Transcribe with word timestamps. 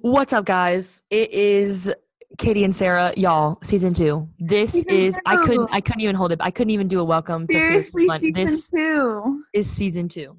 What's 0.00 0.32
up, 0.32 0.44
guys? 0.44 1.02
It 1.10 1.30
is 1.32 1.92
Katie 2.38 2.64
and 2.64 2.74
Sarah, 2.74 3.12
y'all. 3.16 3.58
Season 3.62 3.94
two. 3.94 4.28
This 4.38 4.72
Season 4.72 4.90
is. 4.90 5.16
I 5.26 5.36
couldn't. 5.36 5.68
I 5.72 5.80
couldn't 5.80 6.00
even 6.00 6.16
hold 6.16 6.32
it. 6.32 6.38
I 6.42 6.50
couldn't 6.50 6.70
even 6.70 6.88
do 6.88 7.00
a 7.00 7.04
welcome. 7.04 7.46
to 7.46 7.52
Seriously 7.54 8.06
Seriously, 8.06 8.32
season 8.32 8.46
This 8.46 8.68
two. 8.70 9.42
is 9.54 9.70
season 9.70 10.08
two. 10.08 10.36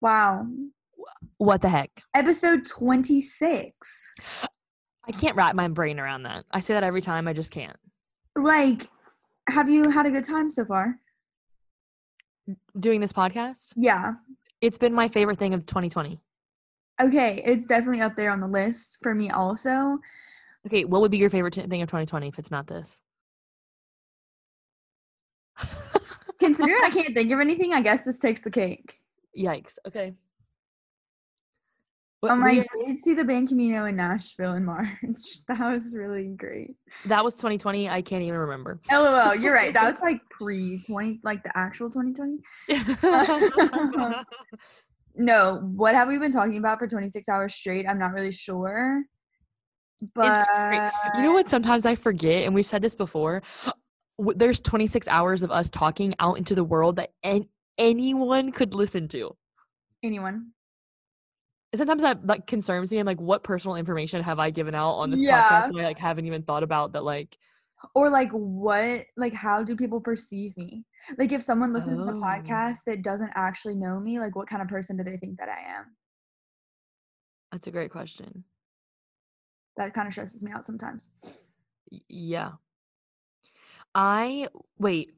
Wow. 0.00 0.46
What 1.36 1.62
the 1.62 1.68
heck? 1.68 1.90
Episode 2.14 2.66
26. 2.66 4.14
I 5.06 5.12
can't 5.12 5.36
wrap 5.36 5.54
my 5.54 5.68
brain 5.68 6.00
around 6.00 6.24
that. 6.24 6.44
I 6.50 6.60
say 6.60 6.74
that 6.74 6.82
every 6.84 7.00
time. 7.00 7.28
I 7.28 7.32
just 7.32 7.50
can't. 7.52 7.76
Like, 8.36 8.88
have 9.48 9.68
you 9.68 9.90
had 9.90 10.06
a 10.06 10.10
good 10.10 10.24
time 10.24 10.50
so 10.50 10.64
far? 10.64 10.96
Doing 12.78 13.00
this 13.00 13.12
podcast, 13.12 13.68
Yeah. 13.76 14.14
it's 14.60 14.78
been 14.78 14.92
my 14.94 15.06
favorite 15.08 15.38
thing 15.38 15.54
of 15.54 15.66
2020. 15.66 16.20
Okay, 17.00 17.42
it's 17.44 17.64
definitely 17.64 18.00
up 18.00 18.16
there 18.16 18.30
on 18.30 18.40
the 18.40 18.46
list 18.48 18.98
for 19.02 19.14
me 19.14 19.30
also. 19.30 19.98
Okay, 20.66 20.84
what 20.84 21.00
would 21.00 21.10
be 21.10 21.18
your 21.18 21.30
favorite 21.30 21.52
t- 21.54 21.62
thing 21.66 21.82
of 21.82 21.88
2020 21.88 22.28
if 22.28 22.38
it's 22.38 22.50
not 22.50 22.66
this? 22.66 23.00
Considering 26.40 26.80
I 26.84 26.90
can't 26.90 27.14
think 27.14 27.30
of 27.32 27.40
anything, 27.40 27.72
I 27.74 27.80
guess 27.80 28.02
this 28.04 28.18
takes 28.18 28.42
the 28.42 28.50
cake. 28.50 28.94
Yikes. 29.38 29.78
Okay. 29.86 30.14
What- 32.20 32.32
Um, 32.32 32.42
I 32.42 32.64
did 32.84 32.98
see 32.98 33.14
the 33.14 33.24
band 33.24 33.48
Camino 33.48 33.84
in 33.86 33.94
Nashville 33.96 34.54
in 34.54 34.64
March. 34.64 34.88
That 35.48 35.60
was 35.72 35.94
really 35.94 36.26
great. 36.36 36.74
that 37.06 37.22
was 37.24 37.34
2020. 37.34 37.88
I 37.88 38.02
can't 38.02 38.22
even 38.24 38.38
remember. 38.40 38.80
LOL, 38.90 39.36
you're 39.36 39.54
right. 39.54 39.72
That 39.72 39.90
was 39.92 40.00
like 40.00 40.20
pre 40.30 40.82
20, 40.84 41.20
like 41.22 41.42
the 41.44 41.56
actual 41.56 41.90
2020. 41.90 42.38
No, 45.18 45.56
what 45.74 45.94
have 45.94 46.08
we 46.08 46.16
been 46.18 46.32
talking 46.32 46.56
about 46.58 46.78
for 46.78 46.86
26 46.86 47.28
hours 47.28 47.52
straight? 47.54 47.86
I'm 47.88 47.98
not 47.98 48.12
really 48.12 48.30
sure. 48.32 49.02
But. 50.14 50.46
You 51.16 51.22
know 51.24 51.32
what? 51.32 51.48
Sometimes 51.48 51.84
I 51.84 51.96
forget, 51.96 52.44
and 52.44 52.54
we've 52.54 52.64
said 52.66 52.82
this 52.82 52.94
before. 52.94 53.42
There's 54.18 54.60
26 54.60 55.08
hours 55.08 55.42
of 55.42 55.50
us 55.50 55.70
talking 55.70 56.14
out 56.20 56.38
into 56.38 56.54
the 56.54 56.64
world 56.64 56.96
that 56.96 57.10
an- 57.22 57.48
anyone 57.76 58.52
could 58.52 58.74
listen 58.74 59.08
to. 59.08 59.36
anyone? 60.02 60.52
And 61.72 61.78
sometimes 61.78 62.00
that 62.02 62.24
like 62.26 62.46
concerns 62.46 62.90
me. 62.90 62.98
I'm 62.98 63.04
like, 63.06 63.20
what 63.20 63.42
personal 63.44 63.76
information 63.76 64.22
have 64.22 64.38
I 64.38 64.48
given 64.50 64.74
out 64.74 64.92
on 64.94 65.10
this 65.10 65.20
Yeah. 65.20 65.42
podcast 65.42 65.72
that 65.72 65.80
I 65.80 65.84
like 65.84 65.98
haven't 65.98 66.24
even 66.26 66.42
thought 66.42 66.62
about? 66.62 66.92
That 66.92 67.04
like, 67.04 67.36
Or 67.94 68.10
like 68.10 68.30
what 68.32 69.04
like 69.16 69.32
how 69.34 69.62
do 69.62 69.76
people 69.76 70.00
perceive 70.00 70.56
me? 70.56 70.84
Like 71.16 71.32
if 71.32 71.42
someone 71.42 71.72
listens 71.72 71.98
to 71.98 72.04
the 72.04 72.12
Oh. 72.12 72.20
podcast 72.20 72.84
that 72.86 73.02
doesn't 73.02 73.30
actually 73.34 73.76
know 73.76 74.00
me, 74.00 74.18
like 74.18 74.34
what 74.34 74.48
kind 74.48 74.62
of 74.62 74.68
person 74.68 74.96
do 74.96 75.04
they 75.04 75.16
think 75.16 75.38
that 75.38 75.48
I 75.48 75.60
am? 75.78 75.84
that's 77.52 77.66
a 77.66 77.70
great 77.70 77.90
question. 77.90 78.44
That 79.76 79.94
kind 79.94 80.06
of 80.06 80.12
stresses 80.12 80.42
me 80.42 80.50
out 80.52 80.66
sometimes. 80.66 81.08
Yeah. 82.08 82.52
I 83.94 84.48
wait. 84.78 85.12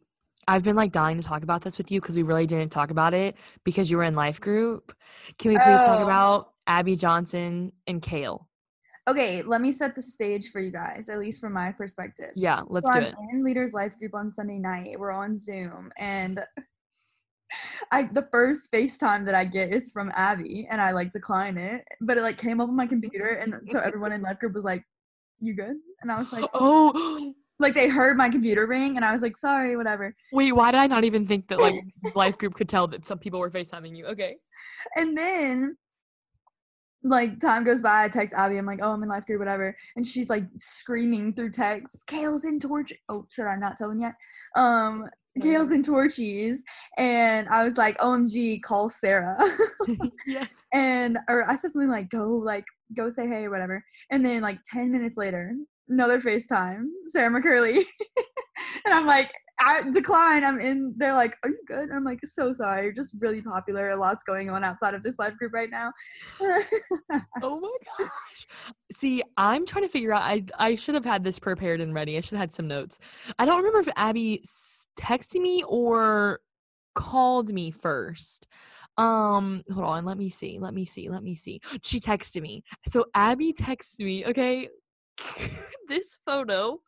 I've 0.46 0.64
been 0.64 0.76
like 0.76 0.92
dying 0.92 1.16
to 1.16 1.22
talk 1.22 1.42
about 1.42 1.62
this 1.62 1.78
with 1.78 1.90
you 1.90 2.00
because 2.00 2.16
we 2.16 2.22
really 2.22 2.46
didn't 2.46 2.72
talk 2.72 2.90
about 2.90 3.14
it 3.14 3.36
because 3.64 3.90
you 3.90 3.96
were 3.96 4.04
in 4.04 4.14
life 4.14 4.40
group. 4.40 4.94
Can 5.38 5.50
we 5.52 5.58
please 5.58 5.80
talk 5.84 6.00
Oh. 6.00 6.04
about 6.04 6.52
Abby 6.66 6.96
Johnson 6.96 7.72
and 7.86 8.02
Kale? 8.02 8.48
Okay, 9.10 9.42
let 9.42 9.60
me 9.60 9.72
set 9.72 9.96
the 9.96 10.02
stage 10.02 10.52
for 10.52 10.60
you 10.60 10.70
guys, 10.70 11.08
at 11.08 11.18
least 11.18 11.40
from 11.40 11.52
my 11.52 11.72
perspective. 11.72 12.30
Yeah, 12.36 12.62
let's 12.68 12.88
So 12.88 13.00
do 13.00 13.00
I'm 13.00 13.06
it. 13.06 13.14
in 13.32 13.44
Leaders 13.44 13.74
Life 13.74 13.98
group 13.98 14.14
on 14.14 14.32
Sunday 14.32 14.58
night. 14.58 14.94
We're 14.98 15.10
on 15.10 15.36
Zoom, 15.36 15.90
and 15.98 16.40
I 17.92 18.04
the 18.12 18.28
first 18.30 18.70
FaceTime 18.72 19.26
that 19.26 19.34
I 19.34 19.44
get 19.44 19.74
is 19.74 19.90
from 19.90 20.12
Abby, 20.14 20.68
and 20.70 20.80
I 20.80 20.92
like 20.92 21.10
decline 21.10 21.58
it, 21.58 21.82
but 22.00 22.18
it 22.18 22.22
like 22.22 22.38
came 22.38 22.60
up 22.60 22.68
on 22.68 22.76
my 22.76 22.86
computer, 22.86 23.30
and 23.30 23.54
so 23.68 23.80
everyone 23.80 24.12
in 24.12 24.22
Life 24.22 24.38
group 24.38 24.54
was 24.54 24.62
like, 24.62 24.84
"You 25.40 25.54
good?" 25.54 25.76
And 26.02 26.12
I 26.12 26.18
was 26.18 26.32
like, 26.32 26.48
Oh, 26.54 27.34
like 27.58 27.74
they 27.74 27.88
heard 27.88 28.16
my 28.16 28.28
computer 28.28 28.64
ring, 28.68 28.94
and 28.94 29.04
I 29.04 29.12
was 29.12 29.22
like, 29.22 29.36
"Sorry, 29.36 29.76
whatever." 29.76 30.14
wait, 30.32 30.52
why 30.52 30.70
did 30.70 30.78
I 30.78 30.86
not 30.86 31.02
even 31.02 31.26
think 31.26 31.48
that 31.48 31.58
like 31.58 31.74
this 32.00 32.14
life 32.14 32.38
group 32.38 32.54
could 32.54 32.68
tell 32.68 32.86
that 32.88 33.08
some 33.08 33.18
people 33.18 33.40
were 33.40 33.50
FaceTiming 33.50 33.96
you? 33.96 34.06
Okay. 34.06 34.36
And 34.94 35.18
then 35.18 35.76
like 37.02 37.40
time 37.40 37.64
goes 37.64 37.80
by, 37.80 38.04
I 38.04 38.08
text 38.08 38.34
Abby, 38.34 38.56
I'm 38.56 38.66
like, 38.66 38.80
oh, 38.82 38.92
I'm 38.92 39.02
in 39.02 39.08
life 39.08 39.26
group, 39.26 39.38
whatever. 39.38 39.76
And 39.96 40.06
she's 40.06 40.28
like 40.28 40.44
screaming 40.58 41.32
through 41.32 41.50
text, 41.50 42.06
Kale's 42.06 42.44
in 42.44 42.60
torch. 42.60 42.92
Oh, 43.08 43.26
should 43.30 43.46
I 43.46 43.56
not 43.56 43.76
tell 43.76 43.88
them 43.88 44.00
yet? 44.00 44.14
Um, 44.56 45.06
Kale's 45.40 45.70
in 45.70 45.82
Torchy's. 45.82 46.62
And 46.98 47.48
I 47.48 47.64
was 47.64 47.78
like, 47.78 47.96
OMG, 47.98 48.62
call 48.62 48.88
Sarah. 48.88 49.38
yeah. 50.26 50.46
and 50.72 51.18
or 51.28 51.48
I 51.48 51.56
said 51.56 51.70
something 51.70 51.90
like, 51.90 52.10
go, 52.10 52.28
like, 52.28 52.64
go 52.96 53.08
say 53.08 53.28
hey 53.28 53.48
whatever. 53.48 53.82
And 54.10 54.24
then 54.24 54.42
like 54.42 54.58
10 54.64 54.90
minutes 54.90 55.16
later, 55.16 55.54
another 55.90 56.20
FaceTime, 56.20 56.84
Sarah 57.06 57.30
McCurley. 57.30 57.76
and 58.84 58.94
I'm 58.94 59.06
like, 59.06 59.32
I 59.60 59.82
decline. 59.90 60.42
I'm 60.42 60.58
in. 60.58 60.94
They're 60.96 61.12
like, 61.12 61.36
"Are 61.44 61.50
you 61.50 61.58
good?" 61.66 61.80
And 61.80 61.92
I'm 61.92 62.04
like, 62.04 62.20
"So 62.24 62.52
sorry. 62.52 62.84
You're 62.84 62.92
just 62.92 63.14
really 63.18 63.42
popular. 63.42 63.90
A 63.90 63.96
lot's 63.96 64.22
going 64.22 64.48
on 64.48 64.64
outside 64.64 64.94
of 64.94 65.02
this 65.02 65.18
live 65.18 65.36
group 65.38 65.52
right 65.52 65.70
now." 65.70 65.92
Oh 67.42 67.58
my 67.58 67.76
gosh. 67.98 68.46
See, 68.92 69.22
I'm 69.36 69.66
trying 69.66 69.84
to 69.84 69.90
figure 69.90 70.12
out. 70.12 70.22
I 70.22 70.44
I 70.58 70.74
should 70.76 70.94
have 70.94 71.04
had 71.04 71.24
this 71.24 71.38
prepared 71.38 71.80
and 71.80 71.94
ready. 71.94 72.16
I 72.16 72.20
should 72.20 72.32
have 72.32 72.40
had 72.40 72.52
some 72.54 72.68
notes. 72.68 72.98
I 73.38 73.44
don't 73.44 73.58
remember 73.58 73.80
if 73.80 73.88
Abby 73.96 74.42
texted 74.98 75.40
me 75.40 75.62
or 75.66 76.40
called 76.94 77.52
me 77.52 77.70
first. 77.70 78.46
Um, 78.96 79.62
hold 79.72 79.86
on. 79.86 80.04
Let 80.04 80.18
me 80.18 80.28
see. 80.28 80.58
Let 80.58 80.74
me 80.74 80.84
see. 80.84 81.08
Let 81.08 81.22
me 81.22 81.34
see. 81.34 81.60
She 81.82 82.00
texted 82.00 82.42
me. 82.42 82.62
So 82.90 83.06
Abby 83.14 83.52
texts 83.52 83.98
me. 83.98 84.26
Okay, 84.26 84.68
this 85.88 86.16
photo. 86.26 86.80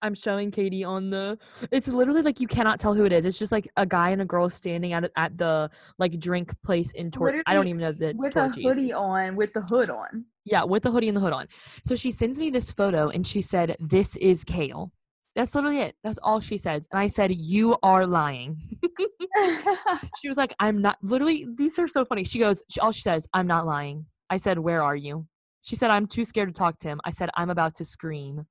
I'm 0.00 0.14
showing 0.14 0.50
Katie 0.50 0.84
on 0.84 1.10
the. 1.10 1.38
It's 1.72 1.88
literally 1.88 2.22
like 2.22 2.40
you 2.40 2.46
cannot 2.46 2.78
tell 2.78 2.94
who 2.94 3.04
it 3.04 3.12
is. 3.12 3.26
It's 3.26 3.38
just 3.38 3.50
like 3.50 3.68
a 3.76 3.84
guy 3.84 4.10
and 4.10 4.22
a 4.22 4.24
girl 4.24 4.48
standing 4.48 4.92
at 4.92 5.10
at 5.16 5.36
the 5.36 5.70
like 5.98 6.18
drink 6.20 6.52
place 6.62 6.92
in 6.92 7.10
Tor. 7.10 7.42
I 7.46 7.54
don't 7.54 7.66
even 7.66 7.80
know 7.80 7.92
that 7.92 8.16
with 8.16 8.36
a 8.36 8.48
hoodie 8.48 8.92
on, 8.92 9.34
with 9.34 9.52
the 9.54 9.60
hood 9.60 9.90
on. 9.90 10.24
Yeah, 10.44 10.64
with 10.64 10.84
the 10.84 10.90
hoodie 10.90 11.08
and 11.08 11.16
the 11.16 11.20
hood 11.20 11.32
on. 11.32 11.46
So 11.84 11.96
she 11.96 12.10
sends 12.10 12.38
me 12.38 12.50
this 12.50 12.70
photo 12.70 13.08
and 13.08 13.26
she 13.26 13.42
said, 13.42 13.76
This 13.80 14.16
is 14.16 14.44
Kale. 14.44 14.92
That's 15.34 15.54
literally 15.54 15.80
it. 15.80 15.94
That's 16.02 16.18
all 16.22 16.40
she 16.40 16.56
says. 16.56 16.88
And 16.90 16.98
I 16.98 17.08
said, 17.08 17.34
You 17.34 17.76
are 17.82 18.06
lying. 18.06 18.56
she 20.20 20.28
was 20.28 20.36
like, 20.36 20.54
I'm 20.58 20.80
not. 20.80 20.98
Literally, 21.02 21.46
these 21.56 21.78
are 21.78 21.88
so 21.88 22.04
funny. 22.04 22.24
She 22.24 22.38
goes, 22.38 22.62
she, 22.70 22.80
All 22.80 22.92
she 22.92 23.02
says, 23.02 23.26
I'm 23.34 23.46
not 23.46 23.66
lying. 23.66 24.06
I 24.30 24.36
said, 24.36 24.58
Where 24.58 24.82
are 24.82 24.96
you? 24.96 25.26
She 25.68 25.76
said, 25.76 25.90
I'm 25.90 26.06
too 26.06 26.24
scared 26.24 26.48
to 26.48 26.58
talk 26.58 26.78
to 26.78 26.88
him. 26.88 26.98
I 27.04 27.10
said, 27.10 27.28
I'm 27.34 27.50
about 27.50 27.74
to 27.74 27.84
scream. 27.84 28.46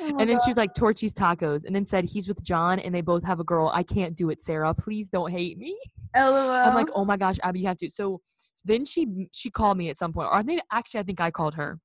Oh 0.00 0.16
and 0.18 0.30
then 0.30 0.38
she 0.42 0.48
was 0.48 0.56
like, 0.56 0.72
Torchy's 0.72 1.12
tacos. 1.12 1.66
And 1.66 1.76
then 1.76 1.84
said, 1.84 2.06
He's 2.06 2.26
with 2.26 2.42
John 2.42 2.78
and 2.78 2.94
they 2.94 3.02
both 3.02 3.22
have 3.24 3.38
a 3.38 3.44
girl. 3.44 3.70
I 3.74 3.82
can't 3.82 4.16
do 4.16 4.30
it, 4.30 4.40
Sarah. 4.40 4.72
Please 4.72 5.10
don't 5.10 5.30
hate 5.30 5.58
me. 5.58 5.78
"LOL." 6.16 6.50
I'm 6.50 6.74
like, 6.74 6.88
oh 6.94 7.04
my 7.04 7.18
gosh, 7.18 7.36
Abby, 7.42 7.60
you 7.60 7.66
have 7.66 7.76
to. 7.78 7.90
So 7.90 8.22
then 8.64 8.86
she 8.86 9.28
she 9.30 9.50
called 9.50 9.76
me 9.76 9.90
at 9.90 9.98
some 9.98 10.14
point, 10.14 10.28
or 10.28 10.36
I 10.36 10.42
think 10.42 10.62
actually 10.72 11.00
I 11.00 11.02
think 11.02 11.20
I 11.20 11.30
called 11.30 11.52
her 11.54 11.78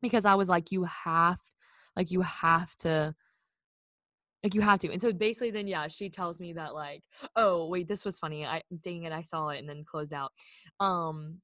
because 0.00 0.24
I 0.24 0.34
was 0.34 0.48
like, 0.48 0.72
you 0.72 0.84
have, 0.84 1.38
like 1.94 2.10
you 2.10 2.22
have 2.22 2.74
to, 2.78 3.14
like 4.42 4.54
you 4.54 4.62
have 4.62 4.78
to. 4.78 4.90
And 4.90 5.00
so 5.00 5.12
basically, 5.12 5.50
then 5.50 5.68
yeah, 5.68 5.88
she 5.88 6.08
tells 6.08 6.40
me 6.40 6.54
that 6.54 6.72
like, 6.72 7.02
oh 7.36 7.66
wait, 7.68 7.86
this 7.86 8.06
was 8.06 8.18
funny. 8.18 8.46
I 8.46 8.62
dang 8.82 9.02
it, 9.02 9.12
I 9.12 9.20
saw 9.20 9.48
it 9.48 9.58
and 9.58 9.68
then 9.68 9.84
closed 9.84 10.14
out. 10.14 10.32
Um. 10.78 11.42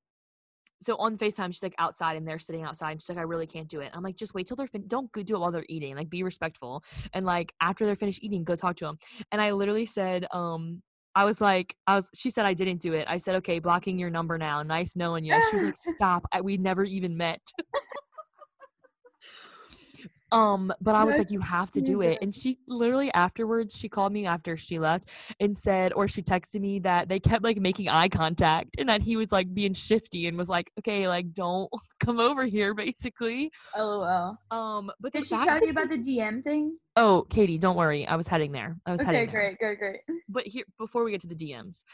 So 0.86 0.94
on 0.98 1.18
FaceTime, 1.18 1.52
she's 1.52 1.64
like 1.64 1.74
outside 1.78 2.16
and 2.16 2.26
they're 2.26 2.38
sitting 2.38 2.62
outside. 2.62 2.92
And 2.92 3.02
she's 3.02 3.08
like, 3.08 3.18
I 3.18 3.22
really 3.22 3.48
can't 3.48 3.66
do 3.66 3.80
it. 3.80 3.90
I'm 3.92 4.04
like, 4.04 4.14
just 4.14 4.34
wait 4.34 4.46
till 4.46 4.56
they're 4.56 4.68
fin- 4.68 4.86
don't 4.86 5.10
go 5.10 5.20
do 5.20 5.34
it 5.34 5.40
while 5.40 5.50
they're 5.50 5.66
eating. 5.68 5.96
Like, 5.96 6.08
be 6.08 6.22
respectful. 6.22 6.84
And 7.12 7.26
like 7.26 7.52
after 7.60 7.84
they're 7.84 7.96
finished 7.96 8.22
eating, 8.22 8.44
go 8.44 8.54
talk 8.54 8.76
to 8.76 8.84
them. 8.84 8.96
And 9.32 9.42
I 9.42 9.50
literally 9.50 9.84
said, 9.84 10.26
um, 10.32 10.80
I 11.16 11.24
was 11.24 11.40
like, 11.40 11.74
I 11.88 11.96
was. 11.96 12.08
She 12.14 12.30
said 12.30 12.44
I 12.44 12.54
didn't 12.54 12.80
do 12.80 12.92
it. 12.92 13.06
I 13.08 13.18
said, 13.18 13.34
okay, 13.36 13.58
blocking 13.58 13.98
your 13.98 14.10
number 14.10 14.38
now. 14.38 14.62
Nice 14.62 14.94
knowing 14.94 15.24
you. 15.24 15.34
She 15.50 15.56
was 15.56 15.64
like, 15.64 15.76
stop. 15.96 16.24
I, 16.30 16.40
we 16.40 16.56
never 16.56 16.84
even 16.84 17.16
met. 17.16 17.40
Um, 20.32 20.72
but 20.80 20.94
I 20.94 21.04
was 21.04 21.18
like, 21.18 21.30
you 21.30 21.40
have 21.40 21.70
to 21.72 21.80
do 21.80 22.00
it. 22.00 22.18
And 22.20 22.34
she 22.34 22.58
literally 22.66 23.12
afterwards, 23.12 23.76
she 23.78 23.88
called 23.88 24.12
me 24.12 24.26
after 24.26 24.56
she 24.56 24.78
left 24.78 25.08
and 25.40 25.56
said, 25.56 25.92
or 25.92 26.08
she 26.08 26.22
texted 26.22 26.60
me 26.60 26.80
that 26.80 27.08
they 27.08 27.20
kept 27.20 27.44
like 27.44 27.58
making 27.58 27.88
eye 27.88 28.08
contact 28.08 28.76
and 28.78 28.88
that 28.88 29.02
he 29.02 29.16
was 29.16 29.30
like 29.30 29.52
being 29.54 29.72
shifty 29.74 30.26
and 30.26 30.36
was 30.36 30.48
like, 30.48 30.70
okay, 30.78 31.06
like 31.08 31.32
don't 31.32 31.70
come 32.00 32.18
over 32.18 32.44
here, 32.44 32.74
basically. 32.74 33.50
LOL. 33.76 34.36
Um, 34.50 34.90
but 35.00 35.12
Did 35.12 35.26
she 35.26 35.38
tell 35.38 35.60
you 35.64 35.70
about 35.70 35.90
the 35.90 35.98
DM 35.98 36.42
thing? 36.42 36.76
Oh, 36.96 37.26
Katie, 37.28 37.58
don't 37.58 37.76
worry. 37.76 38.06
I 38.06 38.16
was 38.16 38.26
heading 38.26 38.52
there. 38.52 38.76
I 38.86 38.92
was 38.92 39.00
Okay, 39.02 39.12
heading 39.12 39.30
there 39.30 39.48
Okay, 39.48 39.56
great, 39.60 39.78
great, 39.78 40.02
great. 40.06 40.18
but 40.28 40.46
here 40.46 40.64
before 40.78 41.04
we 41.04 41.10
get 41.10 41.20
to 41.20 41.26
the 41.26 41.34
DMs, 41.34 41.84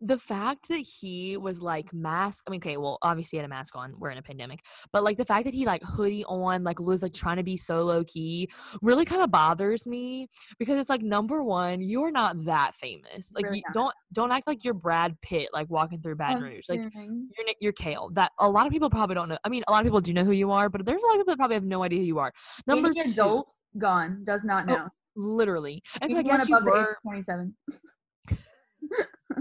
the 0.00 0.16
fact 0.18 0.68
that 0.68 0.78
he 0.78 1.36
was 1.36 1.60
like 1.60 1.92
mask 1.92 2.44
i 2.46 2.50
mean 2.50 2.58
okay 2.60 2.76
well 2.76 2.98
obviously 3.02 3.36
he 3.36 3.38
had 3.38 3.44
a 3.44 3.48
mask 3.48 3.74
on 3.74 3.92
we're 3.98 4.10
in 4.10 4.18
a 4.18 4.22
pandemic 4.22 4.60
but 4.92 5.02
like 5.02 5.16
the 5.16 5.24
fact 5.24 5.44
that 5.44 5.52
he 5.52 5.66
like 5.66 5.82
hoodie 5.82 6.24
on 6.26 6.62
like 6.62 6.78
was 6.78 7.02
like 7.02 7.12
trying 7.12 7.36
to 7.36 7.42
be 7.42 7.56
so 7.56 7.82
low 7.82 8.04
key 8.04 8.48
really 8.80 9.04
kind 9.04 9.22
of 9.22 9.30
bothers 9.30 9.86
me 9.88 10.28
because 10.58 10.78
it's 10.78 10.88
like 10.88 11.02
number 11.02 11.42
one 11.42 11.80
you're 11.82 12.12
not 12.12 12.44
that 12.44 12.74
famous 12.74 13.32
like 13.34 13.44
Really 13.46 13.58
you 13.58 13.62
don't 13.72 13.92
don't 14.12 14.30
act 14.30 14.46
like 14.46 14.64
you're 14.64 14.74
brad 14.74 15.16
pitt 15.20 15.48
like 15.52 15.68
walking 15.68 16.00
through 16.00 16.14
baton 16.14 16.42
rouge 16.42 16.60
like 16.68 16.80
you're, 16.94 17.46
Nick- 17.46 17.56
you're 17.60 17.72
kale 17.72 18.10
that 18.14 18.30
a 18.38 18.48
lot 18.48 18.66
of 18.66 18.72
people 18.72 18.90
probably 18.90 19.14
don't 19.16 19.28
know 19.28 19.38
i 19.44 19.48
mean 19.48 19.64
a 19.66 19.72
lot 19.72 19.80
of 19.80 19.84
people 19.84 20.00
do 20.00 20.12
know 20.12 20.24
who 20.24 20.32
you 20.32 20.52
are 20.52 20.68
but 20.68 20.86
there's 20.86 21.02
a 21.02 21.06
lot 21.06 21.14
of 21.14 21.18
people 21.18 21.32
that 21.32 21.38
probably 21.38 21.54
have 21.56 21.64
no 21.64 21.82
idea 21.82 21.98
who 21.98 22.04
you 22.04 22.18
are. 22.20 22.32
Number 22.68 22.88
Any 22.88 23.02
two, 23.04 23.10
adult 23.10 23.52
gone 23.78 24.22
does 24.24 24.44
not 24.44 24.64
Oh, 24.68 24.74
know. 24.74 24.88
literally 25.16 25.82
and 26.00 26.10
so 26.10 26.18
i 26.18 26.22
guess 26.22 26.48
you 26.48 26.56
above 26.56 26.66
the 26.72 26.80
age 26.80 26.86
were 26.86 26.96
27 27.02 27.54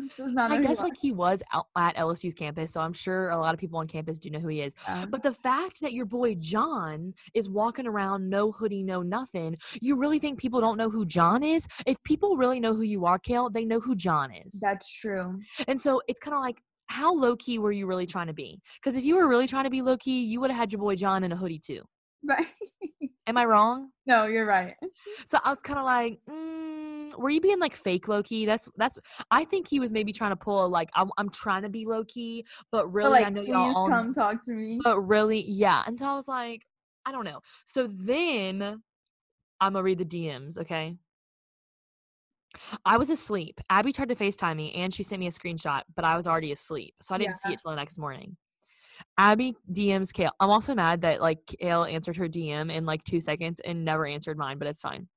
does 0.18 0.32
not. 0.34 0.52
I 0.52 0.60
guess 0.62 0.80
like 0.80 0.98
he 1.02 1.12
was 1.12 1.42
out 1.54 1.68
at 1.76 1.96
LSU's 1.96 2.34
campus, 2.34 2.74
so 2.74 2.82
I'm 2.82 2.94
sure 2.94 3.30
a 3.30 3.38
lot 3.40 3.54
of 3.54 3.60
people 3.60 3.80
on 3.80 3.88
campus 3.88 4.20
do 4.20 4.30
know 4.30 4.40
who 4.40 4.48
he 4.50 4.62
is. 4.62 4.74
Um, 4.88 5.10
But 5.10 5.24
the 5.24 5.34
fact 5.34 5.82
that 5.82 5.94
your 5.94 6.06
boy 6.06 6.36
John 6.36 7.14
is 7.34 7.50
walking 7.50 7.88
around 7.88 8.30
no 8.30 8.52
hoodie, 8.52 8.84
no 8.84 9.02
nothing, 9.02 9.58
you 9.82 9.96
really 9.96 10.20
think 10.20 10.40
people 10.40 10.60
don't 10.62 10.78
know 10.78 10.90
who 10.90 11.06
John 11.06 11.44
is? 11.44 11.68
If 11.86 12.02
people 12.04 12.38
really 12.38 12.60
know 12.60 12.74
who 12.76 12.84
you 12.84 13.06
are, 13.06 13.20
Kale, 13.20 13.50
they 13.50 13.66
know 13.66 13.80
who 13.80 13.96
John 13.96 14.32
is. 14.32 14.60
that's 14.60 14.92
true. 14.92 15.40
and 15.68 15.80
so 15.80 16.02
it's 16.08 16.20
kind 16.20 16.36
of 16.36 16.42
like, 16.42 16.62
how 16.90 17.14
low 17.14 17.36
key 17.36 17.60
were 17.60 17.72
you 17.74 17.86
really 17.86 18.06
trying 18.06 18.28
to 18.28 18.34
be? 18.34 18.62
Because 18.82 18.96
if 18.96 19.04
you 19.04 19.16
were 19.16 19.28
really 19.28 19.46
trying 19.48 19.66
to 19.66 19.70
be 19.70 19.82
low 19.82 19.98
key, 19.98 20.24
you 20.24 20.40
would 20.40 20.50
have 20.52 20.58
had 20.60 20.72
your 20.72 20.80
boy 20.80 20.96
John 20.96 21.24
in 21.24 21.32
a 21.32 21.36
hoodie 21.36 21.60
too. 21.60 21.82
Right. 22.24 22.48
Am 23.28 23.38
I 23.38 23.46
wrong? 23.46 23.90
no, 24.06 24.26
you're 24.26 24.46
right. 24.46 24.74
So 25.26 25.38
I 25.44 25.50
was 25.50 25.62
kind 25.62 25.78
of 25.80 25.86
like, 25.86 26.18
mm, 26.30 26.67
Mm, 27.14 27.20
were 27.20 27.30
you 27.30 27.42
being 27.42 27.60
like 27.60 27.76
fake 27.76 28.08
low 28.08 28.24
key? 28.24 28.46
That's 28.46 28.68
that's. 28.78 28.98
I 29.32 29.46
think 29.46 29.68
he 29.68 29.80
was 29.80 29.92
maybe 29.92 30.14
trying 30.14 30.32
to 30.32 30.36
pull 30.36 30.66
a 30.66 30.68
like, 30.68 30.90
I'm 30.96 31.10
I'm 31.18 31.30
trying 31.30 31.64
to 31.64 31.70
be 31.70 31.86
low 31.86 32.04
key, 32.04 32.46
but 32.72 32.84
But 32.84 32.94
really 32.94 33.12
like, 33.12 33.28
I 33.28 33.30
know 33.30 33.42
y'all 33.42 33.76
all 33.76 33.90
come 33.90 34.14
talk 34.14 34.44
to 34.44 34.52
me. 34.54 34.80
but 34.84 35.00
really 35.02 35.44
yeah 35.48 35.84
and 35.88 35.98
so 36.00 36.06
i 36.06 36.16
was 36.16 36.28
like 36.28 36.62
i 37.06 37.12
don't 37.12 37.26
know 37.26 37.40
so 37.66 37.88
then 37.92 38.62
i'm 39.62 39.74
gonna 39.74 39.84
read 39.84 39.98
the 39.98 40.06
dms 40.06 40.58
okay 40.58 40.96
i 42.86 42.98
was 42.98 43.10
asleep 43.10 43.60
abby 43.70 43.92
tried 43.94 44.10
to 44.10 44.16
facetime 44.16 44.56
me 44.58 44.74
and 44.74 44.94
she 44.94 45.04
sent 45.04 45.20
me 45.20 45.28
a 45.28 45.32
screenshot 45.32 45.82
but 45.96 46.06
i 46.06 46.16
was 46.16 46.28
already 46.28 46.52
asleep 46.52 46.94
so 47.02 47.14
i 47.14 47.18
didn't 47.18 47.36
see 47.36 47.54
it 47.54 47.60
till 47.62 47.72
the 47.72 47.78
next 47.78 47.98
morning 47.98 48.36
abby 49.18 49.54
dms 49.72 50.12
kale 50.14 50.32
i'm 50.40 50.50
also 50.50 50.74
mad 50.76 51.02
that 51.02 51.22
like 51.22 51.40
kale 51.46 51.84
answered 51.86 52.18
her 52.18 52.28
dm 52.28 52.72
in 52.72 52.86
like 52.86 53.04
two 53.04 53.22
seconds 53.22 53.60
and 53.62 53.84
never 53.86 54.06
answered 54.06 54.38
mine 54.38 54.58
but 54.58 54.68
it's 54.68 54.82
fine 54.82 55.08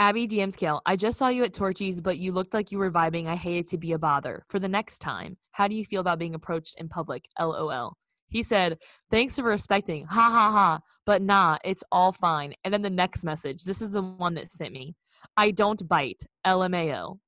Abby 0.00 0.26
DMs 0.26 0.56
Kale, 0.56 0.80
I 0.86 0.96
just 0.96 1.18
saw 1.18 1.28
you 1.28 1.44
at 1.44 1.52
Torchy's, 1.52 2.00
but 2.00 2.16
you 2.16 2.32
looked 2.32 2.54
like 2.54 2.72
you 2.72 2.78
were 2.78 2.90
vibing. 2.90 3.26
I 3.26 3.36
hated 3.36 3.68
to 3.68 3.76
be 3.76 3.92
a 3.92 3.98
bother. 3.98 4.46
For 4.48 4.58
the 4.58 4.66
next 4.66 5.00
time, 5.00 5.36
how 5.52 5.68
do 5.68 5.74
you 5.74 5.84
feel 5.84 6.00
about 6.00 6.18
being 6.18 6.34
approached 6.34 6.80
in 6.80 6.88
public? 6.88 7.26
LOL. 7.38 7.98
He 8.30 8.42
said, 8.42 8.78
Thanks 9.10 9.36
for 9.36 9.42
respecting. 9.42 10.06
Ha 10.06 10.22
ha 10.22 10.50
ha. 10.52 10.80
But 11.04 11.20
nah, 11.20 11.58
it's 11.64 11.84
all 11.92 12.12
fine. 12.12 12.54
And 12.64 12.72
then 12.72 12.80
the 12.80 12.88
next 12.88 13.24
message, 13.24 13.64
this 13.64 13.82
is 13.82 13.92
the 13.92 14.00
one 14.00 14.32
that 14.36 14.50
sent 14.50 14.72
me. 14.72 14.94
I 15.36 15.50
don't 15.50 15.86
bite. 15.86 16.22
LMAO. 16.46 17.18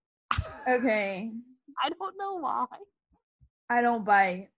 Okay. 0.66 1.30
I 1.84 1.90
don't 1.90 2.14
know 2.18 2.38
why. 2.38 2.64
I 3.68 3.82
don't 3.82 4.02
bite. 4.02 4.48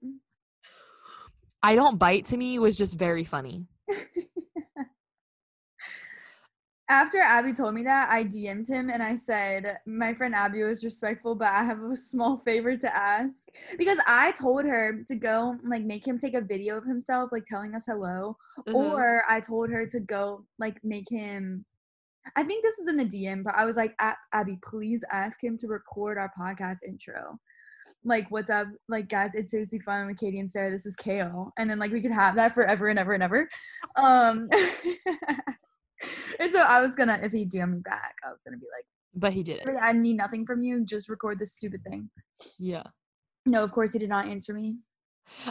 I 1.64 1.74
don't 1.74 1.98
bite 1.98 2.26
to 2.26 2.36
me 2.36 2.60
was 2.60 2.78
just 2.78 2.96
very 2.96 3.24
funny. 3.24 3.66
After 6.90 7.18
Abby 7.18 7.54
told 7.54 7.74
me 7.74 7.82
that, 7.84 8.10
I 8.10 8.24
DM'd 8.24 8.68
him 8.68 8.90
and 8.90 9.02
I 9.02 9.14
said, 9.14 9.78
My 9.86 10.12
friend 10.12 10.34
Abby 10.34 10.62
was 10.62 10.84
respectful, 10.84 11.34
but 11.34 11.48
I 11.48 11.64
have 11.64 11.82
a 11.82 11.96
small 11.96 12.36
favor 12.36 12.76
to 12.76 12.94
ask. 12.96 13.48
Because 13.78 13.98
I 14.06 14.32
told 14.32 14.66
her 14.66 15.02
to 15.06 15.14
go, 15.14 15.56
like, 15.64 15.82
make 15.82 16.06
him 16.06 16.18
take 16.18 16.34
a 16.34 16.42
video 16.42 16.76
of 16.76 16.84
himself, 16.84 17.32
like, 17.32 17.46
telling 17.46 17.74
us 17.74 17.86
hello. 17.86 18.36
Mhm. 18.68 18.74
Or 18.74 19.24
I 19.28 19.40
told 19.40 19.70
her 19.70 19.86
to 19.86 20.00
go, 20.00 20.44
like, 20.58 20.82
make 20.84 21.08
him. 21.08 21.64
I 22.36 22.42
think 22.42 22.62
this 22.62 22.76
was 22.78 22.88
in 22.88 22.96
the 22.98 23.04
DM, 23.04 23.42
but 23.42 23.54
I 23.54 23.64
was 23.64 23.76
like, 23.76 23.94
"A- 24.00 24.16
Abby, 24.32 24.58
please 24.62 25.04
ask 25.10 25.42
him 25.42 25.56
to 25.58 25.66
record 25.68 26.16
our 26.18 26.30
podcast 26.38 26.78
intro. 26.86 27.38
Like, 28.02 28.30
what's 28.30 28.50
up? 28.50 28.68
Like, 28.88 29.08
guys, 29.08 29.34
it's 29.34 29.50
seriously 29.50 29.78
fun 29.78 30.06
with 30.06 30.18
Katie 30.18 30.38
and 30.40 30.50
Sarah. 30.50 30.70
This 30.70 30.86
is 30.86 30.96
Kale. 30.96 31.52
And 31.58 31.68
then, 31.68 31.78
like, 31.78 31.92
we 31.92 32.00
could 32.00 32.12
have 32.12 32.34
that 32.36 32.52
forever 32.52 32.88
and 32.88 32.98
ever 32.98 33.12
and 33.12 33.22
ever. 33.22 33.48
Um, 33.96 34.48
and 36.40 36.52
so 36.52 36.60
I 36.60 36.80
was 36.80 36.94
gonna, 36.94 37.18
if 37.22 37.32
he 37.32 37.46
DM 37.46 37.72
me 37.74 37.78
back, 37.84 38.14
I 38.24 38.30
was 38.30 38.42
gonna 38.44 38.58
be 38.58 38.66
like, 38.76 38.84
but 39.14 39.32
he 39.32 39.42
did 39.42 39.60
it. 39.60 39.68
I 39.80 39.92
need 39.92 40.16
nothing 40.16 40.44
from 40.44 40.62
you. 40.62 40.84
Just 40.84 41.08
record 41.08 41.38
this 41.38 41.54
stupid 41.54 41.82
thing. 41.88 42.10
Yeah. 42.58 42.82
No, 43.46 43.62
of 43.62 43.70
course 43.72 43.92
he 43.92 43.98
did 43.98 44.08
not 44.08 44.26
answer 44.26 44.54
me. 44.54 44.76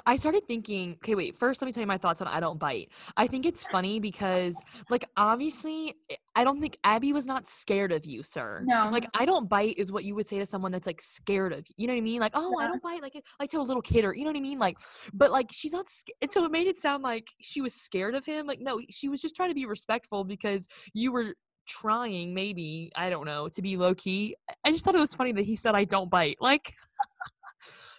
I 0.06 0.16
started 0.16 0.48
thinking, 0.48 0.94
okay, 1.04 1.16
wait, 1.16 1.36
first 1.36 1.62
let 1.62 1.66
me 1.66 1.72
tell 1.72 1.82
you 1.82 1.88
my 1.88 1.98
thoughts 1.98 2.22
on 2.22 2.28
I 2.28 2.40
don't 2.40 2.60
bite. 2.60 2.90
I 3.18 3.28
think 3.28 3.46
it's 3.46 3.64
funny 3.64 4.00
because, 4.00 4.56
like, 4.90 5.08
obviously, 5.18 5.96
I- 6.12 6.18
I 6.36 6.44
don't 6.44 6.60
think 6.60 6.80
Abby 6.84 7.14
was 7.14 7.28
not 7.28 7.48
scared 7.48 7.92
of 7.92 8.06
you, 8.06 8.24
sir. 8.24 8.64
No. 8.66 8.90
Like, 8.92 9.06
I 9.14 9.24
don't 9.26 9.48
bite 9.48 9.78
is 9.78 9.92
what 9.92 10.04
you 10.04 10.16
would 10.16 10.28
say 10.28 10.40
to 10.40 10.46
someone 10.48 10.72
that's 10.72 10.88
like 10.88 11.00
scared 11.02 11.54
of 11.54 11.68
you. 11.68 11.74
You 11.78 11.88
know 11.88 11.94
what 11.94 11.98
I 12.00 12.02
mean? 12.02 12.20
Like, 12.22 12.32
oh, 12.34 12.58
I 12.60 12.66
don't 12.68 12.82
bite, 12.82 13.02
like, 13.04 13.24
like 13.40 13.50
to 13.52 13.60
a 13.60 13.62
little 13.62 13.84
kid 13.84 14.04
or, 14.04 14.16
you 14.16 14.24
know 14.24 14.30
what 14.32 14.38
I 14.38 14.42
mean? 14.42 14.58
Like, 14.58 14.78
but 15.14 15.32
like, 15.32 15.50
she's 15.52 15.74
not, 15.74 15.90
sc- 15.90 16.10
and 16.22 16.32
so 16.32 16.44
it 16.44 16.52
made 16.52 16.66
it 16.66 16.78
sound 16.80 17.04
like 17.04 17.28
she 17.40 17.62
was 17.62 17.74
scared 17.76 18.16
of 18.16 18.26
him. 18.26 18.48
Like, 18.48 18.60
no, 18.62 18.82
she 18.90 19.10
was 19.10 19.22
just 19.22 19.36
trying 19.36 19.50
to 19.50 19.56
be 19.56 19.66
respectful 19.66 20.24
because 20.24 20.68
you 20.94 21.12
were 21.12 21.36
trying, 21.68 22.34
maybe, 22.34 22.92
I 22.96 23.10
don't 23.12 23.26
know, 23.26 23.48
to 23.50 23.62
be 23.62 23.78
low 23.78 23.94
key. 23.94 24.36
I 24.66 24.72
just 24.72 24.84
thought 24.86 24.96
it 24.96 25.00
was 25.00 25.14
funny 25.14 25.34
that 25.34 25.46
he 25.46 25.56
said, 25.56 25.76
I 25.76 25.84
don't 25.86 26.10
bite. 26.10 26.38
Like, 26.40 26.74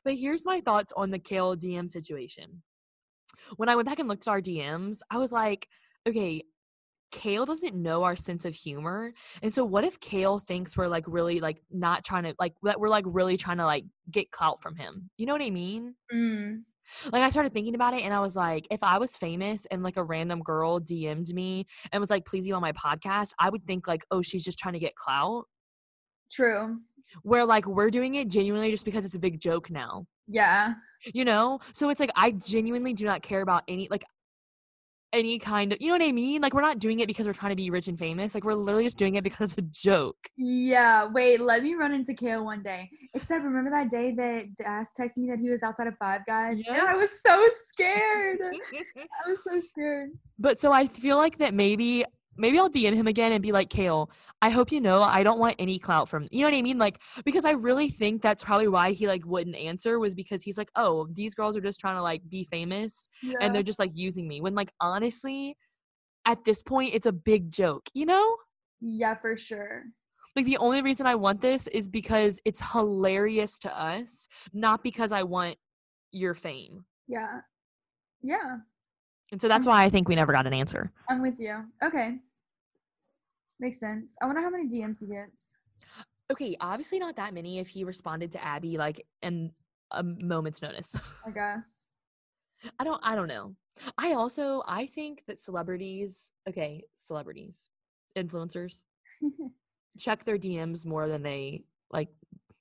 but 0.05 0.15
here's 0.15 0.45
my 0.45 0.61
thoughts 0.61 0.93
on 0.97 1.11
the 1.11 1.19
Kale 1.19 1.57
DM 1.57 1.91
situation. 1.91 2.63
When 3.57 3.69
I 3.69 3.77
went 3.77 3.89
back 3.89 3.99
and 3.99 4.09
looked 4.09 4.27
at 4.27 4.31
our 4.31 4.41
DMs, 4.41 4.99
I 5.11 5.19
was 5.19 5.33
like, 5.33 5.69
okay, 6.07 6.43
Kale 7.11 7.47
doesn't 7.47 7.75
know 7.77 8.03
our 8.03 8.17
sense 8.17 8.45
of 8.45 8.55
humor. 8.55 9.13
And 9.43 9.55
so 9.55 9.65
what 9.65 9.85
if 9.85 10.01
Kale 10.01 10.41
thinks 10.41 10.77
we're 10.77 10.89
like 10.89 11.05
really 11.07 11.41
like 11.41 11.63
not 11.71 12.05
trying 12.05 12.25
to 12.25 12.35
like 12.41 12.55
that 12.65 12.81
we're 12.81 12.89
like 12.89 13.05
really 13.07 13.37
trying 13.37 13.59
to 13.59 13.65
like 13.65 13.85
get 14.11 14.31
clout 14.31 14.63
from 14.63 14.77
him. 14.77 15.11
You 15.17 15.27
know 15.27 15.33
what 15.33 15.43
I 15.43 15.51
mean? 15.51 15.95
Mm, 16.13 16.65
Like 17.13 17.23
I 17.23 17.31
started 17.31 17.53
thinking 17.53 17.75
about 17.77 17.95
it 17.95 18.03
and 18.03 18.13
I 18.13 18.21
was 18.21 18.35
like, 18.35 18.67
if 18.71 18.83
I 18.83 18.99
was 18.99 19.17
famous 19.17 19.65
and 19.67 19.83
like 19.83 19.97
a 19.97 20.03
random 20.05 20.41
girl 20.41 20.81
DM'd 20.81 21.33
me 21.33 21.67
and 21.93 22.01
was 22.01 22.11
like, 22.11 22.27
please 22.27 22.45
be 22.45 22.53
on 22.53 22.63
my 22.63 22.73
podcast, 22.73 23.31
I 23.39 23.49
would 23.49 23.65
think 23.65 23.87
like, 23.87 24.05
oh, 24.11 24.23
she's 24.23 24.45
just 24.45 24.59
trying 24.59 24.75
to 24.75 24.81
get 24.81 24.97
clout. 24.97 25.45
true. 26.33 26.79
Where 27.23 27.45
like 27.45 27.67
we're 27.67 27.91
doing 27.91 28.15
it 28.17 28.29
genuinely 28.29 28.71
just 28.71 28.85
because 28.85 29.05
it's 29.05 29.15
a 29.15 29.19
big 29.21 29.41
joke 29.41 29.71
now. 29.71 30.07
Yeah. 30.27 30.75
you 31.13 31.23
know 31.27 31.61
so 31.75 31.91
it's 31.91 32.01
like 32.01 32.11
i 32.17 32.31
genuinely 32.31 32.95
do 32.95 33.05
not 33.05 33.21
care 33.21 33.43
about 33.43 33.63
any 33.69 33.89
like 33.91 34.05
any 35.13 35.39
kind 35.39 35.73
of 35.73 35.79
you 35.81 35.89
know 35.89 35.93
what 35.95 36.03
i 36.03 36.11
mean 36.11 36.41
like 36.43 36.55
we're 36.55 36.63
not 36.63 36.79
doing 36.79 36.99
it 37.01 37.07
because 37.07 37.27
we're 37.27 37.33
trying 37.35 37.51
to 37.51 37.57
be 37.57 37.69
rich 37.71 37.87
and 37.89 37.99
famous 37.99 38.35
like 38.35 38.43
we're 38.43 38.55
literally 38.55 38.83
just 38.85 38.97
doing 38.97 39.15
it 39.15 39.23
because 39.23 39.51
it's 39.53 39.59
a 39.59 39.63
joke 39.91 40.17
Yeah, 40.37 41.05
wait, 41.05 41.41
let 41.41 41.63
me 41.63 41.75
run 41.75 41.93
into 41.93 42.15
Kale 42.15 42.45
one 42.45 42.63
day. 42.63 42.89
Except 43.13 43.45
remember 43.45 43.71
that 43.71 43.91
day 43.91 44.13
that 44.15 44.57
Das 44.57 44.93
texted 44.99 45.19
me 45.19 45.29
that 45.31 45.39
he 45.39 45.51
was 45.51 45.63
outside 45.63 45.87
of 45.87 45.95
Five 45.99 46.23
Guys? 46.27 46.61
And 46.67 46.77
I 46.77 46.95
was 46.95 47.11
so 47.25 47.47
scared. 47.69 48.39
I 48.43 49.29
was 49.29 49.39
so 49.47 49.61
scared. 49.69 50.11
but 50.39 50.59
so 50.59 50.73
i 50.73 50.87
feel 50.87 51.17
like 51.19 51.39
that 51.39 51.55
maybe 51.55 52.05
maybe 52.37 52.59
i'll 52.59 52.71
dm 52.71 52.95
him 52.95 53.07
again 53.07 53.33
and 53.33 53.43
be 53.43 53.53
like 53.53 53.71
kale 53.71 54.11
i 54.43 54.51
hope 54.51 54.73
you 54.73 54.81
know 54.81 55.03
i 55.03 55.23
don't 55.23 55.39
want 55.39 55.55
any 55.59 55.79
clout 55.79 56.09
from 56.09 56.27
you 56.31 56.41
know 56.41 56.47
what 56.47 56.55
i 56.57 56.63
mean 56.63 56.79
like 56.79 57.01
because 57.25 57.45
i 57.45 57.51
really 57.51 57.89
think 57.89 58.23
that's 58.23 58.45
probably 58.45 58.69
why 58.69 58.93
he 58.93 59.07
like 59.07 59.25
wouldn't 59.27 59.57
answer 59.57 59.99
was 59.99 60.15
because 60.15 60.43
he's 60.43 60.59
like 60.59 60.71
oh 60.77 61.07
these 61.13 61.35
girls 61.35 61.57
are 61.57 61.61
just 61.61 61.81
trying 61.81 61.97
to 61.97 62.03
like 62.03 62.23
be 62.29 62.45
famous 62.45 63.09
Yeah. 63.23 63.37
and 63.41 63.55
they're 63.55 63.63
just 63.63 63.79
like 63.79 63.93
using 63.95 64.27
me 64.29 64.41
when 64.41 64.55
like 64.55 64.73
honestly 64.81 65.57
at 66.27 66.45
this 66.45 66.63
point 66.63 66.95
it's 66.95 67.07
a 67.07 67.13
big 67.13 67.51
joke 67.51 67.89
you 67.95 68.07
know 68.07 68.37
yeah, 68.87 69.15
for 69.15 69.37
sure. 69.37 69.85
Like 70.37 70.45
the 70.45 70.59
only 70.59 70.83
reason 70.83 71.07
I 71.07 71.15
want 71.15 71.41
this 71.41 71.67
is 71.69 71.89
because 71.89 72.39
it's 72.45 72.61
hilarious 72.73 73.59
to 73.61 73.75
us, 73.81 74.29
not 74.53 74.83
because 74.83 75.11
I 75.11 75.23
want 75.23 75.57
your 76.13 76.35
fame. 76.35 76.85
Yeah. 77.09 77.41
Yeah, 78.23 78.59
And 79.35 79.41
so 79.41 79.49
that's 79.49 79.67
why 79.67 79.83
I 79.83 79.91
think 79.91 80.09
we 80.09 80.15
never 80.15 80.33
got 80.33 80.47
an 80.47 80.55
answer. 80.55 80.93
I'm 81.11 81.21
with 81.21 81.41
you. 81.41 81.65
Okay. 81.83 82.19
Makes 83.59 83.81
sense. 83.81 84.15
I 84.23 84.27
wonder 84.27 84.41
how 84.41 84.49
many 84.49 84.69
DMs 84.69 85.01
he 85.01 85.09
gets. 85.09 85.51
Okay, 86.31 86.57
obviously 86.61 87.01
not 87.01 87.17
that 87.17 87.35
many 87.35 87.59
if 87.59 87.67
he 87.67 87.83
responded 87.83 88.31
to 88.31 88.45
Abby 88.45 88.79
like 88.79 89.05
in 89.23 89.51
a 89.91 90.05
moment's 90.05 90.63
notice. 90.63 90.95
I 91.27 91.33
guess. 91.33 91.83
I 92.79 92.85
don't 92.85 93.01
I 93.03 93.17
don't 93.17 93.27
know. 93.27 93.57
I 93.99 94.13
also 94.13 94.63
I 94.69 94.87
think 94.87 95.25
that 95.27 95.41
celebrities, 95.41 96.31
okay, 96.49 96.85
celebrities, 96.95 97.67
influencers 98.17 98.83
check 99.99 100.25
their 100.25 100.39
DMs 100.39 100.87
more 100.87 101.09
than 101.09 101.25
they 101.25 101.65
like 101.91 102.09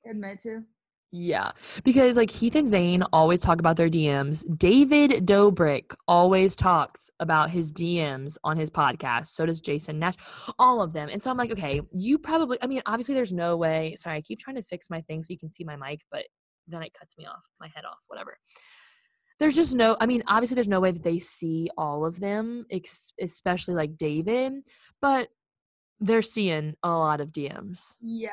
Admit 0.10 0.40
to. 0.40 0.64
Yeah, 1.16 1.52
because 1.84 2.18
like 2.18 2.32
Heath 2.32 2.56
and 2.56 2.68
Zane 2.68 3.04
always 3.14 3.40
talk 3.40 3.60
about 3.60 3.78
their 3.78 3.88
DMs. 3.88 4.44
David 4.58 5.28
Dobrik 5.28 5.94
always 6.08 6.56
talks 6.56 7.12
about 7.20 7.52
his 7.52 7.72
DMs 7.72 8.40
on 8.44 8.58
his 8.58 8.72
podcast. 8.72 9.28
So 9.28 9.46
does 9.46 9.62
Jason 9.62 10.00
Nash, 10.00 10.16
all 10.58 10.82
of 10.82 10.92
them. 10.92 11.10
And 11.10 11.22
so 11.22 11.30
I'm 11.30 11.38
like, 11.38 11.52
okay, 11.52 11.82
you 11.94 12.18
probably, 12.18 12.58
I 12.64 12.66
mean, 12.68 12.82
obviously 12.88 13.14
there's 13.14 13.32
no 13.32 13.56
way. 13.56 13.96
Sorry, 13.96 14.18
I 14.18 14.22
keep 14.22 14.40
trying 14.40 14.56
to 14.56 14.64
fix 14.64 14.90
my 14.90 15.02
thing 15.02 15.22
so 15.22 15.28
you 15.30 15.38
can 15.38 15.52
see 15.52 15.64
my 15.64 15.76
mic, 15.76 16.00
but 16.12 16.26
then 16.68 16.82
it 16.82 16.96
cuts 16.98 17.16
me 17.16 17.28
off, 17.28 17.46
my 17.60 17.68
head 17.68 17.86
off, 17.86 18.00
whatever. 18.08 18.40
There's 19.38 19.56
just 19.56 19.76
no, 19.76 19.96
I 20.02 20.08
mean, 20.08 20.24
obviously 20.26 20.56
there's 20.56 20.68
no 20.68 20.80
way 20.80 20.94
that 20.94 21.04
they 21.04 21.20
see 21.20 21.70
all 21.78 22.08
of 22.08 22.20
them, 22.22 22.66
especially 23.22 23.76
like 23.76 23.98
David, 23.98 24.54
but 25.00 25.28
they're 26.00 26.24
seeing 26.24 26.74
a 26.82 26.90
lot 26.90 27.22
of 27.22 27.30
DMs. 27.30 27.98
Yeah. 28.02 28.30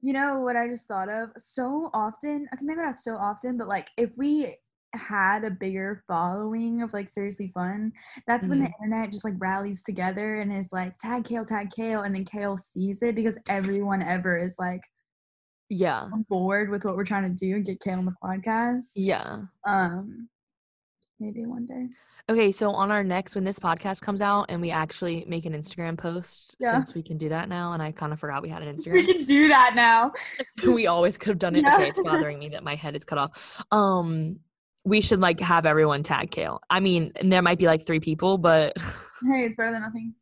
You 0.00 0.12
know 0.12 0.40
what 0.40 0.56
I 0.56 0.68
just 0.68 0.86
thought 0.86 1.08
of? 1.08 1.30
So 1.36 1.90
often, 1.92 2.48
okay, 2.54 2.64
maybe 2.64 2.80
not 2.82 3.00
so 3.00 3.16
often, 3.16 3.56
but 3.56 3.66
like 3.68 3.88
if 3.96 4.16
we 4.16 4.56
had 4.94 5.44
a 5.44 5.50
bigger 5.50 6.02
following 6.06 6.82
of 6.82 6.92
like 6.92 7.08
seriously 7.08 7.50
fun, 7.52 7.92
that's 8.26 8.48
when 8.48 8.60
the 8.60 8.70
internet 8.82 9.12
just 9.12 9.24
like 9.24 9.34
rallies 9.38 9.82
together 9.82 10.40
and 10.40 10.56
is 10.56 10.72
like 10.72 10.96
tag 10.98 11.24
Kale, 11.24 11.44
tag 11.44 11.70
Kale, 11.70 12.02
and 12.02 12.14
then 12.14 12.24
Kale 12.24 12.56
sees 12.56 13.02
it 13.02 13.14
because 13.14 13.36
everyone 13.48 14.02
ever 14.02 14.38
is 14.38 14.56
like 14.58 14.82
Yeah. 15.68 16.02
on 16.12 16.22
board 16.28 16.70
with 16.70 16.84
what 16.84 16.96
we're 16.96 17.04
trying 17.04 17.24
to 17.24 17.28
do 17.46 17.56
and 17.56 17.66
get 17.66 17.80
Kale 17.80 17.98
on 17.98 18.04
the 18.06 18.14
podcast. 18.22 18.92
Yeah. 18.94 19.42
Um, 19.66 20.28
maybe 21.18 21.44
one 21.44 21.66
day. 21.66 21.88
Okay, 22.30 22.52
so 22.52 22.70
on 22.70 22.90
our 22.90 23.02
next 23.02 23.34
when 23.34 23.44
this 23.44 23.58
podcast 23.58 24.02
comes 24.02 24.20
out 24.20 24.46
and 24.50 24.60
we 24.60 24.70
actually 24.70 25.24
make 25.26 25.46
an 25.46 25.54
Instagram 25.54 25.96
post 25.96 26.54
Yeah. 26.60 26.72
since 26.72 26.94
we 26.94 27.02
can 27.02 27.16
do 27.16 27.30
that 27.30 27.48
now 27.48 27.72
and 27.72 27.82
I 27.82 27.90
kind 27.92 28.12
of 28.12 28.20
forgot 28.20 28.42
we 28.42 28.50
had 28.50 28.62
an 28.62 28.74
Instagram. 28.76 28.92
We 29.06 29.12
can 29.14 29.24
do 29.24 29.48
that 29.48 29.72
now. 29.74 30.12
we 30.74 30.86
always 30.86 31.16
could 31.16 31.30
have 31.30 31.38
done 31.38 31.56
it. 31.56 31.64
Yeah. 31.64 31.76
Okay, 31.76 31.88
it's 31.88 32.02
bothering 32.04 32.38
me 32.38 32.50
that 32.50 32.62
my 32.62 32.74
head 32.74 32.94
is 32.96 33.04
cut 33.04 33.16
off. 33.18 33.62
Um 33.70 34.40
we 34.84 35.00
should 35.00 35.20
like 35.20 35.40
have 35.40 35.64
everyone 35.66 36.02
tag 36.02 36.30
Kale. 36.30 36.60
I 36.70 36.80
mean, 36.80 37.12
there 37.22 37.42
might 37.42 37.58
be 37.58 37.66
like 37.66 37.86
three 37.86 38.00
people, 38.00 38.36
but 38.38 38.74
Hey, 38.78 39.44
it's 39.46 39.56
better 39.56 39.72
than 39.72 39.82
nothing. 39.82 40.14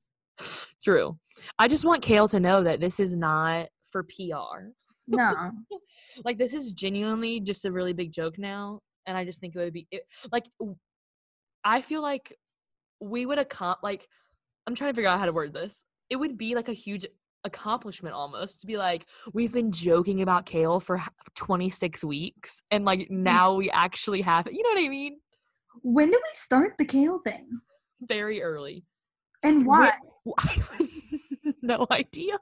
true. 0.83 1.19
I 1.59 1.69
just 1.69 1.85
want 1.85 2.03
Kale 2.03 2.29
to 2.29 2.41
know 2.41 2.63
that 2.63 2.81
this 2.81 2.99
is 3.01 3.15
not 3.17 3.69
for 3.91 4.05
PR. 4.05 4.69
No. 5.09 5.51
Like 6.25 6.39
this 6.39 6.55
is 6.55 6.73
genuinely 6.73 7.41
just 7.41 7.65
a 7.65 7.73
really 7.73 7.93
big 7.93 8.11
joke 8.13 8.39
now, 8.39 8.81
and 9.07 9.17
I 9.17 9.25
just 9.25 9.41
think 9.41 9.55
it 9.55 9.59
would 9.59 9.73
be 9.73 9.87
it, 9.91 10.03
like 10.33 10.47
I 11.67 11.81
feel 11.81 12.01
like 12.01 12.33
we 13.01 13.27
would 13.27 13.39
accom 13.39 13.77
like 13.83 14.09
I'm 14.67 14.75
trying 14.77 14.93
to 14.93 14.95
figure 14.95 15.11
out 15.11 15.19
how 15.19 15.27
to 15.27 15.33
word 15.33 15.53
this. 15.53 15.85
It 16.09 16.17
would 16.17 16.39
be 16.39 16.55
like 16.55 16.69
a 16.69 16.73
huge 16.73 17.05
accomplishment 17.45 18.15
almost 18.15 18.61
to 18.61 18.67
be 18.67 18.77
like 18.77 19.07
we've 19.33 19.53
been 19.53 19.71
joking 19.73 20.23
about 20.23 20.47
kale 20.47 20.81
for 20.81 21.01
26 21.35 22.03
weeks 22.05 22.63
and 22.71 22.83
Mm. 22.83 22.87
like 22.87 23.11
now 23.11 23.55
we 23.55 23.71
actually 23.71 24.21
have 24.23 24.47
it. 24.47 24.53
You 24.55 24.63
know 24.63 24.71
what 24.81 24.85
I 24.85 24.89
mean? 24.89 25.19
when 25.83 26.11
did 26.11 26.17
we 26.17 26.35
start 26.35 26.75
the 26.79 26.85
Kale 26.87 27.19
thing? 27.19 27.61
Very 28.01 28.41
early. 28.43 28.85
And 29.43 29.67
why? 29.67 29.93
No 31.63 31.87
idea. 31.91 32.39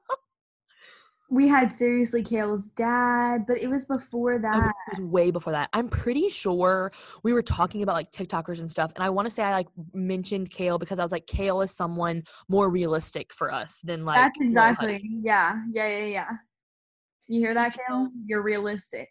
We 1.35 1.49
had 1.49 1.73
seriously 1.73 2.23
Kale's 2.23 2.69
dad, 2.69 3.45
but 3.47 3.59
it 3.59 3.67
was 3.67 3.85
before 3.85 4.35
Oh, 4.35 4.39
that. 4.39 4.73
It 4.93 5.01
was 5.01 5.11
way 5.11 5.33
before 5.33 5.53
that. 5.53 5.69
I'm 5.73 5.89
pretty 5.89 6.29
sure 6.29 6.93
we 7.25 7.33
were 7.33 7.43
talking 7.43 7.83
about 7.83 7.97
like 7.97 8.13
TikTokers 8.13 8.61
and 8.61 8.71
stuff. 8.71 8.93
And 8.95 9.03
I 9.03 9.11
want 9.11 9.27
to 9.27 9.35
say 9.35 9.43
I 9.43 9.53
like 9.53 9.67
mentioned 9.93 10.51
Kale 10.51 10.79
because 10.79 11.01
I 11.01 11.03
was 11.03 11.11
like, 11.11 11.27
Kale 11.27 11.61
is 11.63 11.73
someone 11.73 12.23
more 12.49 12.71
realistic 12.71 13.35
for 13.35 13.53
us 13.53 13.81
than 13.83 14.05
like. 14.05 14.17
That's 14.17 14.41
exactly. 14.41 15.03
Yeah, 15.23 15.61
yeah, 15.73 15.89
yeah, 15.89 16.05
yeah. 16.05 16.31
You 17.27 17.41
hear 17.41 17.55
that, 17.55 17.77
Kale? 17.77 18.11
You're 18.27 18.43
realistic. 18.43 19.09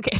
Okay. 0.00 0.18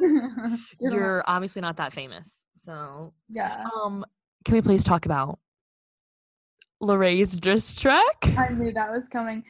You're 0.00 0.58
You're 0.92 1.24
obviously 1.28 1.62
not 1.62 1.76
that 1.76 1.92
famous. 1.92 2.46
So, 2.52 3.14
yeah. 3.30 3.64
um, 3.76 4.04
can 4.44 4.56
we 4.56 4.62
please 4.62 4.82
talk 4.82 5.06
about 5.06 5.38
Larray's 6.80 7.36
diss 7.36 7.78
track? 7.78 8.24
I 8.36 8.48
knew 8.48 8.72
that 8.72 8.90
was 8.90 9.08
coming. 9.08 9.44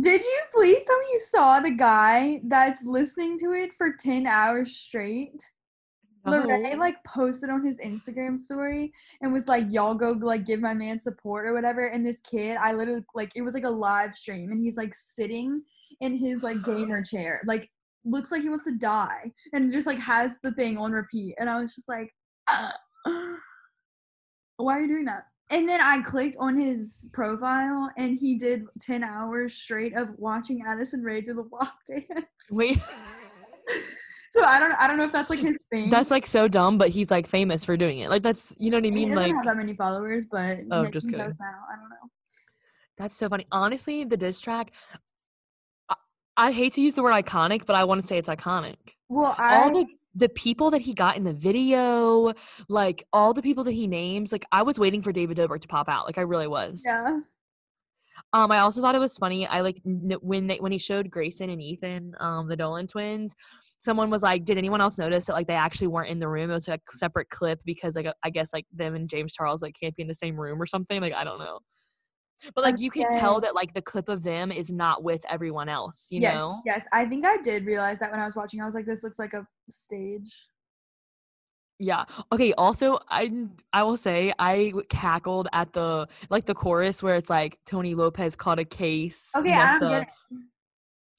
Did 0.00 0.22
you 0.22 0.40
please 0.52 0.84
tell 0.84 0.98
me 0.98 1.06
you 1.12 1.20
saw 1.20 1.60
the 1.60 1.70
guy 1.70 2.40
that's 2.44 2.82
listening 2.84 3.38
to 3.38 3.52
it 3.52 3.70
for 3.78 3.94
10 3.98 4.26
hours 4.26 4.76
straight? 4.76 5.42
Larray 6.26 6.76
like 6.76 7.02
posted 7.04 7.50
on 7.50 7.64
his 7.64 7.78
Instagram 7.78 8.38
story 8.38 8.92
and 9.22 9.32
was 9.32 9.48
like, 9.48 9.64
"Y'all 9.68 9.94
go 9.94 10.10
like 10.10 10.44
give 10.44 10.60
my 10.60 10.74
man 10.74 10.98
support 10.98 11.46
or 11.46 11.54
whatever." 11.54 11.86
And 11.86 12.04
this 12.04 12.20
kid, 12.20 12.56
I 12.60 12.72
literally 12.72 13.04
like 13.14 13.30
it 13.36 13.42
was 13.42 13.54
like 13.54 13.64
a 13.64 13.70
live 13.70 14.14
stream, 14.14 14.50
and 14.50 14.60
he's 14.60 14.76
like 14.76 14.94
sitting 14.94 15.62
in 16.00 16.16
his 16.16 16.42
like 16.42 16.62
gamer 16.64 17.02
chair, 17.02 17.40
like 17.46 17.70
looks 18.04 18.32
like 18.32 18.42
he 18.42 18.48
wants 18.48 18.64
to 18.64 18.76
die, 18.76 19.30
and 19.52 19.72
just 19.72 19.86
like 19.86 19.98
has 19.98 20.38
the 20.42 20.52
thing 20.52 20.76
on 20.76 20.92
repeat. 20.92 21.34
And 21.38 21.48
I 21.48 21.60
was 21.60 21.74
just 21.74 21.88
like, 21.88 22.12
"Ah, 22.48 22.74
"Why 24.56 24.78
are 24.78 24.80
you 24.80 24.88
doing 24.88 25.04
that?" 25.04 25.26
And 25.50 25.68
then 25.68 25.80
I 25.80 26.02
clicked 26.02 26.36
on 26.40 26.58
his 26.58 27.08
profile, 27.12 27.90
and 27.96 28.18
he 28.18 28.36
did 28.36 28.64
ten 28.80 29.04
hours 29.04 29.54
straight 29.54 29.94
of 29.96 30.08
watching 30.18 30.62
Addison 30.66 31.02
Rae 31.02 31.20
do 31.20 31.34
the 31.34 31.42
walk 31.42 31.74
dance. 31.86 32.04
Wait, 32.50 32.78
so 34.32 34.42
I 34.44 34.58
don't, 34.58 34.72
I 34.72 34.88
don't 34.88 34.96
know 34.98 35.04
if 35.04 35.12
that's 35.12 35.30
like 35.30 35.38
his 35.38 35.56
thing. 35.70 35.88
that's 35.88 36.10
like 36.10 36.26
so 36.26 36.48
dumb, 36.48 36.78
but 36.78 36.88
he's 36.88 37.10
like 37.12 37.26
famous 37.28 37.64
for 37.64 37.76
doing 37.76 38.00
it. 38.00 38.10
Like 38.10 38.22
that's 38.22 38.56
you 38.58 38.70
know 38.70 38.78
what 38.78 38.86
I 38.86 38.88
He 38.88 38.94
mean? 38.94 39.08
doesn't 39.10 39.22
Like 39.22 39.34
have 39.36 39.44
that 39.44 39.56
many 39.56 39.74
followers, 39.74 40.26
but 40.26 40.58
Oh, 40.70 40.86
just 40.86 41.06
he 41.06 41.12
kidding. 41.12 41.28
now. 41.38 41.58
I 41.72 41.76
don't 41.76 41.90
know. 41.90 42.10
That's 42.98 43.16
so 43.16 43.28
funny. 43.28 43.46
Honestly, 43.52 44.04
the 44.04 44.16
diss 44.16 44.40
track, 44.40 44.72
I, 45.88 45.94
I 46.36 46.50
hate 46.50 46.72
to 46.72 46.80
use 46.80 46.94
the 46.94 47.02
word 47.02 47.12
iconic, 47.12 47.66
but 47.66 47.76
I 47.76 47.84
want 47.84 48.00
to 48.00 48.06
say 48.06 48.18
it's 48.18 48.28
iconic. 48.28 48.76
Well, 49.08 49.34
I 49.38 49.86
the 50.16 50.28
people 50.30 50.70
that 50.70 50.80
he 50.80 50.94
got 50.94 51.16
in 51.16 51.24
the 51.24 51.32
video, 51.34 52.32
like 52.68 53.04
all 53.12 53.34
the 53.34 53.42
people 53.42 53.64
that 53.64 53.72
he 53.72 53.86
names, 53.86 54.32
like 54.32 54.46
I 54.50 54.62
was 54.62 54.78
waiting 54.78 55.02
for 55.02 55.12
David 55.12 55.36
Dobrik 55.36 55.60
to 55.60 55.68
pop 55.68 55.88
out. 55.88 56.06
Like 56.06 56.16
I 56.18 56.22
really 56.22 56.48
was. 56.48 56.82
yeah, 56.84 57.20
Um, 58.32 58.50
I 58.50 58.60
also 58.60 58.80
thought 58.80 58.94
it 58.94 58.98
was 59.00 59.18
funny. 59.18 59.46
I 59.46 59.60
like 59.60 59.80
n- 59.86 60.16
when 60.22 60.46
they, 60.46 60.56
when 60.56 60.72
he 60.72 60.78
showed 60.78 61.10
Grayson 61.10 61.50
and 61.50 61.60
Ethan, 61.60 62.14
um, 62.18 62.48
the 62.48 62.56
Dolan 62.56 62.86
twins. 62.86 63.34
Someone 63.78 64.08
was 64.08 64.22
like, 64.22 64.44
"Did 64.46 64.56
anyone 64.56 64.80
else 64.80 64.96
notice 64.96 65.26
that 65.26 65.34
like 65.34 65.46
they 65.46 65.52
actually 65.54 65.88
weren't 65.88 66.08
in 66.10 66.18
the 66.18 66.28
room? 66.28 66.50
It 66.50 66.54
was 66.54 66.66
like 66.66 66.80
a 66.92 66.96
separate 66.96 67.28
clip 67.28 67.60
because 67.66 67.94
like 67.94 68.06
I 68.22 68.30
guess 68.30 68.52
like 68.54 68.64
them 68.72 68.94
and 68.94 69.08
James 69.08 69.34
Charles 69.34 69.60
like 69.60 69.76
can't 69.78 69.94
be 69.94 70.02
in 70.02 70.08
the 70.08 70.14
same 70.14 70.40
room 70.40 70.60
or 70.60 70.66
something. 70.66 71.00
Like 71.00 71.12
I 71.12 71.24
don't 71.24 71.38
know." 71.38 71.60
But 72.54 72.64
like 72.64 72.80
you 72.80 72.90
can 72.90 73.08
tell 73.18 73.40
that 73.40 73.54
like 73.54 73.74
the 73.74 73.82
clip 73.82 74.08
of 74.08 74.22
them 74.22 74.52
is 74.52 74.70
not 74.70 75.02
with 75.02 75.24
everyone 75.28 75.68
else, 75.68 76.08
you 76.10 76.20
yes, 76.20 76.34
know? 76.34 76.60
yes. 76.64 76.84
I 76.92 77.06
think 77.06 77.24
I 77.24 77.38
did 77.38 77.64
realize 77.64 77.98
that 78.00 78.10
when 78.10 78.20
I 78.20 78.26
was 78.26 78.36
watching. 78.36 78.60
I 78.60 78.66
was 78.66 78.74
like, 78.74 78.86
this 78.86 79.02
looks 79.02 79.18
like 79.18 79.32
a 79.32 79.46
stage. 79.70 80.48
Yeah. 81.78 82.04
Okay. 82.32 82.52
Also, 82.54 82.98
I 83.08 83.30
I 83.72 83.82
will 83.82 83.96
say 83.96 84.32
i 84.38 84.72
cackled 84.88 85.48
at 85.52 85.72
the 85.72 86.08
like 86.30 86.46
the 86.46 86.54
chorus 86.54 87.02
where 87.02 87.16
it's 87.16 87.30
like 87.30 87.58
Tony 87.66 87.94
Lopez 87.94 88.34
caught 88.36 88.58
a 88.58 88.64
case. 88.64 89.30
Okay, 89.36 89.52
I 89.52 89.78
don't 89.78 89.90
get 89.90 90.02
it. 90.02 90.08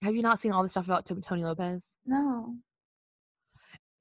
Have 0.03 0.15
you 0.15 0.21
not 0.21 0.39
seen 0.39 0.51
all 0.51 0.63
the 0.63 0.69
stuff 0.69 0.85
about 0.85 1.05
To- 1.07 1.21
Tony 1.21 1.43
Lopez? 1.43 1.97
No. 2.05 2.55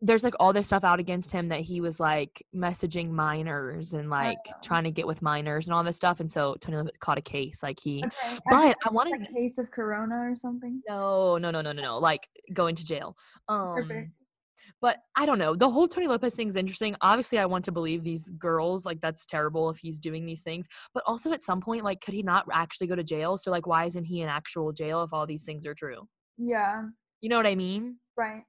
There's 0.02 0.22
like 0.24 0.34
all 0.38 0.52
this 0.52 0.66
stuff 0.66 0.84
out 0.84 1.00
against 1.00 1.30
him 1.30 1.48
that 1.48 1.60
he 1.60 1.80
was 1.80 1.98
like 1.98 2.44
messaging 2.54 3.10
minors 3.10 3.94
and 3.94 4.10
like 4.10 4.38
Oh. 4.48 4.52
trying 4.62 4.84
to 4.84 4.90
get 4.90 5.06
with 5.06 5.22
minors 5.22 5.66
and 5.68 5.74
all 5.74 5.82
this 5.82 5.96
stuff. 5.96 6.20
And 6.20 6.30
so 6.30 6.54
Tony 6.60 6.76
Lopez 6.76 6.92
caught 7.00 7.16
a 7.18 7.22
case. 7.22 7.62
Like 7.62 7.78
he, 7.82 8.04
Okay. 8.04 8.38
But 8.50 8.62
think 8.62 8.76
I 8.86 8.90
wanted 8.90 9.22
a 9.22 9.32
case 9.32 9.56
of 9.58 9.70
corona 9.70 10.16
or 10.30 10.36
something. 10.36 10.82
no, 10.88 11.38
no, 11.38 11.50
no, 11.50 11.62
no, 11.62 11.72
no, 11.72 11.82
no. 11.82 11.98
Like 11.98 12.28
going 12.52 12.74
to 12.76 12.84
jail. 12.84 13.16
Um, 13.48 13.76
Perfect. 13.76 14.10
but 14.82 14.98
I 15.16 15.24
don't 15.24 15.38
know. 15.38 15.54
The 15.56 15.70
whole 15.70 15.88
Tony 15.88 16.08
Lopez 16.08 16.34
thing 16.34 16.48
is 16.48 16.56
interesting. 16.56 16.94
Obviously, 17.00 17.38
I 17.38 17.46
want 17.46 17.64
to 17.64 17.72
believe 17.72 18.04
these 18.04 18.28
girls. 18.32 18.84
Like, 18.84 19.00
that's 19.00 19.24
terrible 19.24 19.70
if 19.70 19.78
he's 19.78 19.98
doing 19.98 20.26
these 20.26 20.42
things. 20.42 20.68
But 20.92 21.04
also, 21.06 21.32
at 21.32 21.42
some 21.42 21.62
point, 21.62 21.84
like, 21.84 22.02
could 22.02 22.12
he 22.14 22.22
not 22.22 22.44
actually 22.52 22.88
go 22.88 22.96
to 22.96 23.02
jail? 23.04 23.38
So, 23.38 23.50
like, 23.50 23.66
why 23.66 23.86
isn't 23.86 24.04
he 24.04 24.20
in 24.20 24.28
actual 24.28 24.72
jail 24.72 25.02
if 25.04 25.14
all 25.14 25.26
these 25.26 25.44
things 25.44 25.64
are 25.64 25.74
true? 25.74 26.06
Yeah. 26.36 26.82
You 27.22 27.30
know 27.30 27.38
what 27.38 27.46
I 27.46 27.54
mean? 27.54 27.96
Right. 28.16 28.42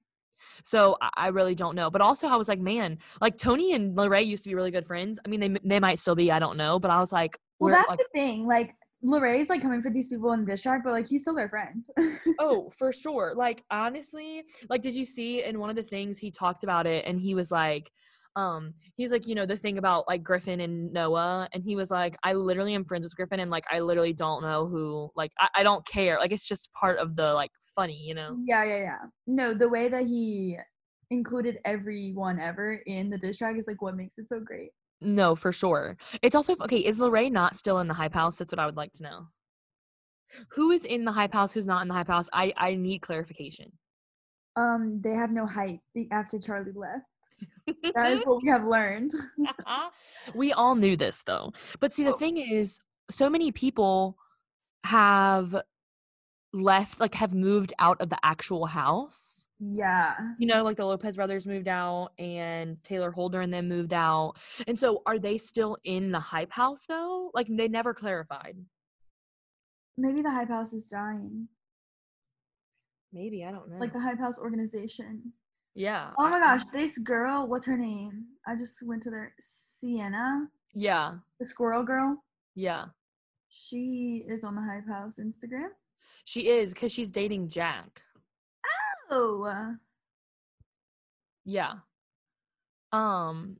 So, 0.63 0.97
I, 1.01 1.09
I 1.15 1.27
really 1.27 1.55
don't 1.55 1.75
know. 1.75 1.89
But 1.89 2.01
also, 2.01 2.27
I 2.27 2.35
was 2.35 2.47
like, 2.47 2.59
man, 2.59 2.97
like 3.21 3.37
Tony 3.37 3.73
and 3.73 3.97
Larray 3.97 4.25
used 4.25 4.43
to 4.43 4.49
be 4.49 4.55
really 4.55 4.71
good 4.71 4.85
friends. 4.85 5.19
I 5.25 5.29
mean, 5.29 5.39
they 5.39 5.59
they 5.63 5.79
might 5.79 5.99
still 5.99 6.15
be. 6.15 6.31
I 6.31 6.39
don't 6.39 6.57
know. 6.57 6.79
But 6.79 6.91
I 6.91 6.99
was 6.99 7.11
like, 7.11 7.37
Well, 7.59 7.73
that's 7.73 7.89
like, 7.89 7.99
the 7.99 8.05
thing. 8.13 8.47
Like, 8.47 8.73
Larray's 9.03 9.49
like 9.49 9.61
coming 9.61 9.81
for 9.81 9.91
these 9.91 10.07
people 10.07 10.31
in 10.33 10.43
diss 10.45 10.63
track, 10.63 10.81
but 10.83 10.91
like 10.91 11.07
he's 11.07 11.21
still 11.21 11.35
their 11.35 11.49
friend. 11.49 11.83
oh, 12.39 12.69
for 12.71 12.91
sure. 12.91 13.33
Like 13.35 13.63
honestly, 13.69 14.43
like 14.69 14.81
did 14.81 14.95
you 14.95 15.05
see 15.05 15.43
in 15.43 15.59
one 15.59 15.69
of 15.69 15.75
the 15.75 15.83
things 15.83 16.17
he 16.17 16.31
talked 16.31 16.63
about 16.63 16.87
it 16.87 17.05
and 17.05 17.19
he 17.19 17.35
was 17.35 17.51
like 17.51 17.91
um 18.37 18.73
he's 18.95 19.11
like 19.11 19.27
you 19.27 19.35
know 19.35 19.45
the 19.45 19.57
thing 19.57 19.79
about 19.79 20.07
like 20.07 20.23
Griffin 20.23 20.61
and 20.61 20.93
Noah 20.93 21.49
and 21.53 21.63
he 21.63 21.75
was 21.75 21.89
like 21.89 22.15
I 22.23 22.33
literally 22.33 22.75
am 22.75 22.85
friends 22.85 23.03
with 23.03 23.15
Griffin 23.15 23.39
and 23.39 23.49
like 23.49 23.65
I 23.69 23.79
literally 23.79 24.13
don't 24.13 24.43
know 24.43 24.67
who 24.67 25.09
like 25.15 25.31
I, 25.39 25.49
I 25.55 25.63
don't 25.63 25.85
care. 25.85 26.17
Like 26.19 26.31
it's 26.31 26.47
just 26.47 26.71
part 26.73 26.99
of 26.99 27.15
the 27.15 27.33
like 27.33 27.51
funny, 27.75 27.97
you 27.97 28.13
know. 28.13 28.37
yeah, 28.45 28.63
yeah, 28.63 28.77
yeah. 28.77 28.97
No, 29.25 29.53
the 29.53 29.67
way 29.67 29.89
that 29.89 30.05
he 30.05 30.57
included 31.09 31.57
everyone 31.65 32.39
ever 32.39 32.81
in 32.85 33.09
the 33.09 33.17
diss 33.17 33.37
track 33.37 33.57
is 33.57 33.67
like 33.67 33.81
what 33.81 33.95
makes 33.95 34.17
it 34.19 34.29
so 34.29 34.39
great. 34.39 34.69
No, 35.01 35.35
for 35.35 35.51
sure. 35.51 35.97
It's 36.21 36.35
also 36.35 36.53
okay, 36.61 36.79
is 36.79 36.99
Larray 36.99 37.31
not 37.31 37.55
still 37.55 37.79
in 37.79 37.87
the 37.87 37.93
hype 37.93 38.13
house? 38.13 38.37
That's 38.37 38.51
what 38.51 38.59
I 38.59 38.65
would 38.67 38.77
like 38.77 38.93
to 38.93 39.03
know. 39.03 39.27
Who 40.51 40.71
is 40.71 40.85
in 40.85 41.05
the 41.05 41.11
hype 41.11 41.33
house? 41.33 41.53
Who's 41.53 41.67
not 41.67 41.81
in 41.81 41.87
the 41.87 41.93
hype 41.95 42.07
house? 42.07 42.29
I 42.33 42.53
I 42.55 42.75
need 42.75 43.01
clarification. 43.01 43.71
Um, 44.55 45.01
they 45.03 45.13
have 45.13 45.31
no 45.31 45.45
hype 45.45 45.79
after 46.11 46.39
Charlie 46.39 46.71
left. 46.75 47.05
That 47.95 48.11
is 48.11 48.23
what 48.23 48.41
we 48.41 48.49
have 48.49 48.65
learned. 48.65 49.11
we 50.35 50.53
all 50.53 50.75
knew 50.75 50.95
this 50.95 51.23
though. 51.23 51.53
But 51.79 51.93
see, 51.93 52.03
the 52.03 52.13
thing 52.13 52.37
is, 52.37 52.79
so 53.09 53.29
many 53.29 53.51
people 53.51 54.17
have 54.83 55.55
left, 56.53 56.99
like, 56.99 57.15
have 57.15 57.33
moved 57.33 57.73
out 57.79 57.99
of 58.01 58.09
the 58.09 58.17
actual 58.23 58.65
house. 58.67 59.47
yeah. 59.59 60.13
You 60.39 60.47
know, 60.47 60.63
like 60.63 60.77
the 60.77 60.85
Lopez 60.85 61.15
brothers 61.17 61.45
moved 61.45 61.67
out 61.67 62.09
and 62.19 62.81
Taylor 62.83 63.11
Holder 63.11 63.41
and 63.41 63.53
them 63.53 63.67
moved 63.67 63.93
out. 63.93 64.35
And 64.67 64.77
so 64.79 65.01
are 65.05 65.19
they 65.19 65.37
still 65.37 65.77
in 65.83 66.11
the 66.11 66.19
hype 66.19 66.51
house 66.51 66.85
though? 66.87 67.31
Like, 67.33 67.47
they 67.49 67.67
never 67.67 67.93
clarified. 67.93 68.55
Maybe 69.97 70.21
the 70.21 70.31
hype 70.31 70.49
house 70.49 70.73
is 70.73 70.87
dying. 70.87 71.47
Maybe, 73.11 73.43
I 73.43 73.51
don't 73.51 73.69
know. 73.69 73.77
Like 73.79 73.93
the 73.93 73.99
hype 73.99 74.19
house 74.19 74.37
organization. 74.37 75.33
Yeah. 75.77 76.09
Oh 76.17 76.27
my 76.27 76.39
gosh, 76.39 76.65
this 76.73 76.97
girl, 76.97 77.45
what's 77.47 77.65
her 77.67 77.77
name? 77.77 78.25
I 78.47 78.55
just 78.55 78.81
went 78.85 79.03
to 79.03 79.11
their 79.11 79.33
Sienna, 79.39 80.47
Yeah. 80.73 81.15
the 81.39 81.45
squirrel 81.45 81.83
girl. 81.83 82.23
Yeah. 82.55 82.85
She 83.49 84.25
is 84.27 84.43
on 84.43 84.55
the 84.55 84.61
hype 84.61 84.87
house 84.87 85.19
Instagram. 85.19 85.69
She 86.25 86.49
is 86.49 86.73
because 86.73 86.91
she's 86.91 87.11
dating 87.11 87.47
Jack. 87.49 88.01
Oh, 89.11 89.75
Yeah. 91.45 91.73
Um, 92.91 93.57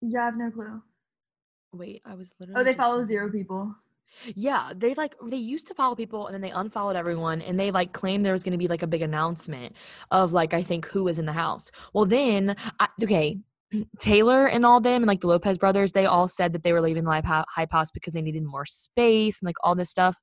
yeah, 0.00 0.22
I 0.22 0.24
have 0.24 0.36
no 0.36 0.50
clue. 0.50 0.82
wait, 1.72 2.00
I 2.04 2.14
was 2.14 2.34
literally 2.40 2.60
Oh, 2.60 2.64
they 2.64 2.70
just 2.70 2.78
follow 2.78 3.02
zero 3.04 3.30
people. 3.30 3.74
Yeah, 4.34 4.72
they 4.74 4.94
like 4.94 5.14
they 5.26 5.36
used 5.36 5.66
to 5.68 5.74
follow 5.74 5.94
people 5.94 6.26
and 6.26 6.34
then 6.34 6.40
they 6.40 6.50
unfollowed 6.50 6.96
everyone 6.96 7.40
and 7.42 7.58
they 7.58 7.70
like 7.70 7.92
claimed 7.92 8.24
there 8.24 8.32
was 8.32 8.42
going 8.42 8.52
to 8.52 8.58
be 8.58 8.68
like 8.68 8.82
a 8.82 8.86
big 8.86 9.02
announcement 9.02 9.74
of 10.10 10.32
like 10.32 10.54
I 10.54 10.62
think 10.62 10.86
who 10.86 11.04
was 11.04 11.18
in 11.18 11.26
the 11.26 11.32
house. 11.32 11.70
Well, 11.92 12.04
then 12.04 12.56
I, 12.80 12.88
okay, 13.02 13.38
Taylor 13.98 14.46
and 14.46 14.66
all 14.66 14.80
them 14.80 15.02
and 15.02 15.06
like 15.06 15.20
the 15.20 15.28
Lopez 15.28 15.58
brothers, 15.58 15.92
they 15.92 16.06
all 16.06 16.28
said 16.28 16.52
that 16.52 16.62
they 16.62 16.72
were 16.72 16.80
leaving 16.80 17.04
the 17.04 17.44
hype 17.48 17.72
house 17.72 17.90
because 17.90 18.14
they 18.14 18.22
needed 18.22 18.44
more 18.44 18.66
space 18.66 19.40
and 19.40 19.46
like 19.46 19.56
all 19.62 19.74
this 19.74 19.90
stuff. 19.90 20.16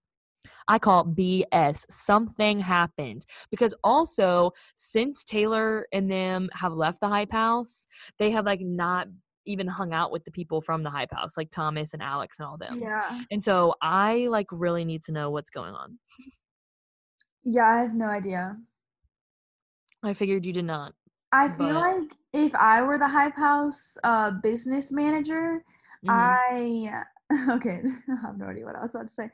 I 0.67 0.79
call 0.79 1.01
it 1.01 1.15
BS. 1.15 1.85
Something 1.89 2.59
happened 2.59 3.25
because 3.49 3.75
also 3.83 4.51
since 4.75 5.23
Taylor 5.23 5.87
and 5.91 6.09
them 6.09 6.49
have 6.53 6.73
left 6.73 7.01
the 7.01 7.07
hype 7.07 7.31
house, 7.31 7.87
they 8.19 8.31
have 8.31 8.45
like 8.45 8.61
not 8.61 9.07
even 9.49 9.67
hung 9.67 9.93
out 9.93 10.11
with 10.11 10.23
the 10.23 10.31
people 10.31 10.61
from 10.61 10.83
the 10.83 10.89
hype 10.89 11.11
house, 11.11 11.35
like 11.35 11.49
Thomas 11.49 11.93
and 11.93 12.01
Alex 12.01 12.39
and 12.39 12.47
all 12.47 12.57
them. 12.57 12.79
Yeah. 12.81 13.21
And 13.31 13.43
so 13.43 13.73
I 13.81 14.27
like 14.29 14.47
really 14.51 14.85
need 14.85 15.03
to 15.03 15.11
know 15.11 15.29
what's 15.31 15.49
going 15.49 15.73
on. 15.73 15.97
Yeah, 17.43 17.65
I 17.65 17.81
have 17.81 17.93
no 17.93 18.05
idea. 18.05 18.57
I 20.03 20.13
figured 20.13 20.45
you 20.45 20.53
did 20.53 20.65
not. 20.65 20.93
I 21.31 21.49
feel 21.49 21.75
like 21.75 22.11
if 22.33 22.53
I 22.55 22.81
were 22.81 22.97
the 22.97 23.07
hype 23.07 23.35
house 23.35 23.97
uh, 24.03 24.31
business 24.43 24.91
manager, 24.91 25.63
Mhm. 26.05 26.09
I 26.09 27.03
okay, 27.51 27.81
I 28.09 28.21
have 28.21 28.37
no 28.37 28.45
idea 28.45 28.65
what 28.65 28.75
else 28.75 28.95
I 28.95 29.01
was 29.01 29.01
about 29.01 29.07
to 29.07 29.13
say. 29.13 29.29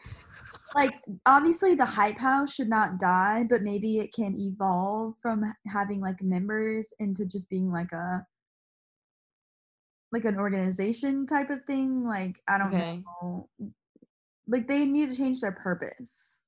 Like 0.74 0.94
obviously 1.26 1.76
the 1.76 1.86
hype 1.86 2.20
house 2.20 2.54
should 2.54 2.68
not 2.70 3.00
die, 3.00 3.46
but 3.50 3.62
maybe 3.62 4.00
it 4.00 4.14
can 4.14 4.38
evolve 4.40 5.18
from 5.22 5.44
having 5.72 6.02
like 6.02 6.22
members 6.22 6.94
into 7.00 7.26
just 7.26 7.50
being 7.50 7.72
like 7.72 7.92
a 7.94 8.26
like 10.12 10.26
an 10.26 10.38
organization 10.40 11.26
type 11.26 11.50
of 11.50 11.64
thing. 11.66 12.04
Like 12.06 12.42
I 12.48 12.58
don't 12.58 12.68
Okay. 12.74 13.04
know. 13.22 13.50
Like 14.48 14.68
they 14.68 14.86
need 14.86 15.10
to 15.12 15.16
change 15.18 15.42
their 15.42 15.52
purpose. 15.52 16.40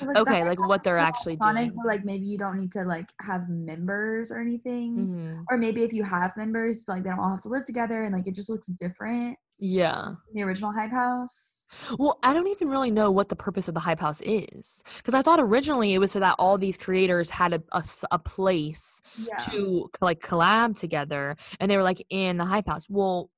So, 0.00 0.06
the 0.06 0.20
Okay, 0.20 0.44
like 0.44 0.58
what 0.60 0.82
they're 0.82 0.98
actually 0.98 1.36
doing. 1.36 1.72
but, 1.76 1.86
Like 1.86 2.04
maybe 2.04 2.26
you 2.26 2.38
don't 2.38 2.56
need 2.56 2.72
to 2.72 2.82
like 2.84 3.08
have 3.20 3.48
members 3.48 4.30
or 4.30 4.40
anything 4.40 4.96
Mhm. 4.96 5.44
or 5.50 5.56
maybe 5.56 5.82
if 5.82 5.92
you 5.92 6.02
have 6.04 6.36
members 6.36 6.84
like 6.88 7.02
they 7.04 7.10
don't 7.10 7.18
all 7.20 7.30
have 7.30 7.40
to 7.42 7.48
live 7.48 7.64
together 7.64 8.04
and 8.04 8.14
like 8.14 8.26
it 8.26 8.34
just 8.34 8.48
looks 8.48 8.66
different 8.68 9.36
Yeah. 9.58 10.14
the 10.32 10.42
original 10.42 10.72
hype 10.72 10.90
house 10.90 11.66
Well, 11.98 12.18
I 12.22 12.32
don't 12.32 12.46
even 12.48 12.68
really 12.68 12.90
know 12.90 13.10
what 13.10 13.28
the 13.28 13.36
purpose 13.36 13.68
of 13.68 13.74
the 13.74 13.80
Hype 13.80 14.00
House 14.00 14.22
is. 14.22 14.82
Because 14.96 15.12
I 15.14 15.20
thought 15.22 15.38
originally 15.38 15.92
it 15.92 15.98
was 15.98 16.12
so 16.12 16.20
that 16.20 16.36
all 16.38 16.56
these 16.58 16.78
creators 16.78 17.28
had 17.30 17.52
a 17.52 17.82
a 18.10 18.18
place 18.18 19.02
yeah 19.18 19.36
to 19.50 19.90
like 20.00 20.20
collab 20.20 20.78
together 20.78 21.36
and 21.60 21.70
they 21.70 21.76
were 21.76 21.82
like 21.82 22.02
in 22.10 22.38
the 22.38 22.46
Hype 22.46 22.66
House. 22.66 22.86
Well, 22.88 23.30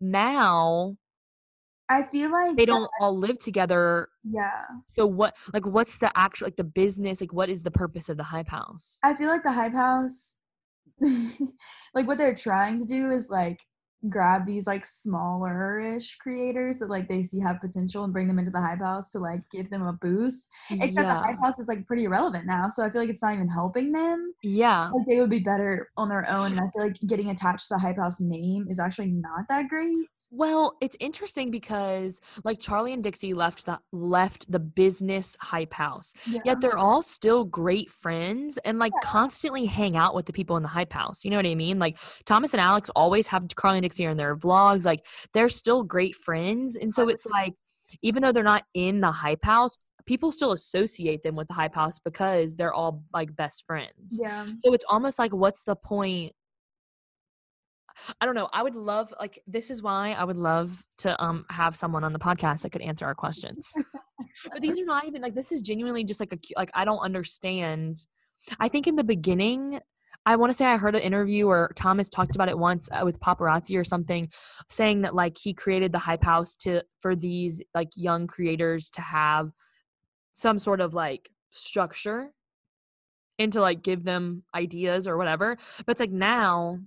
now 0.00 0.96
i 1.90 2.02
feel 2.04 2.30
like 2.30 2.56
they 2.56 2.64
don't 2.66 2.88
all 3.00 3.16
live 3.16 3.38
together. 3.38 4.08
yeah 4.24 4.62
So 4.86 5.06
what 5.06 5.34
like 5.52 5.66
what's 5.66 5.98
the 5.98 6.10
actual 6.16 6.46
like 6.46 6.56
the 6.56 6.64
business 6.64 7.20
like 7.20 7.32
what 7.32 7.48
is 7.50 7.62
the 7.62 7.70
purpose 7.70 8.08
of 8.08 8.16
the 8.16 8.22
Hype 8.24 8.48
House? 8.48 8.98
i 9.02 9.14
feel 9.14 9.28
like 9.28 9.42
the 9.42 9.52
hype 9.52 9.72
house 9.74 10.36
like 11.94 12.06
what 12.06 12.18
they're 12.18 12.34
trying 12.34 12.78
to 12.78 12.84
do 12.84 13.10
is 13.10 13.28
like 13.30 13.60
grab 14.08 14.46
these 14.46 14.66
like 14.66 14.84
smaller-ish 14.86 16.16
creators 16.16 16.78
that 16.78 16.88
like 16.88 17.08
they 17.08 17.22
see 17.22 17.38
have 17.40 17.60
potential 17.60 18.04
and 18.04 18.12
bring 18.12 18.26
them 18.26 18.38
into 18.38 18.50
the 18.50 18.60
hype 18.60 18.80
house 18.80 19.10
to 19.10 19.18
like 19.18 19.40
give 19.50 19.68
them 19.70 19.82
a 19.86 19.92
boost 19.92 20.48
except 20.70 20.94
the 20.94 21.14
hype 21.14 21.38
house 21.40 21.58
is 21.58 21.68
like 21.68 21.86
pretty 21.86 22.04
irrelevant 22.04 22.46
now 22.46 22.68
so 22.68 22.84
i 22.84 22.90
feel 22.90 23.00
like 23.02 23.10
it's 23.10 23.22
not 23.22 23.34
even 23.34 23.48
helping 23.48 23.92
them 23.92 24.32
Yeah. 24.42 24.88
like 24.90 25.06
they 25.06 25.20
would 25.20 25.30
be 25.30 25.40
better 25.40 25.90
on 25.96 26.08
their 26.08 26.28
own 26.30 26.52
and 26.52 26.60
i 26.60 26.64
feel 26.74 26.86
like 26.86 26.96
getting 27.06 27.30
attached 27.30 27.68
to 27.68 27.74
the 27.74 27.78
hype 27.78 27.96
house 27.96 28.20
name 28.20 28.66
is 28.70 28.78
actually 28.78 29.08
not 29.12 29.46
that 29.48 29.68
great 29.68 30.06
Well, 30.30 30.76
it's 30.80 30.96
interesting 31.00 31.50
because 31.50 32.20
like 32.44 32.60
Charlie 32.60 32.92
and 32.92 33.02
Dixie 33.02 33.34
left 33.34 33.66
the 33.66 33.80
left 33.92 34.50
the 34.50 34.58
business 34.58 35.36
hype 35.40 35.72
house. 35.72 36.12
yeah 36.26 36.40
Yet 36.44 36.60
they're 36.60 36.78
all 36.78 37.02
still 37.02 37.44
great 37.44 37.90
friends 37.90 38.58
and 38.64 38.78
like 38.78 38.92
constantly 39.02 39.66
hang 39.66 39.96
out 39.96 40.14
with 40.14 40.26
the 40.26 40.32
people 40.32 40.56
in 40.56 40.62
the 40.62 40.68
hype 40.68 40.92
house. 40.92 41.24
You 41.24 41.30
know 41.30 41.36
what 41.36 41.46
I 41.46 41.54
mean? 41.54 41.78
Like 41.78 41.98
Thomas 42.24 42.52
and 42.54 42.60
Alex 42.60 42.90
always 42.94 43.26
have 43.28 43.48
Carly 43.56 43.78
and 43.78 43.84
Dixie 43.90 44.04
in 44.04 44.16
their 44.16 44.36
vlogs. 44.36 44.84
Like 44.84 45.04
they're 45.34 45.48
still 45.48 45.82
great 45.82 46.14
friends. 46.16 46.76
And 46.76 46.94
so 46.94 47.08
it's 47.08 47.26
like 47.26 47.54
even 48.02 48.22
though 48.22 48.32
they're 48.32 48.42
not 48.42 48.64
in 48.74 49.00
the 49.00 49.10
hype 49.10 49.44
house, 49.44 49.78
people 50.06 50.32
still 50.32 50.52
associate 50.52 51.22
them 51.22 51.36
with 51.36 51.48
the 51.48 51.54
hype 51.54 51.74
house 51.74 51.98
because 51.98 52.56
they're 52.56 52.72
all 52.72 53.02
like 53.12 53.34
best 53.36 53.64
friends. 53.66 54.20
yeah 54.22 54.44
So 54.64 54.72
it's 54.72 54.84
almost 54.88 55.18
like 55.18 55.32
what's 55.32 55.64
the 55.64 55.76
point? 55.76 56.32
I 58.20 58.24
don't 58.24 58.34
know. 58.34 58.48
I 58.52 58.62
would 58.62 58.76
love 58.76 59.12
like 59.18 59.42
this 59.46 59.70
is 59.70 59.82
why 59.82 60.12
I 60.12 60.24
would 60.24 60.36
love 60.36 60.84
to 60.98 61.22
um 61.22 61.44
have 61.50 61.76
someone 61.76 62.04
on 62.04 62.12
the 62.12 62.18
podcast 62.18 62.62
that 62.62 62.70
could 62.70 62.82
answer 62.82 63.04
our 63.04 63.14
questions. 63.14 63.72
but 64.52 64.60
these 64.60 64.78
are 64.78 64.84
not 64.84 65.06
even 65.06 65.20
like 65.20 65.34
this 65.34 65.52
is 65.52 65.60
genuinely 65.60 66.04
just 66.04 66.20
like 66.20 66.32
a 66.32 66.38
like 66.56 66.70
I 66.74 66.84
don't 66.84 67.00
understand. 67.00 68.06
I 68.58 68.68
think 68.68 68.86
in 68.86 68.96
the 68.96 69.04
beginning 69.04 69.80
I 70.30 70.36
want 70.36 70.50
to 70.50 70.56
say 70.56 70.64
I 70.64 70.76
heard 70.76 70.94
an 70.94 71.02
interview 71.02 71.48
or 71.48 71.72
Thomas 71.74 72.08
talked 72.08 72.36
about 72.36 72.48
it 72.48 72.56
once 72.56 72.88
uh, 72.92 73.00
with 73.04 73.18
paparazzi 73.18 73.76
or 73.76 73.82
something 73.82 74.30
saying 74.68 75.00
that 75.00 75.12
like 75.12 75.36
he 75.36 75.52
created 75.52 75.90
the 75.90 75.98
hype 75.98 76.22
house 76.22 76.54
to 76.56 76.82
for 77.00 77.16
these 77.16 77.60
like 77.74 77.88
young 77.96 78.28
creators 78.28 78.90
to 78.90 79.00
have 79.00 79.50
some 80.34 80.60
sort 80.60 80.80
of 80.80 80.94
like 80.94 81.30
structure 81.50 82.30
and 83.40 83.52
to 83.54 83.60
like 83.60 83.82
give 83.82 84.04
them 84.04 84.44
ideas 84.54 85.08
or 85.08 85.16
whatever. 85.16 85.58
But 85.78 85.90
it's 85.90 86.00
like 86.00 86.12
now, 86.12 86.78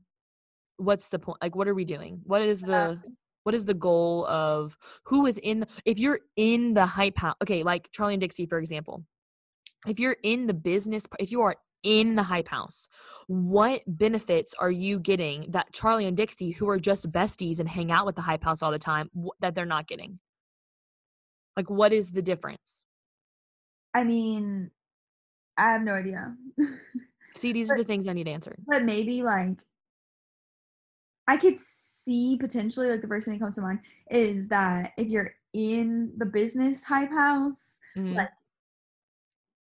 what's 0.78 1.10
the 1.10 1.20
point? 1.20 1.40
Like, 1.42 1.54
what 1.54 1.68
are 1.68 1.76
we 1.76 1.84
doing? 1.84 2.22
What 2.24 2.44
is 2.44 2.62
the 2.62 3.02
what 3.44 3.54
is 3.54 3.66
the 3.66 3.74
goal 3.74 4.26
of 4.28 4.78
who 5.04 5.26
is 5.26 5.38
in? 5.38 5.66
If 5.84 6.00
you're 6.00 6.22
in 6.38 6.76
the 6.76 6.86
hype 6.86 7.18
house, 7.18 7.36
okay, 7.42 7.64
like 7.64 7.90
Charlie 7.92 8.14
and 8.14 8.22
Dixie, 8.22 8.46
for 8.46 8.60
example. 8.60 9.04
If 9.86 10.00
you're 10.00 10.16
in 10.24 10.48
the 10.48 10.54
business, 10.54 11.06
if 11.20 11.30
you 11.30 11.42
are 11.42 11.58
in 11.84 12.16
the 12.16 12.24
hype 12.24 12.48
house, 12.48 12.88
what 13.28 13.82
benefits 13.86 14.54
are 14.58 14.72
you 14.72 15.00
getting 15.00 15.52
that 15.52 15.72
Charlie 15.74 16.06
and 16.08 16.18
Dixie, 16.18 16.52
who 16.52 16.68
are 16.70 16.80
just 16.80 17.12
besties 17.12 17.60
and 17.60 17.68
hang 17.70 17.92
out 17.92 18.06
with 18.06 18.16
the 18.16 18.22
hype 18.22 18.44
house 18.44 18.62
all 18.62 18.72
the 18.72 18.80
time, 18.80 19.10
that 19.42 19.54
they're 19.54 19.66
not 19.66 19.88
getting? 19.88 20.20
Like, 21.56 21.70
what 21.70 21.94
is 21.94 22.12
the 22.12 22.22
difference? 22.22 22.86
I 23.94 24.04
mean, 24.04 24.72
I 25.58 25.72
have 25.74 25.82
no 25.84 25.94
idea. 25.94 26.36
See, 27.36 27.52
these 27.52 27.70
are 27.70 27.78
the 27.78 27.84
things 27.84 28.08
I 28.08 28.14
need 28.14 28.28
answered. 28.28 28.58
but 28.66 28.84
maybe 28.84 29.22
like 29.24 29.60
I 31.28 31.38
could 31.38 31.58
see 31.60 32.38
potentially 32.40 32.90
like 32.90 33.02
the 33.02 33.08
first 33.08 33.26
thing 33.26 33.36
that 33.36 33.40
comes 33.40 33.56
to 33.56 33.62
mind 33.62 33.80
is 34.12 34.48
that 34.50 34.92
if 34.98 35.08
you're 35.08 35.32
in 35.54 36.12
the 36.18 36.26
business 36.26 36.84
hype 36.84 37.12
house, 37.12 37.78
Mhm. 37.96 38.16
like 38.16 38.30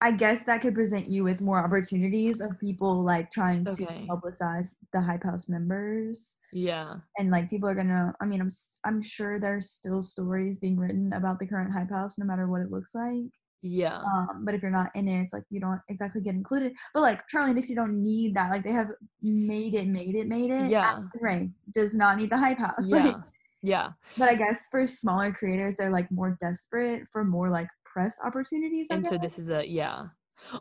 I 0.01 0.11
guess 0.11 0.43
that 0.43 0.61
could 0.61 0.75
present 0.75 1.09
you 1.09 1.23
with 1.23 1.41
more 1.41 1.63
opportunities 1.63 2.39
of 2.39 2.57
people 2.59 3.03
like 3.03 3.29
trying 3.31 3.65
to 3.65 3.71
publicize 3.71 4.75
the 4.93 5.01
hype 5.01 5.23
house 5.23 5.49
members. 5.49 6.37
Yeah. 6.53 6.95
And 7.17 7.31
like 7.31 7.49
people 7.49 7.67
are 7.67 7.75
gonna 7.75 8.13
I 8.21 8.25
mean 8.25 8.39
I'm 8.39 8.49
I'm 8.85 9.01
sure 9.01 9.39
there's 9.39 9.71
still 9.71 10.01
stories 10.01 10.57
being 10.57 10.77
written 10.77 11.11
about 11.13 11.37
the 11.39 11.47
current 11.47 11.73
hype 11.73 11.89
house 11.89 12.17
no 12.17 12.25
matter 12.25 12.47
what 12.47 12.61
it 12.61 12.71
looks 12.71 12.95
like. 12.95 13.29
Yeah. 13.61 13.97
Um, 13.97 14.45
but 14.45 14.55
if 14.55 14.61
you're 14.61 14.71
not 14.71 14.89
in 14.95 15.09
it, 15.09 15.21
it's 15.21 15.33
like 15.33 15.43
you 15.49 15.59
don't 15.59 15.81
exactly 15.89 16.21
get 16.21 16.33
included. 16.33 16.73
But 16.93 17.01
like 17.01 17.27
Charlie 17.27 17.51
and 17.51 17.59
Dixie 17.59 17.75
don't 17.75 18.01
need 18.01 18.35
that. 18.35 18.51
Like 18.51 18.63
they 18.63 18.71
have 18.71 18.91
made 19.21 19.75
it, 19.75 19.87
made 19.87 20.15
it, 20.15 20.27
made 20.27 20.51
it. 20.51 20.69
Yeah. 20.69 20.99
Ray 21.19 21.49
does 21.75 21.93
not 21.93 22.17
need 22.17 22.29
the 22.29 22.37
hype 22.37 22.59
house. 22.59 22.89
Yeah. 22.89 23.03
Like, 23.03 23.15
Yeah. 23.61 23.89
But 24.17 24.29
I 24.29 24.35
guess 24.35 24.67
for 24.71 24.87
smaller 24.87 25.33
creators, 25.33 25.75
they're 25.77 25.91
like 25.91 26.09
more 26.09 26.37
desperate 26.39 27.07
for 27.11 27.25
more 27.25 27.49
like 27.49 27.67
press 27.91 28.19
opportunities. 28.23 28.87
I 28.91 28.95
And 28.95 29.07
so 29.07 29.17
this 29.17 29.39
is 29.39 29.49
a 29.49 29.67
yeah. 29.67 30.07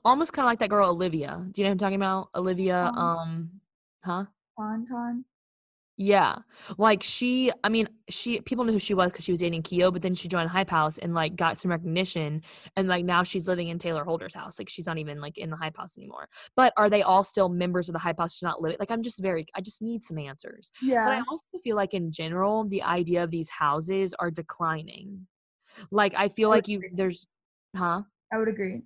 Almost 0.05 0.33
kind 0.33 0.45
of 0.45 0.51
like 0.51 0.59
that 0.61 0.71
girl 0.71 0.91
Olivia. 0.91 1.45
Do 1.51 1.61
you 1.61 1.65
know 1.65 1.71
who 1.71 1.73
I'm 1.73 1.79
talking 1.79 1.97
about? 1.97 2.29
Olivia 2.35 2.91
Um, 2.95 2.99
um 2.99 3.51
huh? 4.05 4.25
Ponton. 4.57 5.25
Yeah. 6.01 6.37
Like 6.79 7.03
she 7.03 7.51
I 7.65 7.69
mean, 7.69 7.89
she 8.09 8.41
people 8.41 8.65
knew 8.65 8.73
who 8.73 8.79
she 8.79 8.95
was 8.95 9.13
cuz 9.13 9.25
she 9.25 9.33
was 9.33 9.41
dating 9.41 9.63
Kio, 9.63 9.91
but 9.91 10.01
then 10.01 10.15
she 10.15 10.29
joined 10.29 10.49
Hype 10.49 10.71
House 10.71 10.99
and 10.99 11.13
like 11.13 11.35
got 11.35 11.59
some 11.59 11.73
recognition 11.73 12.43
and 12.77 12.87
like 12.87 13.05
now 13.05 13.25
she's 13.25 13.49
living 13.49 13.69
in 13.69 13.79
Taylor 13.79 14.05
Holder's 14.05 14.35
house. 14.35 14.61
Like 14.61 14.69
she's 14.69 14.87
not 14.87 14.99
even 14.99 15.21
like 15.21 15.39
in 15.39 15.51
the 15.51 15.57
Hype 15.57 15.77
House 15.77 15.99
anymore. 15.99 16.29
But 16.55 16.73
are 16.77 16.89
they 16.89 17.03
all 17.03 17.25
still 17.25 17.49
members 17.49 17.89
of 17.89 17.95
the 17.95 17.99
Hype 17.99 18.19
House 18.19 18.35
She's 18.35 18.43
not 18.43 18.63
living? 18.63 18.77
Like 18.79 18.93
I'm 18.93 19.03
just 19.03 19.21
very 19.21 19.47
I 19.57 19.61
just 19.61 19.83
need 19.83 20.05
some 20.05 20.19
answers. 20.19 20.71
But 21.07 21.15
I 21.15 21.23
also 21.29 21.59
feel 21.63 21.75
like 21.75 21.95
in 21.95 22.13
general, 22.13 22.65
the 22.69 22.83
idea 22.83 23.25
of 23.25 23.33
these 23.33 23.51
houses 23.51 24.15
are 24.21 24.31
declining. 24.31 25.27
Like 25.91 26.15
I 26.17 26.29
feel 26.29 26.51
I 26.51 26.57
like 26.57 26.69
you 26.69 26.79
agree. 26.79 26.91
there's 26.95 27.27
huh? 27.77 28.03
I 28.33 28.39
would 28.39 28.49
agree. 28.49 28.83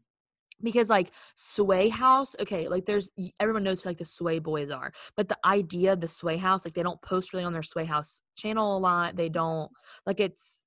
Because 0.62 0.88
like 0.88 1.10
Sway 1.34 1.88
House, 1.88 2.36
okay, 2.40 2.68
like 2.68 2.86
there's 2.86 3.10
everyone 3.40 3.64
knows 3.64 3.82
who 3.82 3.88
like 3.88 3.98
the 3.98 4.04
Sway 4.04 4.38
boys 4.38 4.70
are, 4.70 4.92
but 5.16 5.28
the 5.28 5.38
idea 5.44 5.92
of 5.94 6.00
the 6.00 6.06
Sway 6.08 6.36
House, 6.36 6.64
like 6.64 6.74
they 6.74 6.84
don't 6.84 7.02
post 7.02 7.32
really 7.32 7.44
on 7.44 7.52
their 7.52 7.64
Sway 7.64 7.84
House 7.84 8.20
channel 8.36 8.76
a 8.76 8.78
lot. 8.78 9.16
They 9.16 9.28
don't 9.28 9.70
like 10.06 10.20
it's 10.20 10.64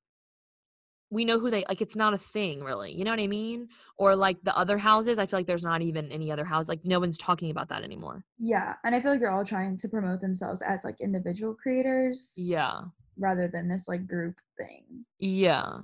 we 1.11 1.23
know 1.23 1.39
who 1.39 1.49
they 1.49 1.63
like 1.69 1.81
it's 1.81 1.95
not 1.95 2.13
a 2.13 2.17
thing 2.17 2.63
really 2.63 2.91
you 2.91 3.03
know 3.03 3.11
what 3.11 3.19
i 3.19 3.27
mean 3.27 3.67
or 3.97 4.15
like 4.15 4.37
the 4.43 4.57
other 4.57 4.77
houses 4.77 5.19
i 5.19 5.25
feel 5.25 5.37
like 5.39 5.45
there's 5.45 5.63
not 5.63 5.81
even 5.81 6.11
any 6.11 6.31
other 6.31 6.43
house 6.43 6.67
like 6.67 6.79
no 6.83 6.99
one's 6.99 7.17
talking 7.17 7.51
about 7.51 7.69
that 7.69 7.83
anymore 7.83 8.25
Yeah. 8.39 8.73
And 8.83 8.93
I 8.95 8.99
feel 8.99 9.11
like 9.11 9.19
they're 9.19 9.31
all 9.31 9.45
trying 9.45 9.77
to 9.77 9.87
promote 9.87 10.19
themselves 10.19 10.61
as 10.61 10.83
like 10.83 10.99
individual 10.99 11.53
creators 11.53 12.33
yeah 12.35 12.81
rather 13.17 13.47
than 13.47 13.69
this 13.69 13.87
like 13.87 14.07
group 14.07 14.35
thing. 14.57 14.83
yeah 15.19 15.77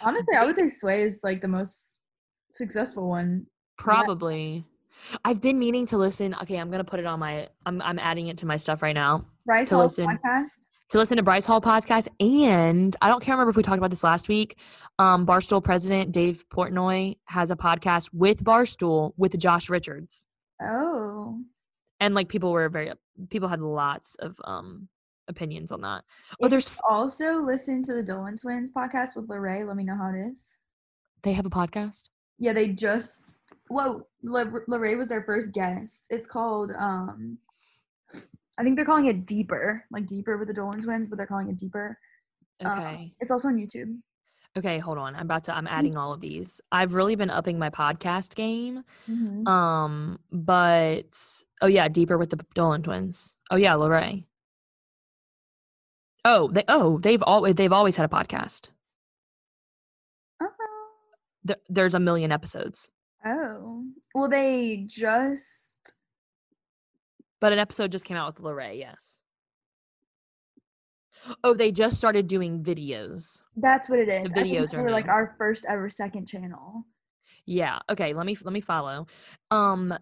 Honestly, 0.00 0.34
I 0.36 0.44
would 0.44 0.56
say 0.56 0.68
Sway 0.68 1.02
is 1.04 1.20
like 1.22 1.40
the 1.40 1.48
most 1.48 1.98
successful 2.50 3.08
one. 3.08 3.46
Probably. 3.78 4.64
I've 5.24 5.40
been 5.40 5.58
meaning 5.58 5.86
to 5.86 5.96
listen. 5.98 6.34
Okay, 6.42 6.56
I'm 6.56 6.70
gonna 6.70 6.84
put 6.84 7.00
it 7.00 7.06
on 7.06 7.18
my. 7.20 7.48
I'm 7.66 7.80
I'm 7.82 7.98
adding 7.98 8.28
it 8.28 8.38
to 8.38 8.46
my 8.46 8.56
stuff 8.58 8.82
right 8.82 8.94
now 8.94 9.24
Bryce 9.46 9.68
To 9.70 9.76
Hall's 9.76 9.98
listen. 9.98 10.18
podcast. 10.24 10.66
to 10.90 10.98
listen 10.98 11.16
to 11.16 11.22
Bryce 11.22 11.46
Hall 11.46 11.60
podcast. 11.60 12.08
And 12.20 12.94
I 13.00 13.08
don't 13.08 13.20
can't 13.20 13.34
remember 13.36 13.50
if 13.50 13.56
we 13.56 13.62
talked 13.62 13.78
about 13.78 13.90
this 13.90 14.04
last 14.04 14.28
week. 14.28 14.58
Um, 14.98 15.24
Barstool 15.26 15.64
president 15.64 16.12
Dave 16.12 16.44
Portnoy 16.52 17.16
has 17.26 17.50
a 17.50 17.56
podcast 17.56 18.10
with 18.12 18.44
Barstool 18.44 19.12
with 19.16 19.38
Josh 19.38 19.70
Richards, 19.70 20.26
Oh. 20.62 21.38
and 21.98 22.14
like 22.14 22.28
people 22.28 22.52
were 22.52 22.68
very 22.68 22.92
people 23.30 23.48
had 23.48 23.60
lots 23.60 24.16
of 24.16 24.38
um 24.44 24.88
opinions 25.30 25.72
on 25.72 25.80
that. 25.80 26.04
Oh, 26.40 26.44
If 26.46 26.50
there's 26.50 26.78
also 26.88 27.34
listen 27.42 27.82
to 27.84 27.94
the 27.94 28.02
Dolan 28.02 28.36
Twins 28.36 28.70
podcast 28.70 29.16
with 29.16 29.28
Larray. 29.28 29.66
Let 29.66 29.76
me 29.76 29.84
know 29.84 29.96
how 29.96 30.10
it 30.14 30.20
is. 30.30 30.56
they 31.22 31.32
have 31.32 31.46
a 31.46 31.50
podcast. 31.50 32.08
Yeah, 32.38 32.52
they 32.52 32.68
just 32.68 33.38
whoa, 33.68 34.06
Lor- 34.22 34.64
was 34.68 35.08
their 35.08 35.22
first 35.22 35.52
guest. 35.52 36.06
It's 36.10 36.26
called 36.26 36.72
um 36.78 37.38
I 38.58 38.62
think 38.62 38.76
they're 38.76 38.84
calling 38.84 39.06
it 39.06 39.24
Deeper, 39.26 39.84
like 39.90 40.06
Deeper 40.06 40.36
with 40.36 40.48
the 40.48 40.54
Dolan 40.54 40.80
Twins, 40.80 41.08
but 41.08 41.16
they're 41.16 41.26
calling 41.26 41.48
it 41.48 41.56
Deeper. 41.56 41.96
Um, 42.62 42.78
Okay. 42.78 43.14
it's 43.20 43.30
also 43.30 43.48
on 43.48 43.56
YouTube. 43.56 43.98
Okay, 44.58 44.78
hold 44.80 44.98
on. 44.98 45.14
I'm 45.14 45.22
about 45.22 45.44
to 45.44 45.56
I'm 45.56 45.68
adding 45.68 45.96
all 45.96 46.12
of 46.12 46.20
these. 46.20 46.60
I've 46.72 46.94
really 46.94 47.14
been 47.14 47.30
upping 47.30 47.58
my 47.58 47.70
podcast 47.70 48.34
game. 48.34 48.82
Mhm. 49.08 49.46
Um, 49.46 50.18
but 50.32 51.16
oh 51.62 51.68
yeah, 51.68 51.88
deeper 51.88 52.18
with 52.18 52.30
the 52.30 52.44
Dolan 52.54 52.82
twins. 52.82 53.36
Oh 53.50 53.56
yeah, 53.56 53.74
Larray. 53.74 54.24
Oh, 56.24 56.48
they 56.48 56.64
oh 56.68 56.98
they've 56.98 57.22
always 57.22 57.54
they've 57.54 57.72
always 57.72 57.96
had 57.96 58.04
a 58.04 58.14
podcast. 58.14 58.70
Oh. 60.40 60.48
Th- 61.46 61.58
there's 61.68 61.94
a 61.94 62.00
million 62.00 62.32
episodes, 62.32 62.90
Oh. 63.24 63.84
Well, 64.14 64.28
they 64.28 64.84
just 64.86 65.94
but 67.40 67.52
an 67.52 67.58
episode 67.58 67.90
just 67.90 68.04
came 68.04 68.16
out 68.18 68.34
with 68.36 68.44
Larray. 68.44 68.78
Yes. 68.78 69.20
Oh, 71.44 71.54
they 71.54 71.70
just 71.70 71.96
started 71.98 72.26
doing 72.26 72.62
videos. 72.62 73.42
that's 73.56 73.88
what 73.88 73.98
it 73.98 74.08
is. 74.08 74.32
Think 74.32 74.46
videos 74.48 74.74
are 74.74 74.90
like 74.90 75.08
our 75.08 75.34
first 75.38 75.66
ever 75.68 75.90
second 75.90 76.26
channel. 76.26 76.84
Yeah. 77.46 77.78
Okay. 77.90 78.12
Let 78.14 78.26
me 78.26 78.36
let 78.42 78.52
me 78.52 78.60
follow. 78.60 79.06
Um, 79.50 79.94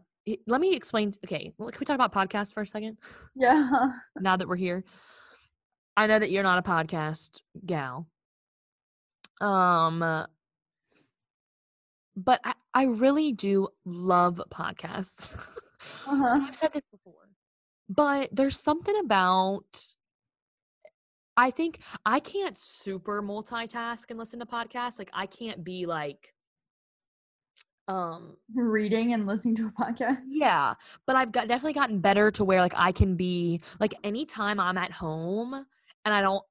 let 0.47 0.61
me 0.61 0.75
explain. 0.75 1.13
Okay, 1.25 1.53
well, 1.57 1.71
can 1.71 1.81
we 1.81 1.87
talk 1.87 1.95
about 1.95 2.13
podcasts 2.13 2.53
for 2.53 2.63
a 2.63 2.67
second? 2.67 2.99
Yeah. 3.35 3.69
now 4.21 4.37
that 4.37 4.47
we're 4.49 4.57
here. 4.57 4.85
I 5.99 6.07
know 6.07 6.21
that 6.21 6.31
you're 6.31 6.45
not 6.45 6.61
a 6.61 6.63
podcast 6.63 7.41
gal. 7.67 8.07
Um 9.41 10.27
but 12.17 12.41
I, 12.45 12.55
I 12.73 12.85
really 12.85 13.33
do 13.33 13.69
love 13.85 14.41
podcasts. 14.51 15.37
Uh-huh. 16.09 16.41
I've 16.49 16.57
said 16.57 16.73
this 16.73 16.83
before. 16.91 17.29
But 17.89 18.31
there's 18.33 18.59
something 18.59 18.97
about 18.99 19.95
I 21.37 21.53
think 21.53 21.79
I 22.05 22.19
can't 22.19 22.59
super 22.59 23.23
multitask 23.23 24.11
and 24.11 24.19
listen 24.19 24.41
to 24.41 24.47
podcasts. 24.47 24.99
Like 24.99 25.11
I 25.13 25.27
can't 25.27 25.63
be 25.63 25.87
like 25.87 26.35
um 27.87 28.37
Reading 28.55 29.15
and 29.15 29.27
listening 29.27 29.55
to 29.57 29.67
a 29.69 29.71
podcast. 29.71 30.19
yeah, 30.27 30.75
but 31.07 31.15
I've 31.15 31.31
got 31.31 31.47
definitely 31.47 31.75
gotten 31.75 32.01
better 32.01 32.33
to 32.33 32.45
where 32.45 32.61
like 32.61 32.75
I 32.77 32.91
can 32.91 33.15
be 33.15 33.61
like 33.79 33.95
anytime 34.03 34.59
I'm 34.59 34.79
at 34.79 34.91
home 34.91 35.65
and 36.09 36.15
I 36.15 36.23
don't 36.23 36.43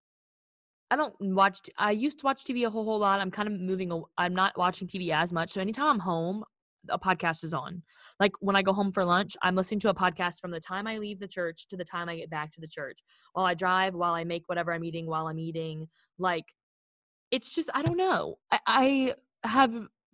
I 0.91 0.95
don't 0.95 1.15
watch 1.19 1.59
I 1.77 1.91
used 1.91 2.19
to 2.19 2.25
watch 2.25 2.43
TV 2.43 2.65
a 2.65 2.69
whole 2.69 2.85
whole 2.85 2.99
lot. 2.99 3.19
I'm 3.19 3.31
kind 3.31 3.47
of 3.47 3.59
moving 3.59 3.91
I'm 4.17 4.35
not 4.35 4.57
watching 4.57 4.87
TV 4.87 5.09
as 5.11 5.33
much. 5.33 5.51
So 5.51 5.59
anytime 5.59 5.87
I'm 5.87 5.99
home, 5.99 6.43
a 6.89 6.99
podcast 6.99 7.43
is 7.43 7.53
on. 7.53 7.81
Like 8.19 8.33
when 8.39 8.55
I 8.55 8.61
go 8.61 8.71
home 8.71 8.91
for 8.91 9.03
lunch, 9.03 9.35
I'm 9.41 9.55
listening 9.55 9.79
to 9.81 9.89
a 9.89 9.95
podcast 9.95 10.39
from 10.39 10.51
the 10.51 10.59
time 10.59 10.85
I 10.85 10.99
leave 10.99 11.19
the 11.19 11.27
church 11.27 11.67
to 11.69 11.77
the 11.77 11.83
time 11.83 12.07
I 12.07 12.17
get 12.17 12.29
back 12.29 12.51
to 12.51 12.61
the 12.61 12.67
church. 12.67 12.99
While 13.33 13.45
I 13.45 13.55
drive, 13.55 13.95
while 13.95 14.13
I 14.13 14.23
make 14.23 14.47
whatever 14.47 14.71
I'm 14.71 14.83
eating, 14.83 15.07
while 15.07 15.27
I'm 15.27 15.39
eating. 15.39 15.87
Like 16.19 16.45
it's 17.31 17.53
just 17.53 17.71
I 17.73 17.81
don't 17.81 17.97
know. 17.97 18.35
I, 18.51 18.59
I 18.67 19.47
have 19.47 19.73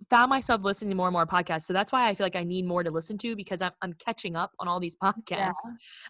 found 0.10 0.30
myself 0.30 0.64
listening 0.64 0.90
to 0.90 0.96
more 0.96 1.08
and 1.08 1.14
more 1.14 1.26
podcasts. 1.26 1.64
So 1.64 1.74
that's 1.74 1.92
why 1.92 2.08
I 2.08 2.14
feel 2.14 2.26
like 2.26 2.36
I 2.36 2.44
need 2.44 2.66
more 2.66 2.84
to 2.84 2.92
listen 2.92 3.18
to 3.20 3.36
because 3.36 3.62
I'm 3.62 3.72
I'm 3.82 3.94
catching 3.94 4.36
up 4.36 4.52
on 4.60 4.68
all 4.68 4.80
these 4.80 4.96
podcasts. 4.96 5.54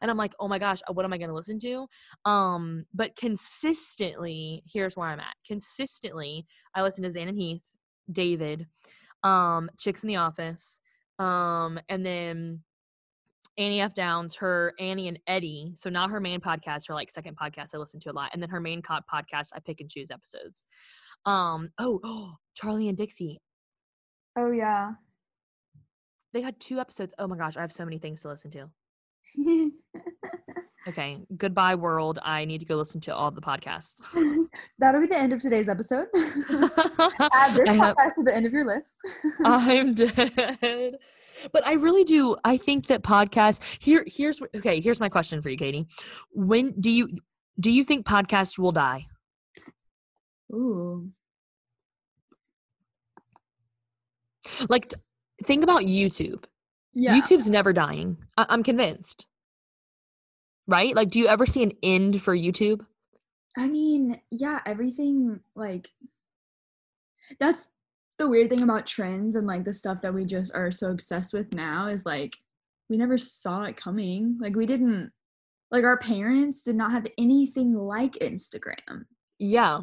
And 0.02 0.10
I'm 0.10 0.18
like, 0.18 0.34
"Oh 0.40 0.48
my 0.48 0.60
gosh, 0.60 0.80
what 0.92 1.06
am 1.06 1.14
I 1.14 1.18
going 1.18 1.30
to 1.30 1.36
listen 1.36 1.60
to?" 1.60 1.88
Um, 2.26 2.86
but 2.94 3.16
consistently, 3.16 4.64
here's 4.66 4.96
where 4.96 5.08
I'm 5.08 5.20
at. 5.20 5.36
Consistently, 5.46 6.46
I 6.76 6.82
listen 6.82 7.04
to 7.04 7.12
Zane 7.12 7.28
and 7.28 7.38
Heath, 7.38 7.76
David, 8.12 8.68
um, 9.24 9.70
Chicks 9.78 10.04
in 10.04 10.08
the 10.08 10.18
Office, 10.18 10.82
um, 11.20 11.80
and 11.90 12.06
then 12.06 12.64
Annie 13.58 13.82
F. 13.82 13.94
Downs, 13.94 14.36
her 14.36 14.74
Annie 14.80 15.08
and 15.08 15.20
Eddie. 15.28 15.74
So 15.76 15.90
not 15.90 16.10
her 16.10 16.20
main 16.20 16.40
podcast, 16.40 16.88
her 16.88 16.94
like 16.94 17.12
second 17.12 17.38
podcast 17.38 17.70
I 17.74 17.78
listen 17.78 18.00
to 18.02 18.12
a 18.12 18.14
lot, 18.14 18.32
and 18.34 18.42
then 18.42 18.50
her 18.50 18.60
main 18.60 18.82
co- 18.82 19.00
podcast 19.12 19.50
I 19.56 19.60
pick 19.60 19.80
and 19.80 19.90
choose 19.90 20.12
episodes. 20.12 20.66
Um, 21.26 21.70
oh, 21.80 22.36
Charlie 22.56 22.90
and 22.90 22.98
Dixie. 22.98 23.40
Oh 24.36 24.52
yeah. 24.52 24.94
They 26.34 26.42
had 26.42 26.60
two 26.60 26.80
episodes. 26.80 27.14
Oh 27.20 27.28
my 27.28 27.38
gosh, 27.38 27.58
I 27.58 27.62
have 27.62 27.72
so 27.72 27.86
many 27.86 28.00
things 28.00 28.22
to 28.24 28.30
listen 28.30 28.52
to. 28.52 28.70
Okay, 30.86 31.18
goodbye 31.38 31.76
world. 31.76 32.20
I 32.24 32.44
need 32.44 32.58
to 32.60 32.66
go 32.66 32.76
listen 32.76 33.00
to 33.02 33.16
all 33.16 33.32
the 33.32 33.40
podcasts. 33.40 33.96
That'll 34.80 35.00
be 35.00 35.08
the 35.08 35.16
end 35.18 35.32
of 35.32 35.42
today's 35.42 35.70
episode. 35.70 36.08
Add 36.16 37.54
this 37.56 37.70
I 37.70 37.74
have- 37.74 37.96
podcast 37.96 38.16
to 38.16 38.24
the 38.26 38.34
end 38.36 38.46
of 38.46 38.52
your 38.52 38.66
list. 38.66 38.96
I'm 39.46 39.94
dead. 39.94 40.98
But 41.54 41.66
I 41.66 41.74
really 41.74 42.04
do. 42.04 42.36
I 42.44 42.58
think 42.58 42.88
that 42.88 43.02
podcasts 43.02 43.62
here. 43.82 44.04
Here's 44.08 44.42
okay. 44.54 44.82
Here's 44.82 45.00
my 45.00 45.08
question 45.08 45.42
for 45.42 45.50
you, 45.50 45.56
Katie. 45.58 45.88
When 46.34 46.74
do 46.78 46.92
you 46.92 47.18
do 47.58 47.72
you 47.72 47.86
think 47.86 48.06
podcasts 48.06 48.60
will 48.60 48.74
die? 48.74 49.08
Ooh. 50.52 51.10
Like, 54.70 54.94
think 55.44 55.64
about 55.64 55.82
YouTube. 55.82 56.46
Yeah. 56.94 57.20
YouTube's 57.20 57.50
never 57.50 57.74
dying. 57.74 58.18
I- 58.38 58.46
I'm 58.50 58.64
convinced. 58.64 59.28
Right? 60.68 60.96
Like, 60.96 61.10
do 61.10 61.20
you 61.20 61.28
ever 61.28 61.46
see 61.46 61.64
an 61.64 61.74
end 61.82 62.22
for 62.22 62.36
YouTube? 62.36 62.86
I 63.58 63.68
mean, 63.68 64.20
yeah, 64.32 64.60
everything 64.66 65.40
like 65.56 65.92
that's 67.40 67.68
the 68.18 68.28
weird 68.28 68.50
thing 68.50 68.62
about 68.62 68.86
trends 68.86 69.36
and 69.36 69.48
like 69.48 69.64
the 69.64 69.74
stuff 69.74 70.02
that 70.02 70.14
we 70.14 70.26
just 70.26 70.52
are 70.54 70.72
so 70.72 70.92
obsessed 70.92 71.34
with 71.34 71.54
now 71.54 71.88
is 71.88 72.06
like 72.06 72.36
we 72.90 72.98
never 72.98 73.18
saw 73.18 73.64
it 73.64 73.78
coming. 73.78 74.38
Like 74.40 74.56
we 74.56 74.66
didn't 74.66 75.12
like 75.72 75.84
our 75.84 75.98
parents 75.98 76.62
did 76.62 76.76
not 76.76 76.92
have 76.92 77.06
anything 77.18 77.74
like 77.74 78.14
Instagram. 78.14 79.06
Yeah. 79.40 79.82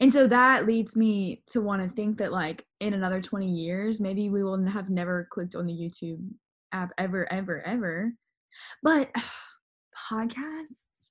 And 0.00 0.12
so 0.12 0.26
that 0.26 0.66
leads 0.66 0.96
me 0.96 1.42
to 1.48 1.60
want 1.60 1.82
to 1.82 1.94
think 1.94 2.18
that 2.18 2.32
like 2.32 2.66
in 2.80 2.94
another 2.94 3.20
20 3.20 3.46
years, 3.46 4.00
maybe 4.00 4.28
we 4.28 4.42
will 4.42 4.64
have 4.66 4.90
never 4.90 5.28
clicked 5.30 5.54
on 5.54 5.66
the 5.66 5.72
YouTube 5.72 6.20
app 6.72 6.90
ever, 6.98 7.30
ever, 7.32 7.62
ever. 7.62 8.12
But 8.82 9.14
podcasts, 10.10 11.10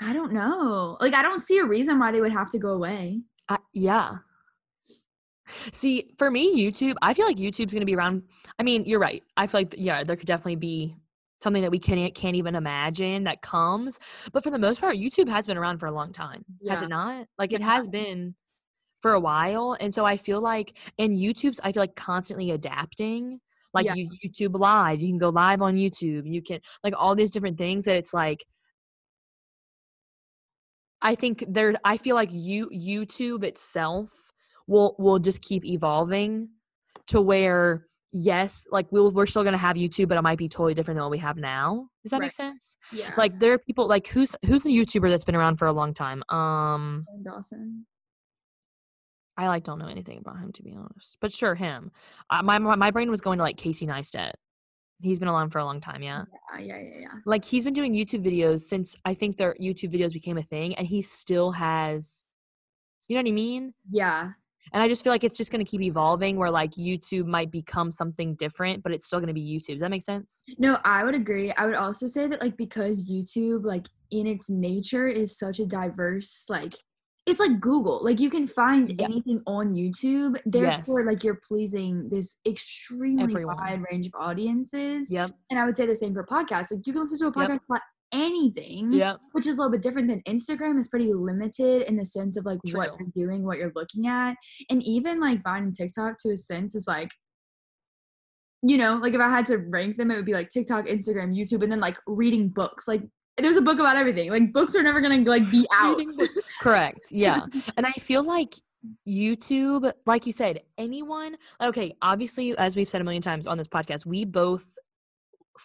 I 0.00 0.12
don't 0.12 0.32
know. 0.32 0.96
Like 1.00 1.14
I 1.14 1.22
don't 1.22 1.40
see 1.40 1.58
a 1.58 1.64
reason 1.64 1.98
why 1.98 2.10
they 2.10 2.20
would 2.20 2.32
have 2.32 2.50
to 2.50 2.58
go 2.58 2.70
away. 2.70 3.20
I, 3.48 3.58
yeah. 3.74 4.16
See, 5.72 6.14
for 6.16 6.30
me, 6.30 6.56
YouTube, 6.56 6.94
I 7.02 7.12
feel 7.12 7.26
like 7.26 7.36
YouTube's 7.36 7.72
going 7.72 7.80
to 7.80 7.86
be 7.86 7.96
around. 7.96 8.22
I 8.58 8.62
mean, 8.62 8.84
you're 8.84 9.00
right. 9.00 9.22
I 9.36 9.46
feel 9.46 9.60
like, 9.60 9.74
yeah, 9.76 10.04
there 10.04 10.16
could 10.16 10.26
definitely 10.26 10.56
be 10.56 10.96
something 11.42 11.62
that 11.62 11.70
we 11.70 11.78
can't 11.78 12.14
can't 12.14 12.36
even 12.36 12.54
imagine 12.54 13.24
that 13.24 13.42
comes. 13.42 13.98
But 14.32 14.44
for 14.44 14.50
the 14.50 14.58
most 14.58 14.80
part, 14.80 14.96
YouTube 14.96 15.28
has 15.28 15.46
been 15.46 15.56
around 15.56 15.78
for 15.78 15.86
a 15.86 15.92
long 15.92 16.12
time, 16.12 16.44
has 16.68 16.82
it 16.82 16.88
not? 16.88 17.26
Like 17.38 17.52
it 17.52 17.62
has 17.62 17.88
been 17.88 18.34
for 19.00 19.12
a 19.12 19.20
while, 19.20 19.76
and 19.80 19.94
so 19.94 20.04
I 20.04 20.16
feel 20.16 20.40
like, 20.40 20.76
and 20.98 21.16
YouTube's, 21.16 21.60
I 21.64 21.72
feel 21.72 21.82
like 21.82 21.96
constantly 21.96 22.50
adapting. 22.50 23.40
Like 23.72 23.86
Yeah. 23.86 23.94
you, 23.94 24.10
YouTube 24.26 24.58
Live, 24.58 25.00
you 25.00 25.08
can 25.08 25.18
go 25.18 25.28
live 25.28 25.62
on 25.62 25.76
YouTube. 25.76 26.22
You 26.24 26.42
can 26.42 26.60
like 26.82 26.92
all 26.96 27.14
these 27.14 27.30
different 27.30 27.56
things 27.56 27.84
that 27.84 27.96
it's 27.96 28.12
like. 28.12 28.44
I 31.02 31.14
think 31.14 31.44
there. 31.48 31.74
I 31.84 31.96
feel 31.96 32.14
like 32.14 32.30
you 32.32 32.68
YouTube 32.68 33.44
itself 33.44 34.10
will 34.66 34.96
will 34.98 35.18
just 35.18 35.40
keep 35.40 35.64
evolving 35.64 36.50
to 37.06 37.20
where 37.20 37.86
yes, 38.12 38.66
like 38.70 38.90
we'll, 38.90 39.10
we're 39.10 39.26
still 39.26 39.44
gonna 39.44 39.56
have 39.56 39.76
YouTube, 39.76 40.08
but 40.08 40.18
it 40.18 40.22
might 40.22 40.38
be 40.38 40.48
totally 40.48 40.74
different 40.74 40.96
than 40.96 41.02
what 41.02 41.10
we 41.10 41.18
have 41.18 41.36
now. 41.36 41.88
Does 42.02 42.10
that 42.10 42.20
make 42.20 42.32
sense? 42.32 42.76
Yeah. 42.92 43.12
Like 43.16 43.38
there 43.38 43.52
are 43.52 43.58
people 43.58 43.86
like 43.86 44.08
who's 44.08 44.36
who's 44.46 44.66
a 44.66 44.70
YouTuber 44.70 45.08
that's 45.08 45.24
been 45.24 45.36
around 45.36 45.56
for 45.56 45.66
a 45.66 45.72
long 45.72 45.94
time. 45.94 46.22
Um, 46.28 47.06
Dawson. 47.22 47.86
I 49.36 49.48
like 49.48 49.64
don't 49.64 49.78
know 49.78 49.88
anything 49.88 50.18
about 50.18 50.38
him 50.38 50.52
to 50.52 50.62
be 50.62 50.74
honest, 50.76 51.16
but 51.20 51.32
sure 51.32 51.54
him. 51.54 51.92
Uh, 52.28 52.42
my 52.42 52.58
my 52.58 52.74
my 52.76 52.90
brain 52.90 53.10
was 53.10 53.20
going 53.20 53.38
to 53.38 53.42
like 53.44 53.56
Casey 53.56 53.86
Neistat. 53.86 54.32
He's 55.02 55.18
been 55.18 55.28
around 55.28 55.50
for 55.50 55.60
a 55.60 55.64
long 55.64 55.80
time, 55.80 56.02
yeah. 56.02 56.24
Yeah, 56.58 56.60
yeah, 56.60 56.78
yeah, 56.78 57.00
yeah. 57.00 57.14
Like 57.24 57.44
he's 57.44 57.64
been 57.64 57.72
doing 57.72 57.94
YouTube 57.94 58.22
videos 58.22 58.60
since 58.60 58.94
I 59.06 59.14
think 59.14 59.38
their 59.38 59.54
YouTube 59.58 59.94
videos 59.94 60.12
became 60.12 60.36
a 60.36 60.42
thing, 60.42 60.74
and 60.74 60.86
he 60.86 61.00
still 61.00 61.52
has. 61.52 62.24
You 63.08 63.16
know 63.16 63.22
what 63.22 63.28
I 63.28 63.32
mean? 63.32 63.74
Yeah. 63.90 64.32
And 64.72 64.82
I 64.82 64.88
just 64.88 65.02
feel 65.02 65.12
like 65.12 65.24
it's 65.24 65.36
just 65.36 65.50
going 65.50 65.64
to 65.64 65.70
keep 65.70 65.80
evolving 65.82 66.36
where 66.36 66.50
like 66.50 66.72
YouTube 66.72 67.26
might 67.26 67.50
become 67.50 67.90
something 67.92 68.34
different, 68.36 68.82
but 68.82 68.92
it's 68.92 69.06
still 69.06 69.18
going 69.18 69.28
to 69.28 69.34
be 69.34 69.42
YouTube. 69.42 69.72
Does 69.74 69.80
that 69.80 69.90
make 69.90 70.02
sense? 70.02 70.44
No, 70.58 70.78
I 70.84 71.04
would 71.04 71.14
agree. 71.14 71.52
I 71.52 71.66
would 71.66 71.74
also 71.74 72.06
say 72.06 72.26
that 72.28 72.40
like 72.40 72.56
because 72.56 73.04
YouTube 73.04 73.64
like 73.64 73.86
in 74.10 74.26
its 74.26 74.48
nature 74.50 75.06
is 75.08 75.38
such 75.38 75.60
a 75.60 75.66
diverse 75.66 76.46
like 76.48 76.74
it's 77.26 77.38
like 77.38 77.60
Google. 77.60 78.02
Like 78.02 78.18
you 78.18 78.30
can 78.30 78.46
find 78.46 78.98
Yeah. 78.98 79.04
anything 79.04 79.40
on 79.46 79.74
YouTube. 79.74 80.36
Therefore, 80.46 81.00
Yes. 81.00 81.06
like 81.06 81.22
you're 81.22 81.40
pleasing 81.46 82.08
this 82.08 82.36
extremely 82.46 83.22
Everyone. 83.24 83.56
wide 83.56 83.84
range 83.90 84.06
of 84.06 84.12
audiences. 84.18 85.10
Yep. 85.12 85.32
And 85.50 85.60
I 85.60 85.64
would 85.66 85.76
say 85.76 85.86
the 85.86 85.94
same 85.94 86.14
for 86.14 86.24
podcasts. 86.24 86.70
Like 86.72 86.86
you 86.86 86.92
can 86.92 87.02
listen 87.02 87.18
to 87.18 87.26
a 87.26 87.28
Yep. 87.28 87.50
podcast 87.50 87.60
about 87.68 87.82
anything. 88.12 88.92
Yep. 88.92 89.20
Which 89.32 89.46
is 89.46 89.56
a 89.56 89.60
little 89.60 89.72
bit 89.72 89.82
different 89.82 90.08
than 90.08 90.22
Instagram 90.22 90.78
is 90.78 90.88
pretty 90.88 91.12
limited 91.12 91.82
in 91.82 91.96
the 91.96 92.04
sense 92.04 92.36
of 92.36 92.44
like 92.44 92.58
what 92.72 92.90
you're 92.98 93.26
doing, 93.26 93.44
what 93.44 93.58
you're 93.58 93.72
looking 93.74 94.06
at. 94.06 94.36
And 94.68 94.82
even 94.82 95.20
like 95.20 95.42
Vine 95.42 95.64
and 95.64 95.74
TikTok 95.74 96.16
to 96.20 96.30
a 96.30 96.36
sense 96.36 96.74
is 96.74 96.86
like 96.86 97.10
you 98.62 98.76
know, 98.76 98.98
like 99.00 99.14
if 99.14 99.20
I 99.20 99.28
had 99.28 99.46
to 99.46 99.56
rank 99.56 99.96
them, 99.96 100.10
it 100.10 100.16
would 100.16 100.26
be 100.26 100.34
like 100.34 100.50
TikTok, 100.50 100.86
Instagram, 100.86 101.34
YouTube, 101.34 101.62
and 101.62 101.72
then 101.72 101.80
like 101.80 101.96
reading 102.06 102.48
books. 102.48 102.86
Like 102.86 103.02
there's 103.38 103.56
a 103.56 103.62
book 103.62 103.78
about 103.78 103.96
everything. 103.96 104.30
Like 104.30 104.52
books 104.52 104.74
are 104.74 104.82
never 104.82 105.00
gonna 105.00 105.18
like 105.18 105.50
be 105.50 105.66
out. 105.74 105.98
Correct. 106.60 107.06
Yeah. 107.10 107.46
and 107.76 107.86
I 107.86 107.92
feel 107.92 108.22
like 108.22 108.54
YouTube, 109.08 109.90
like 110.06 110.26
you 110.26 110.32
said, 110.32 110.60
anyone, 110.78 111.36
okay, 111.60 111.94
obviously, 112.02 112.56
as 112.58 112.76
we've 112.76 112.88
said 112.88 113.00
a 113.00 113.04
million 113.04 113.22
times 113.22 113.46
on 113.46 113.58
this 113.58 113.68
podcast, 113.68 114.06
we 114.06 114.24
both 114.24 114.76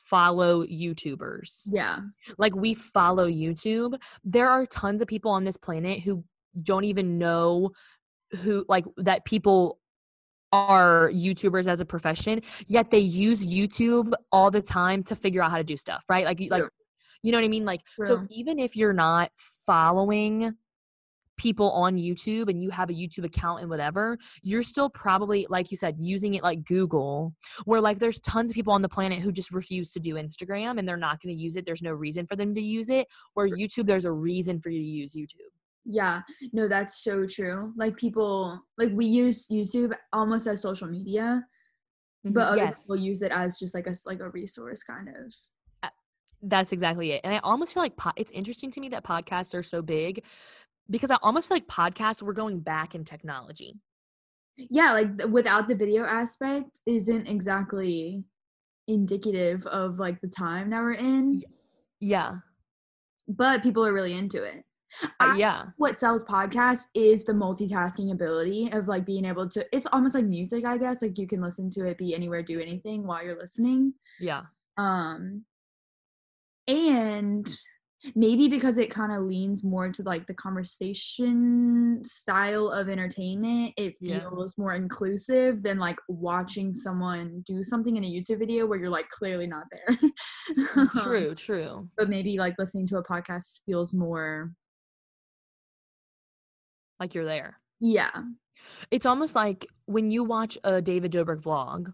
follow 0.04 0.66
YouTubers. 0.66 1.68
yeah. 1.72 2.00
Like 2.38 2.56
we 2.56 2.74
follow 2.74 3.28
YouTube. 3.28 4.00
There 4.24 4.50
are 4.50 4.66
tons 4.66 5.02
of 5.02 5.08
people 5.08 5.32
on 5.32 5.44
this 5.46 5.58
planet 5.58 6.04
who 6.04 6.24
don't 6.62 6.84
even 6.86 7.18
know 7.18 7.72
who, 8.44 8.66
like, 8.68 8.86
that 8.98 9.26
people 9.26 9.80
are 10.52 11.12
YouTubers 11.14 11.68
as 11.68 11.80
a 11.82 11.86
profession, 11.86 12.42
yet 12.68 12.90
they 12.92 13.00
use 13.00 13.46
YouTube 13.46 14.14
all 14.32 14.52
the 14.52 14.62
time 14.62 15.04
to 15.04 15.16
figure 15.16 15.42
out 15.44 15.52
how 15.52 15.58
to 15.58 15.64
do 15.64 15.76
stuff, 15.78 16.04
right? 16.10 16.26
Like, 16.26 16.40
you- 16.40 16.50
like 16.50 16.62
True. 16.62 16.70
you 17.24 17.32
know 17.32 17.38
what 17.38 17.46
I 17.46 17.50
mean? 17.50 17.66
Like, 17.66 17.82
so 18.02 18.26
even 18.30 18.60
if 18.60 18.76
you're 18.76 18.94
not 18.94 19.32
following 19.66 20.54
people 21.38 21.72
on 21.72 21.98
YouTube 21.98 22.50
and 22.50 22.62
you 22.62 22.70
have 22.70 22.90
a 22.90 22.94
YouTube 22.94 23.26
account 23.26 23.62
and 23.62 23.70
whatever, 23.70 24.18
you're 24.42 24.64
still 24.64 24.90
probably, 24.90 25.46
like 25.50 25.72
you 25.72 25.78
said, 25.78 25.96
using 26.00 26.36
it 26.36 26.44
like 26.44 26.64
Google, 26.64 27.34
where 27.66 27.82
like 27.82 28.00
there's 28.00 28.20
tons 28.22 28.52
of 28.52 28.56
people 28.56 28.74
on 28.74 28.82
the 28.82 28.90
planet 28.90 29.20
who 29.20 29.32
just 29.32 29.52
refuse 29.52 29.92
to 29.92 30.00
do 30.00 30.16
Instagram 30.16 30.80
and 30.80 30.88
they're 30.88 30.98
not 30.98 31.22
going 31.22 31.36
to 31.36 31.42
use 31.42 31.56
it. 31.56 31.66
There's 31.66 31.82
no 31.82 31.92
reason 31.92 32.26
for 32.28 32.36
them 32.36 32.54
to 32.56 32.62
use 32.62 32.90
it. 32.90 33.08
Where 33.34 33.48
YouTube, 33.48 33.88
there's 33.88 34.06
a 34.06 34.12
reason 34.12 34.60
for 34.60 34.70
you 34.70 34.80
to 34.80 34.86
use 34.86 35.14
YouTube. 35.14 35.52
Yeah. 35.86 36.22
No, 36.52 36.68
that's 36.68 37.04
so 37.04 37.26
true. 37.28 37.72
Like 37.78 37.96
people 37.96 38.60
like 38.78 38.92
we 38.92 39.06
use 39.06 39.48
YouTube 39.48 39.94
almost 40.14 40.48
as 40.48 40.62
social 40.62 40.88
media, 40.88 41.44
but 42.24 42.32
mm-hmm. 42.32 42.40
other 42.40 42.58
yes, 42.58 42.82
people 42.82 42.98
use 42.98 43.22
it 43.22 43.32
as 43.32 43.60
just 43.60 43.76
like 43.76 43.88
a 43.88 43.94
like 44.06 44.20
a 44.20 44.30
resource 44.30 44.82
kind 44.82 45.10
of. 45.10 45.92
that's 46.42 46.72
exactly 46.72 47.12
it. 47.12 47.22
And 47.24 47.34
I 47.34 47.40
almost 47.40 47.74
feel 47.74 47.84
like 47.84 47.96
po- 47.98 48.12
it's 48.16 48.32
interesting 48.32 48.72
to 48.72 48.80
me 48.80 48.90
that 48.90 49.04
podcasts 49.04 49.54
are 49.54 49.64
so 49.64 49.82
big 49.82 50.24
because 50.90 51.12
I 51.12 51.18
almost 51.22 51.50
like 51.52 51.68
podcasts, 51.68 52.22
we're 52.22 52.34
going 52.34 52.60
back 52.60 52.96
in 52.96 53.04
technology. 53.04 53.80
yeah 54.58 54.94
like 54.94 55.10
without 55.30 55.68
the 55.68 55.76
video 55.76 56.06
aspect 56.06 56.80
isn't 56.86 57.28
exactly 57.28 58.24
indicative 58.88 59.66
of 59.68 60.00
like 60.00 60.22
the 60.22 60.28
time 60.30 60.70
that 60.70 60.80
we're 60.80 60.94
in 60.94 61.42
Yeah. 62.00 62.36
but 63.28 63.64
people 63.64 63.86
are 63.86 63.92
really 63.94 64.14
into 64.18 64.44
it 64.44 64.64
Uh, 65.04 65.08
I- 65.20 65.36
yeah. 65.38 65.66
what 65.78 65.98
sells 65.98 66.24
podcasts 66.24 66.86
is 66.94 67.26
the 67.26 67.34
multitasking 67.34 68.14
ability 68.14 68.70
of 68.72 68.88
like 68.88 69.06
being 69.06 69.26
able 69.26 69.50
to 69.50 69.66
it's 69.76 69.88
almost 69.92 70.16
like 70.16 70.26
music 70.26 70.64
i 70.64 70.78
guess 70.78 71.02
like 71.02 71.18
you 71.18 71.28
can 71.28 71.42
listen 71.42 71.70
to 71.72 71.86
it 71.88 71.98
be 71.98 72.16
anywhere 72.16 72.42
do 72.44 72.60
anything 72.62 73.06
while 73.06 73.24
you're 73.26 73.38
listening 73.38 73.94
Yeah. 74.22 74.44
um 74.78 75.44
and 76.68 77.48
maybe 78.14 78.48
because 78.48 78.78
it 78.78 78.90
kind 78.90 79.12
of 79.12 79.24
leans 79.24 79.64
more 79.64 79.90
to 79.90 80.04
like 80.04 80.28
the 80.28 80.34
conversation 80.34 82.00
style 82.04 82.70
of 82.70 82.90
entertainment 82.90 83.74
it 83.78 83.96
Yeah. 84.02 84.20
feels 84.20 84.58
more 84.58 84.74
inclusive 84.74 85.64
than 85.64 85.80
like 85.80 85.98
watching 86.10 86.74
someone 86.74 87.44
do 87.48 87.64
something 87.64 87.96
in 87.96 88.04
a 88.04 88.08
youtube 88.08 88.40
video 88.40 88.66
where 88.68 88.78
you're 88.80 88.90
like 88.90 89.10
clearly 89.10 89.48
not 89.48 89.66
there 89.72 89.98
True, 91.04 91.34
true. 91.36 91.90
but 91.98 92.10
maybe 92.10 92.38
like 92.38 92.56
listening 92.60 92.86
to 92.88 92.98
a 92.98 93.04
podcast 93.04 93.62
feels 93.66 93.94
more 93.94 94.52
Like 97.00 97.14
you're 97.16 97.26
there. 97.26 97.60
yeah 97.80 98.12
It's 98.92 99.06
almost 99.06 99.36
like 99.36 99.66
when 99.86 100.12
you 100.12 100.24
watch 100.24 100.58
a 100.64 100.82
David 100.82 101.12
Dobrik 101.12 101.42
vlog 101.42 101.94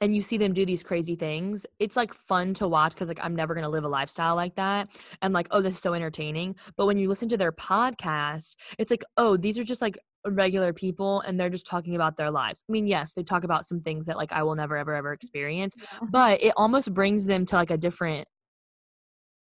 and 0.00 0.14
you 0.14 0.22
see 0.22 0.36
them 0.36 0.52
do 0.52 0.66
these 0.66 0.82
crazy 0.82 1.16
things, 1.16 1.66
it's 1.78 1.96
like 1.96 2.12
fun 2.12 2.54
to 2.54 2.68
watch 2.68 2.92
because 2.92 3.08
like 3.08 3.20
I'm 3.22 3.34
never 3.36 3.54
gonna 3.54 3.68
live 3.68 3.84
a 3.84 3.88
lifestyle 3.88 4.34
like 4.36 4.54
that. 4.56 4.88
And 5.22 5.32
like, 5.32 5.48
oh, 5.50 5.60
this 5.62 5.74
is 5.76 5.80
so 5.80 5.94
entertaining. 5.94 6.56
But 6.76 6.86
when 6.86 6.98
you 6.98 7.08
listen 7.08 7.28
to 7.30 7.36
their 7.36 7.52
podcast, 7.52 8.56
it's 8.78 8.90
like, 8.90 9.04
oh, 9.16 9.36
these 9.36 9.58
are 9.58 9.64
just 9.64 9.82
like 9.82 9.98
regular 10.26 10.72
people 10.72 11.20
and 11.20 11.38
they're 11.38 11.50
just 11.50 11.66
talking 11.66 11.94
about 11.94 12.16
their 12.16 12.30
lives. 12.30 12.64
I 12.68 12.72
mean, 12.72 12.86
yes, 12.86 13.12
they 13.12 13.22
talk 13.22 13.44
about 13.44 13.66
some 13.66 13.78
things 13.78 14.06
that 14.06 14.16
like 14.16 14.32
I 14.32 14.42
will 14.42 14.54
never 14.54 14.76
ever 14.76 14.94
ever 14.94 15.12
experience, 15.12 15.74
but 16.10 16.42
it 16.42 16.54
almost 16.56 16.92
brings 16.92 17.26
them 17.26 17.44
to 17.46 17.56
like 17.56 17.70
a 17.70 17.76
different 17.76 18.26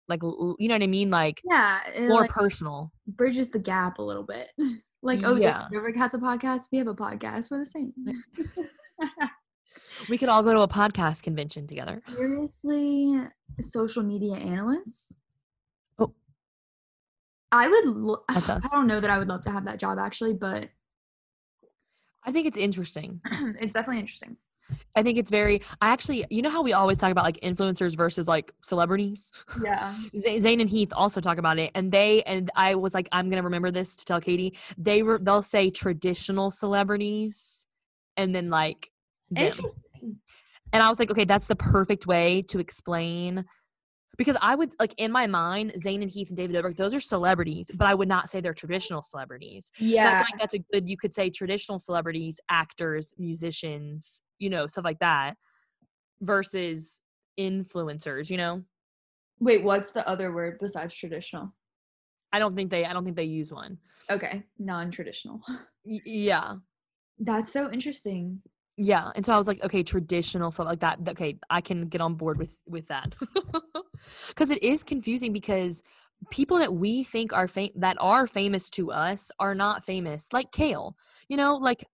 like 0.08 0.22
you 0.22 0.68
know 0.68 0.74
what 0.74 0.82
I 0.82 0.86
mean? 0.86 1.10
Like 1.10 1.40
yeah 1.44 1.80
more 2.08 2.22
like, 2.22 2.30
personal. 2.30 2.90
bridges 3.06 3.50
the 3.50 3.58
gap 3.58 3.98
a 3.98 4.02
little 4.02 4.22
bit 4.22 4.48
like 5.02 5.20
oh 5.24 5.36
Yeah. 5.36 5.66
yeah 5.70 5.78
Dobrik 5.78 5.96
has 5.96 6.14
a 6.14 6.18
podcast 6.18 6.68
we 6.72 6.78
have 6.78 6.86
a 6.88 6.94
podcast 6.94 7.50
we're 7.50 7.58
the 7.58 7.66
same 7.66 7.92
We 10.08 10.18
could 10.18 10.28
all 10.28 10.42
go 10.42 10.52
to 10.54 10.60
a 10.60 10.68
podcast 10.68 11.22
convention 11.22 11.66
together. 11.66 12.02
seriously 12.08 13.20
social 13.60 14.02
media 14.02 14.34
analysts. 14.34 15.14
Oh. 15.98 16.12
I 17.52 17.68
would. 17.68 17.84
Lo- 17.86 18.24
I 18.28 18.60
don't 18.70 18.86
know 18.86 19.00
that 19.00 19.10
I 19.10 19.18
would 19.18 19.28
love 19.28 19.42
to 19.42 19.50
have 19.50 19.64
that 19.64 19.78
job 19.78 19.98
actually, 19.98 20.34
but 20.34 20.68
I 22.24 22.32
think 22.32 22.46
it's 22.46 22.58
interesting. 22.58 23.20
it's 23.60 23.72
definitely 23.72 24.00
interesting. 24.00 24.36
I 24.94 25.02
think 25.02 25.16
it's 25.16 25.30
very. 25.30 25.62
I 25.80 25.88
actually, 25.88 26.26
you 26.30 26.42
know 26.42 26.50
how 26.50 26.62
we 26.62 26.74
always 26.74 26.98
talk 26.98 27.10
about 27.10 27.24
like 27.24 27.40
influencers 27.40 27.96
versus 27.96 28.28
like 28.28 28.52
celebrities. 28.62 29.32
Yeah. 29.62 29.96
Z- 30.18 30.40
Zane 30.40 30.60
and 30.60 30.68
Heath 30.68 30.92
also 30.92 31.20
talk 31.20 31.38
about 31.38 31.58
it, 31.58 31.70
and 31.74 31.90
they 31.90 32.22
and 32.24 32.50
I 32.54 32.74
was 32.74 32.94
like, 32.94 33.08
I'm 33.12 33.30
gonna 33.30 33.42
remember 33.42 33.70
this 33.70 33.96
to 33.96 34.04
tell 34.04 34.20
Katie. 34.20 34.56
They 34.76 35.02
were 35.02 35.18
they'll 35.18 35.42
say 35.42 35.70
traditional 35.70 36.50
celebrities, 36.50 37.66
and 38.16 38.34
then 38.34 38.50
like 38.50 38.90
them. 39.30 39.56
And 40.72 40.82
I 40.82 40.88
was 40.88 40.98
like, 40.98 41.10
okay, 41.10 41.24
that's 41.24 41.46
the 41.46 41.56
perfect 41.56 42.06
way 42.06 42.42
to 42.48 42.58
explain. 42.58 43.44
Because 44.16 44.36
I 44.42 44.54
would 44.56 44.72
like 44.80 44.94
in 44.98 45.12
my 45.12 45.26
mind, 45.26 45.72
Zane 45.80 46.02
and 46.02 46.10
Heath 46.10 46.28
and 46.28 46.36
David 46.36 46.56
Dobrik, 46.56 46.76
those 46.76 46.92
are 46.92 47.00
celebrities, 47.00 47.70
but 47.74 47.86
I 47.86 47.94
would 47.94 48.08
not 48.08 48.28
say 48.28 48.40
they're 48.40 48.52
traditional 48.52 49.02
celebrities. 49.02 49.70
So 49.76 49.82
I 49.82 49.86
Yeah. 49.86 50.16
feel 50.16 50.26
like 50.32 50.40
that's 50.40 50.54
a 50.54 50.58
good. 50.72 50.88
You 50.88 50.96
could 50.96 51.14
say 51.14 51.30
traditional 51.30 51.78
celebrities, 51.78 52.40
actors, 52.50 53.12
musicians, 53.16 54.22
you 54.38 54.50
know, 54.50 54.66
stuff 54.66 54.84
like 54.84 54.98
that, 54.98 55.36
versus 56.20 57.00
influencers. 57.38 58.28
You 58.28 58.38
know, 58.38 58.64
Wait, 59.40 59.62
what's 59.62 59.92
the 59.92 60.06
other 60.08 60.32
word 60.32 60.58
besides 60.58 60.92
traditional? 60.94 61.54
I 62.32 62.40
don't 62.40 62.56
think 62.56 62.70
they 62.70 62.84
I 62.84 62.92
don't 62.92 63.04
think 63.04 63.16
they 63.16 63.22
use 63.24 63.52
one. 63.52 63.78
Okay, 64.10 64.42
non-traditional. 64.58 65.40
Y- 65.84 66.00
yeah. 66.04 66.56
That's 67.20 67.50
so 67.50 67.70
interesting. 67.70 68.42
Yeah, 68.80 69.10
and 69.16 69.26
so 69.26 69.34
I 69.34 69.36
was 69.36 69.48
like, 69.48 69.62
okay, 69.64 69.82
traditional 69.82 70.52
stuff 70.52 70.66
like 70.66 70.80
that. 70.80 70.98
th- 71.04 71.10
Okay, 71.10 71.38
I 71.50 71.60
can 71.60 71.88
get 71.88 72.00
on 72.00 72.14
board 72.14 72.38
with 72.38 72.56
with 72.66 72.86
that 72.88 73.14
because 74.28 74.50
it 74.52 74.62
is 74.62 74.84
confusing 74.84 75.32
because 75.32 75.82
people 76.30 76.58
that 76.58 76.72
we 76.72 77.02
think 77.02 77.32
are 77.32 77.48
fam- 77.48 77.70
that 77.74 77.96
are 77.98 78.28
famous 78.28 78.70
to 78.70 78.92
us 78.92 79.32
are 79.40 79.54
not 79.54 79.84
famous. 79.84 80.32
Like 80.32 80.52
Kale, 80.52 80.96
you 81.28 81.36
know, 81.36 81.56
like 81.56 81.84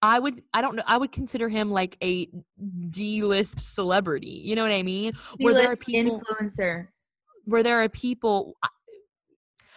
I 0.00 0.20
would, 0.20 0.42
I 0.54 0.60
don't 0.60 0.76
know, 0.76 0.84
I 0.86 0.96
would 0.96 1.10
consider 1.12 1.48
him 1.48 1.70
like 1.72 1.96
a 2.02 2.28
D 2.90 3.22
list 3.22 3.58
celebrity. 3.74 4.40
You 4.44 4.54
know 4.54 4.62
what 4.62 4.72
I 4.72 4.82
mean? 4.84 5.14
Where 5.38 5.54
there 5.54 5.70
are 5.72 5.76
people 5.76 6.20
influencer. 6.20 6.88
where 7.46 7.64
there 7.64 7.80
are 7.82 7.88
people 7.88 8.54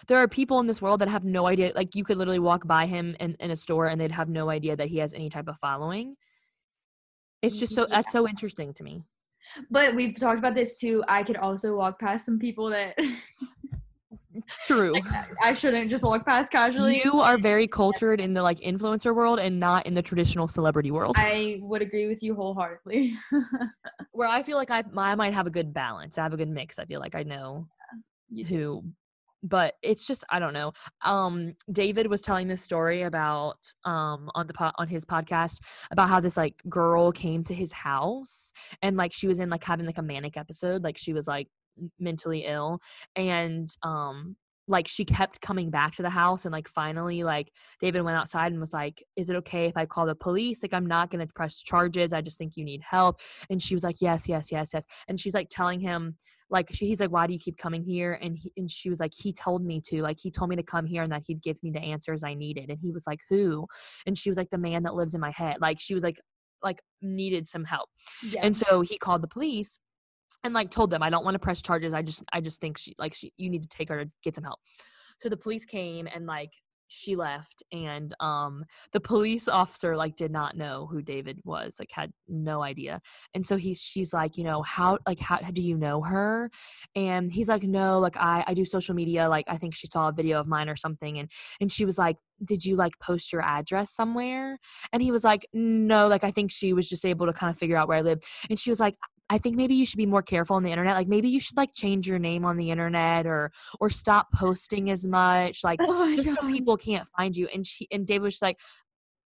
there 0.08 0.18
are 0.20 0.28
people 0.28 0.60
in 0.60 0.68
this 0.68 0.82
world 0.82 1.02
that 1.02 1.08
have 1.08 1.24
no 1.26 1.48
idea 1.48 1.72
like 1.76 1.96
you 1.96 2.04
could 2.04 2.18
literally 2.18 2.40
walk 2.40 2.68
by 2.68 2.86
him 2.86 3.16
in, 3.20 3.36
in 3.40 3.52
a 3.52 3.56
store 3.56 3.88
and 3.88 4.00
they'd 4.00 4.12
have 4.12 4.30
no 4.30 4.50
idea 4.50 4.76
that 4.76 4.88
he 4.88 4.98
has 5.00 5.14
any 5.14 5.30
type 5.30 5.48
of 5.48 5.58
following 5.58 6.16
it's 7.42 7.60
just 7.60 7.76
so 7.76 7.86
that's 7.86 8.12
so 8.12 8.28
interesting 8.28 8.74
to 8.74 8.84
me 8.84 9.04
But 9.70 9.94
we've 9.96 10.20
talked 10.20 10.40
about 10.40 10.56
this 10.56 10.80
too. 10.80 11.04
I 11.08 11.24
could 11.24 11.38
also 11.38 11.76
walk 11.76 12.00
past 12.00 12.26
some 12.26 12.40
people 12.40 12.70
that 12.72 12.98
true 14.66 15.00
I 15.44 15.54
shouldn't 15.54 15.90
just 15.90 16.04
walk 16.04 16.26
past 16.26 16.52
casually. 16.52 17.02
you 17.04 17.20
are 17.22 17.38
very 17.38 17.68
cultured 17.68 18.20
in 18.20 18.34
the 18.34 18.42
like 18.42 18.60
influencer 18.60 19.16
world 19.16 19.40
and 19.40 19.60
not 19.60 19.86
in 19.86 19.94
the 19.94 20.02
traditional 20.02 20.48
celebrity 20.48 20.92
world 20.92 21.16
I 21.18 21.60
would 21.62 21.82
agree 21.82 22.08
with 22.08 22.22
you 22.24 22.36
wholeheartedly. 22.36 23.14
where 24.12 24.28
i 24.28 24.42
feel 24.42 24.58
like 24.58 24.72
i 24.72 24.84
i 24.98 25.16
might 25.16 25.34
have 25.34 25.48
a 25.48 25.52
good 25.52 25.74
balance 25.74 26.18
i 26.18 26.24
have 26.24 26.34
a 26.34 26.38
good 26.38 26.50
mix 26.50 26.80
i 26.80 26.86
feel 26.86 27.00
like 27.00 27.16
i 27.16 27.24
know 27.24 27.68
who 28.48 28.84
but 29.46 29.76
it's 29.82 30.06
just 30.06 30.26
i 30.30 30.40
don't 30.40 30.54
know 30.54 30.74
um 31.04 31.54
david 31.72 32.08
was 32.08 32.22
telling 32.22 32.48
this 32.48 32.62
story 32.62 33.04
about 33.04 33.58
um 33.86 34.30
on 34.36 34.48
the 34.48 34.54
po- 34.54 34.72
on 34.78 34.88
his 34.88 35.06
podcast 35.06 35.60
about 35.92 36.10
how 36.10 36.20
this 36.20 36.36
like 36.36 36.62
girl 36.68 37.12
came 37.12 37.44
to 37.44 37.54
his 37.54 37.72
house 37.72 38.52
and 38.82 38.98
like 38.98 39.14
she 39.14 39.28
was 39.28 39.40
in 39.40 39.50
like 39.50 39.64
having 39.64 39.86
like 39.86 40.00
a 40.00 40.04
manic 40.04 40.36
episode 40.36 40.84
like 40.84 40.98
she 40.98 41.14
was 41.14 41.28
like 41.28 41.48
mentally 42.00 42.46
ill 42.46 42.80
and 43.16 43.70
um 43.84 44.36
like 44.68 44.88
she 44.88 45.06
kept 45.06 45.42
coming 45.42 45.70
back 45.70 45.94
to 45.94 46.02
the 46.02 46.10
house 46.10 46.46
and 46.46 46.52
like 46.52 46.68
finally 46.68 47.24
like 47.24 47.52
david 47.80 48.02
went 48.02 48.18
outside 48.18 48.52
and 48.52 48.60
was 48.60 48.74
like 48.74 49.04
is 49.16 49.30
it 49.30 49.36
okay 49.36 49.68
if 49.68 49.78
i 49.78 49.86
call 49.86 50.06
the 50.06 50.16
police? 50.16 50.64
Like 50.64 50.74
i'm 50.74 50.88
not 50.88 51.12
going 51.12 51.26
to 51.26 51.32
press 51.34 51.62
charges. 51.62 52.14
I 52.14 52.22
just 52.22 52.38
think 52.38 52.58
you 52.58 52.66
need 52.66 52.82
help. 52.82 53.20
And 53.50 53.62
she 53.62 53.76
was 53.76 53.84
like 53.84 53.98
yes 54.02 54.28
yes 54.28 54.52
yes 54.52 54.72
yes. 54.74 54.86
And 55.08 55.20
she's 55.20 55.36
like 55.36 55.50
telling 55.50 55.80
him 55.80 56.16
like 56.50 56.70
she, 56.72 56.86
he's 56.88 57.00
like 57.00 57.12
why 57.12 57.28
do 57.28 57.34
you 57.34 57.40
keep 57.40 57.58
coming 57.58 57.84
here? 57.84 58.18
And 58.22 58.38
he, 58.38 58.52
and 58.58 58.70
she 58.70 58.90
was 58.90 59.00
like 59.00 59.14
he 59.16 59.34
told 59.34 59.64
me 59.64 59.82
to 59.88 60.02
like 60.02 60.18
he 60.22 60.32
told 60.32 60.50
me 60.50 60.56
to 60.56 60.64
come 60.64 60.86
here 60.86 61.04
and 61.04 61.12
that 61.12 61.24
he'd 61.26 61.42
give 61.42 61.62
me 61.64 61.72
the 61.72 61.80
answers 61.80 62.24
i 62.24 62.34
needed. 62.34 62.70
And 62.70 62.80
he 62.82 62.92
was 62.92 63.06
like 63.08 63.20
who? 63.30 63.68
And 64.06 64.18
she 64.18 64.30
was 64.30 64.38
like 64.38 64.50
the 64.52 64.58
man 64.58 64.84
that 64.84 64.96
lives 64.96 65.16
in 65.16 65.22
my 65.22 65.32
head. 65.32 65.58
Like 65.60 65.80
she 65.80 65.94
was 65.94 66.04
like 66.04 66.20
like 66.64 66.82
needed 67.02 67.48
some 67.48 67.66
help. 67.66 67.90
Yeah. 68.24 68.42
and 68.44 68.56
so 68.56 68.82
he 68.82 68.98
called 68.98 69.22
the 69.22 69.28
police 69.28 69.80
and 70.44 70.54
like 70.54 70.70
told 70.70 70.92
them 70.92 71.02
i 71.02 71.10
don't 71.10 71.26
want 71.26 71.36
to 71.36 71.40
press 71.40 71.62
charges. 71.62 71.94
I 71.94 72.02
just 72.02 72.24
i 72.32 72.42
just 72.42 72.62
think 72.62 72.78
she 72.78 72.94
like 72.98 73.14
she 73.14 73.32
you 73.38 73.50
need 73.50 73.64
to 73.64 73.70
take 73.70 73.90
her 73.90 74.04
to 74.04 74.12
get 74.24 74.36
some 74.36 74.44
help. 74.44 74.60
So 75.18 75.30
the 75.30 75.38
police 75.38 75.66
came 75.66 76.08
and 76.14 76.26
like 76.26 76.52
she 76.96 77.16
left 77.16 77.64
and 77.72 78.16
um 78.20 78.66
the 78.92 79.00
police 79.00 79.48
officer 79.48 79.96
like 79.96 80.16
did 80.16 80.32
not 80.32 80.58
know 80.58 80.88
who 80.90 81.02
david 81.02 81.40
was 81.44 81.76
like 81.80 81.92
had 81.92 82.12
no 82.28 82.64
idea. 82.64 83.02
And 83.34 83.46
so 83.46 83.58
he's 83.58 83.80
she's 83.82 84.14
like 84.14 84.38
you 84.38 84.44
know 84.44 84.62
how 84.62 84.98
like 85.08 85.20
how 85.20 85.38
do 85.38 85.62
you 85.62 85.78
know 85.78 86.02
her? 86.02 86.52
And 86.96 87.32
he's 87.32 87.50
like 87.50 87.64
no 87.64 88.00
like 88.00 88.18
i 88.18 88.44
i 88.48 88.54
do 88.54 88.66
social 88.66 88.96
media 88.96 89.30
like 89.30 89.46
i 89.48 89.58
think 89.58 89.76
she 89.76 89.88
saw 89.88 90.10
a 90.10 90.12
video 90.12 90.40
of 90.40 90.48
mine 90.48 90.70
or 90.70 90.76
something. 90.76 91.20
And 91.20 91.30
and 91.62 91.72
she 91.72 91.86
was 91.86 91.98
like 91.98 92.18
did 92.44 92.66
you 92.66 92.76
like 92.76 93.00
post 93.00 93.32
your 93.32 93.42
address 93.42 93.92
somewhere? 93.92 94.60
And 94.92 95.02
he 95.02 95.12
was 95.12 95.24
like 95.24 95.48
no 95.54 96.08
like 96.08 96.24
i 96.24 96.32
think 96.32 96.52
she 96.52 96.74
was 96.74 96.90
just 96.90 97.06
able 97.06 97.26
to 97.26 97.34
kind 97.34 97.52
of 97.52 97.58
figure 97.58 97.78
out 97.78 97.88
where 97.88 97.98
i 97.98 98.02
lived. 98.02 98.24
And 98.50 98.60
she 98.60 98.70
was 98.70 98.80
like 98.80 98.96
I 99.30 99.38
think 99.38 99.56
maybe 99.56 99.76
you 99.76 99.86
should 99.86 99.98
be 99.98 100.06
more 100.06 100.22
careful 100.22 100.56
on 100.56 100.64
the 100.64 100.72
internet. 100.72 100.96
Like 100.96 101.08
maybe 101.08 101.30
you 101.30 101.40
should 101.40 101.58
like 101.58 101.74
change 101.74 102.08
your 102.08 102.20
name 102.20 102.46
on 102.46 102.58
the 102.58 102.70
internet 102.70 103.26
or 103.26 103.52
or 103.80 103.90
stop 103.90 104.28
posting 104.34 104.90
as 104.90 105.08
much. 105.08 105.64
Like 105.64 105.80
oh 105.82 106.16
just 106.16 106.30
so 106.30 106.48
people 106.48 106.78
can't 106.78 107.08
find 107.18 107.36
you. 107.36 107.48
And 107.54 107.66
she 107.66 107.88
and 107.92 108.06
David 108.06 108.24
was 108.24 108.36
just 108.36 108.44
like, 108.44 108.60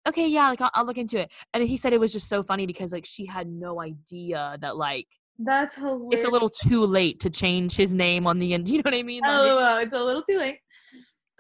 okay, 0.07 0.29
yeah, 0.29 0.49
like 0.49 0.61
I'll, 0.61 0.71
I'll 0.75 0.87
look 0.87 0.99
into 0.99 1.21
it. 1.21 1.33
And 1.53 1.67
he 1.67 1.77
said 1.77 1.93
it 1.93 2.01
was 2.01 2.13
just 2.13 2.29
so 2.29 2.43
funny 2.43 2.67
because 2.67 2.93
like 2.93 3.07
she 3.07 3.27
had 3.27 3.49
no 3.49 3.81
idea 3.81 4.57
that 4.61 4.77
like 4.77 5.07
That's 5.39 5.75
hilarious. 5.75 6.09
it's 6.13 6.25
a 6.25 6.31
little 6.31 6.51
too 6.51 6.87
late 6.87 7.21
to 7.21 7.31
change 7.31 7.75
his 7.75 7.95
name 7.95 8.27
on 8.27 8.39
the 8.39 8.55
end. 8.55 8.69
You 8.69 8.79
know 8.79 8.83
what 8.85 8.95
I 8.95 9.03
mean? 9.03 9.23
Like, 9.23 9.33
oh, 9.33 9.59
oh, 9.59 9.59
oh, 9.61 9.81
it's 9.81 9.95
a 9.95 10.03
little 10.03 10.23
too 10.23 10.39
late. 10.39 10.59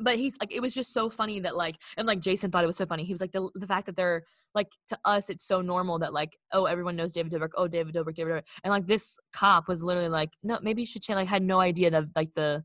But 0.00 0.16
he's 0.16 0.36
like 0.40 0.54
it 0.54 0.60
was 0.60 0.74
just 0.74 0.92
so 0.92 1.10
funny 1.10 1.40
that 1.40 1.56
like 1.56 1.76
and 1.96 2.06
like 2.06 2.20
jason 2.20 2.50
thought 2.50 2.64
it 2.64 2.68
was 2.68 2.76
so 2.76 2.86
funny. 2.86 3.04
He 3.04 3.12
was 3.12 3.20
like 3.20 3.32
the, 3.32 3.48
the 3.54 3.66
fact 3.66 3.86
that 3.86 3.96
they're 3.96 4.22
like 4.54 4.70
to 4.88 4.98
us 5.04 5.30
it's 5.30 5.44
so 5.44 5.60
normal 5.60 5.98
that 5.98 6.12
like 6.12 6.36
oh 6.52 6.64
everyone 6.64 6.96
knows 6.96 7.12
david 7.12 7.32
dobrik 7.32 7.50
oh 7.56 7.68
david 7.68 7.94
dobrik 7.94 8.16
david 8.16 8.32
dobrik 8.32 8.44
and 8.64 8.70
like 8.70 8.86
this 8.86 9.18
cop 9.32 9.68
was 9.68 9.82
literally 9.82 10.08
like 10.08 10.30
no 10.42 10.58
maybe 10.62 10.82
you 10.82 10.86
should 10.86 11.02
change 11.02 11.16
like 11.16 11.28
had 11.28 11.42
no 11.42 11.60
idea 11.60 11.90
that 11.90 12.04
like 12.16 12.32
the 12.34 12.64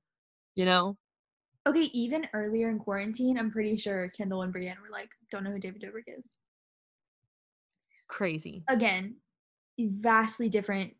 you 0.56 0.65
know? 0.65 0.98
Okay, 1.65 1.89
even 1.93 2.28
earlier 2.34 2.69
in 2.69 2.78
quarantine, 2.78 3.38
I'm 3.38 3.52
pretty 3.52 3.78
sure 3.78 4.10
Kendall 4.10 4.41
and 4.41 4.52
Brienne 4.52 4.78
were 4.82 4.91
like, 4.91 5.10
don't 5.32 5.43
know 5.43 5.52
who 5.52 5.60
David 5.60 5.82
Dobrik 5.82 6.17
is. 6.17 6.36
crazy. 8.08 8.63
Again, 8.67 9.15
vastly 9.80 10.50
different 10.50 10.93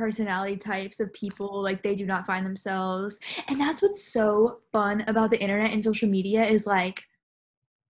personality 0.00 0.56
types 0.56 0.98
of 0.98 1.12
people. 1.12 1.62
Like 1.62 1.82
they 1.82 1.94
do 1.94 2.06
not 2.06 2.26
find 2.26 2.44
themselves. 2.44 3.20
And 3.48 3.60
that's 3.60 3.82
what's 3.82 4.02
so 4.02 4.60
fun 4.72 5.04
about 5.06 5.30
the 5.30 5.40
internet 5.40 5.70
and 5.72 5.84
social 5.84 6.08
media 6.08 6.44
is 6.44 6.66
like 6.66 7.04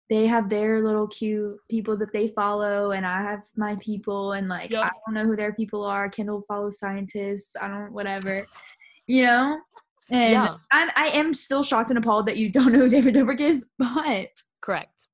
they 0.08 0.28
have 0.28 0.50
their 0.50 0.84
little 0.84 1.08
cute 1.08 1.58
people 1.70 1.98
that 1.98 2.14
they 2.14 2.28
follow 2.28 2.92
and 2.92 3.06
I 3.06 3.22
have 3.22 3.42
my 3.58 3.76
people 3.78 4.34
and 4.34 4.48
like 4.48 4.72
Yep. 4.72 4.84
I 4.86 4.92
don't 5.06 5.16
know 5.16 5.26
who 5.26 5.36
their 5.36 5.54
people 5.54 5.84
are. 5.84 6.08
Kendall 6.10 6.44
follows 6.48 6.80
scientists. 6.80 7.56
I 7.60 7.68
don't 7.68 7.92
whatever. 7.92 8.46
You 9.08 9.24
know? 9.24 9.60
And 10.12 10.32
Yeah. 10.34 10.58
I'm 10.72 10.92
I 10.96 11.08
am 11.08 11.34
still 11.34 11.64
shocked 11.64 11.90
and 11.90 11.98
appalled 11.98 12.28
that 12.28 12.38
you 12.38 12.52
don't 12.52 12.72
know 12.72 12.80
who 12.80 12.90
David 12.90 13.16
Dobrik 13.16 13.42
is, 13.42 13.66
but 13.80 14.30
correct 14.62 15.08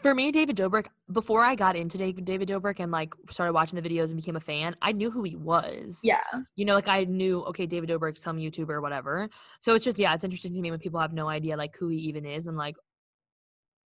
for 0.00 0.14
me 0.14 0.32
david 0.32 0.56
dobrik 0.56 0.86
before 1.12 1.42
i 1.42 1.54
got 1.54 1.76
into 1.76 1.98
david, 1.98 2.24
david 2.24 2.48
dobrik 2.48 2.80
and 2.80 2.90
like 2.90 3.14
started 3.30 3.52
watching 3.52 3.80
the 3.80 3.88
videos 3.88 4.06
and 4.06 4.16
became 4.16 4.36
a 4.36 4.40
fan 4.40 4.74
i 4.80 4.90
knew 4.90 5.10
who 5.10 5.22
he 5.22 5.36
was 5.36 6.00
yeah. 6.02 6.20
you 6.56 6.64
know 6.64 6.74
like 6.74 6.88
i 6.88 7.04
knew 7.04 7.42
okay 7.44 7.66
david 7.66 7.90
dobrik 7.90 8.16
some 8.16 8.38
youtuber 8.38 8.70
or 8.70 8.80
whatever 8.80 9.28
so 9.60 9.74
it's 9.74 9.84
just 9.84 9.98
yeah 9.98 10.14
it's 10.14 10.24
interesting 10.24 10.54
to 10.54 10.60
me 10.60 10.70
when 10.70 10.80
people 10.80 10.98
have 10.98 11.12
no 11.12 11.28
idea 11.28 11.56
like 11.56 11.76
who 11.76 11.88
he 11.88 11.96
even 11.96 12.24
is 12.24 12.46
and 12.46 12.56
like 12.56 12.76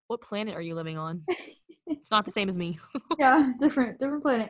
what 0.08 0.22
planet 0.22 0.56
are 0.56 0.62
you 0.62 0.76
living 0.76 0.98
on 0.98 1.24
it's 1.88 2.12
not 2.12 2.26
the 2.26 2.32
same 2.32 2.50
as 2.50 2.58
me 2.58 2.78
Yeah, 3.20 3.54
different 3.60 4.00
different 4.00 4.24
planet. 4.24 4.50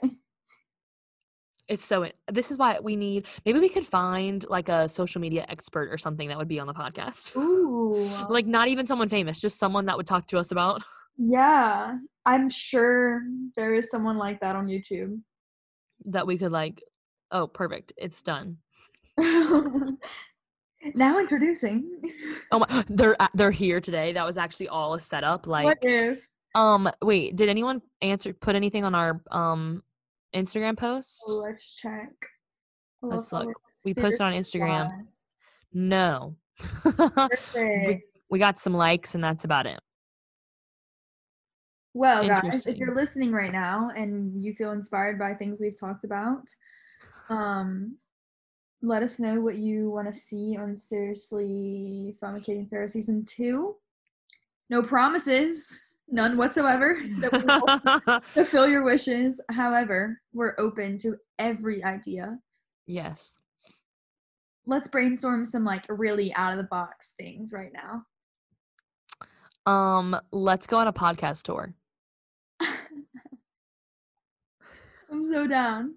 it's 1.67 1.86
so 1.86 2.10
this 2.32 2.52
is 2.52 2.58
why 2.58 2.80
we 2.82 2.96
need 2.96 3.26
maybe 3.46 3.60
we 3.60 3.70
could 3.70 3.86
find 3.86 4.46
like 4.50 4.70
a 4.70 4.88
social 4.89 5.22
media 5.22 5.46
expert 5.50 5.89
or 5.91 5.98
something 5.98 6.28
that 6.28 6.38
would 6.38 6.48
be 6.48 6.60
on 6.60 6.67
the 6.67 6.74
podcast 6.74 7.36
Ooh. 7.36 8.10
like 8.30 8.46
not 8.46 8.67
even 8.67 8.86
someone 8.88 9.10
famous 9.10 9.41
just 9.41 9.58
someone 9.58 9.86
that 9.86 9.98
would 9.98 10.08
talk 10.08 10.28
to 10.28 10.38
us 10.38 10.52
about 10.52 10.82
yeah. 11.17 11.97
I'm 12.25 12.49
sure 12.49 13.21
there 13.56 13.73
is 13.73 13.89
someone 13.89 14.17
like 14.17 14.39
that 14.41 14.56
on 14.56 14.67
YouTube. 14.67 15.19
that 16.06 16.27
we 16.27 16.38
could 16.38 16.51
like 16.51 16.84
oh 17.32 17.47
perfect 17.47 17.91
it's 17.97 18.21
done 18.21 18.58
now 20.95 21.19
introducing. 21.19 22.01
oh 22.51 22.60
my 22.60 22.86
they're 22.89 23.15
they're 23.34 23.51
here 23.51 23.82
today 23.82 24.13
that 24.13 24.25
was 24.25 24.38
actually 24.38 24.67
all 24.69 24.93
a 24.93 24.99
setup 24.99 25.47
like 25.47 25.65
what 25.65 25.77
if? 25.82 26.30
um 26.56 26.88
wait 27.01 27.36
did 27.36 27.49
anyone 27.49 27.82
answer 28.01 28.34
put 28.34 28.56
anything 28.56 28.84
on 28.86 28.93
our 28.95 29.21
um 29.32 29.82
instagram 30.36 30.77
post 30.77 31.23
Oh, 31.27 31.38
let's 31.38 31.73
check. 31.75 32.10
Let's 33.01 33.32
look. 33.32 33.49
we're 33.86 33.95
posted 33.95 34.21
on 34.21 34.34
Instagram. 34.34 34.89
no 35.73 36.36
Perfect. 36.84 38.03
we 38.30 38.39
got 38.39 38.58
some 38.60 38.73
likes 38.73 39.15
and 39.15 39.23
that's 39.23 39.43
about 39.45 39.65
it 39.65 39.80
Well, 41.97 42.27
guys, 42.27 42.67
if 42.67 42.77
you're 42.77 42.93
listening 42.95 43.31
right 43.31 43.51
now 43.51 43.89
and 43.95 44.43
you 44.43 44.53
feel 44.53 44.71
inspired 44.71 45.17
by 45.17 45.33
things 45.33 45.57
we've 45.60 45.79
talked 45.79 46.03
about, 46.03 46.43
um, 47.29 47.97
let 48.83 49.01
us 49.01 49.19
know 49.19 49.41
what 49.41 49.55
you 49.55 49.89
want 49.89 50.07
to 50.07 50.13
see 50.13 50.55
on 50.60 50.77
Seriously 50.77 52.15
Fumicating 52.19 52.67
Sarah 52.67 52.88
season 52.88 53.25
two. 53.25 53.75
No 54.69 54.83
promises, 54.83 55.83
none 56.07 56.38
whatsoever. 56.38 56.97
that 57.19 57.31
we 57.33 57.39
will 57.43 58.21
fulfill 58.33 58.67
your 58.67 58.83
wishes. 58.83 59.41
However, 59.49 60.21
we're 60.33 60.53
open 60.60 60.99
to 60.99 61.17
every 61.39 61.83
idea. 61.83 62.38
yes 62.86 63.38
Let's 64.67 64.88
brainstorm 64.88 65.45
some 65.47 65.63
like 65.65 65.86
really 65.89 66.31
out 66.36 66.51
of 66.51 66.57
the 66.57 66.65
box 66.65 67.15
things 67.19 67.53
right 67.53 67.71
now. 67.73 68.03
um 69.71 70.15
let's 70.31 70.67
go 70.67 70.78
on 70.78 70.88
a 70.88 70.93
podcast 70.93 71.41
tour 71.41 71.74
I'm 75.12 75.24
so 75.24 75.47
down. 75.47 75.95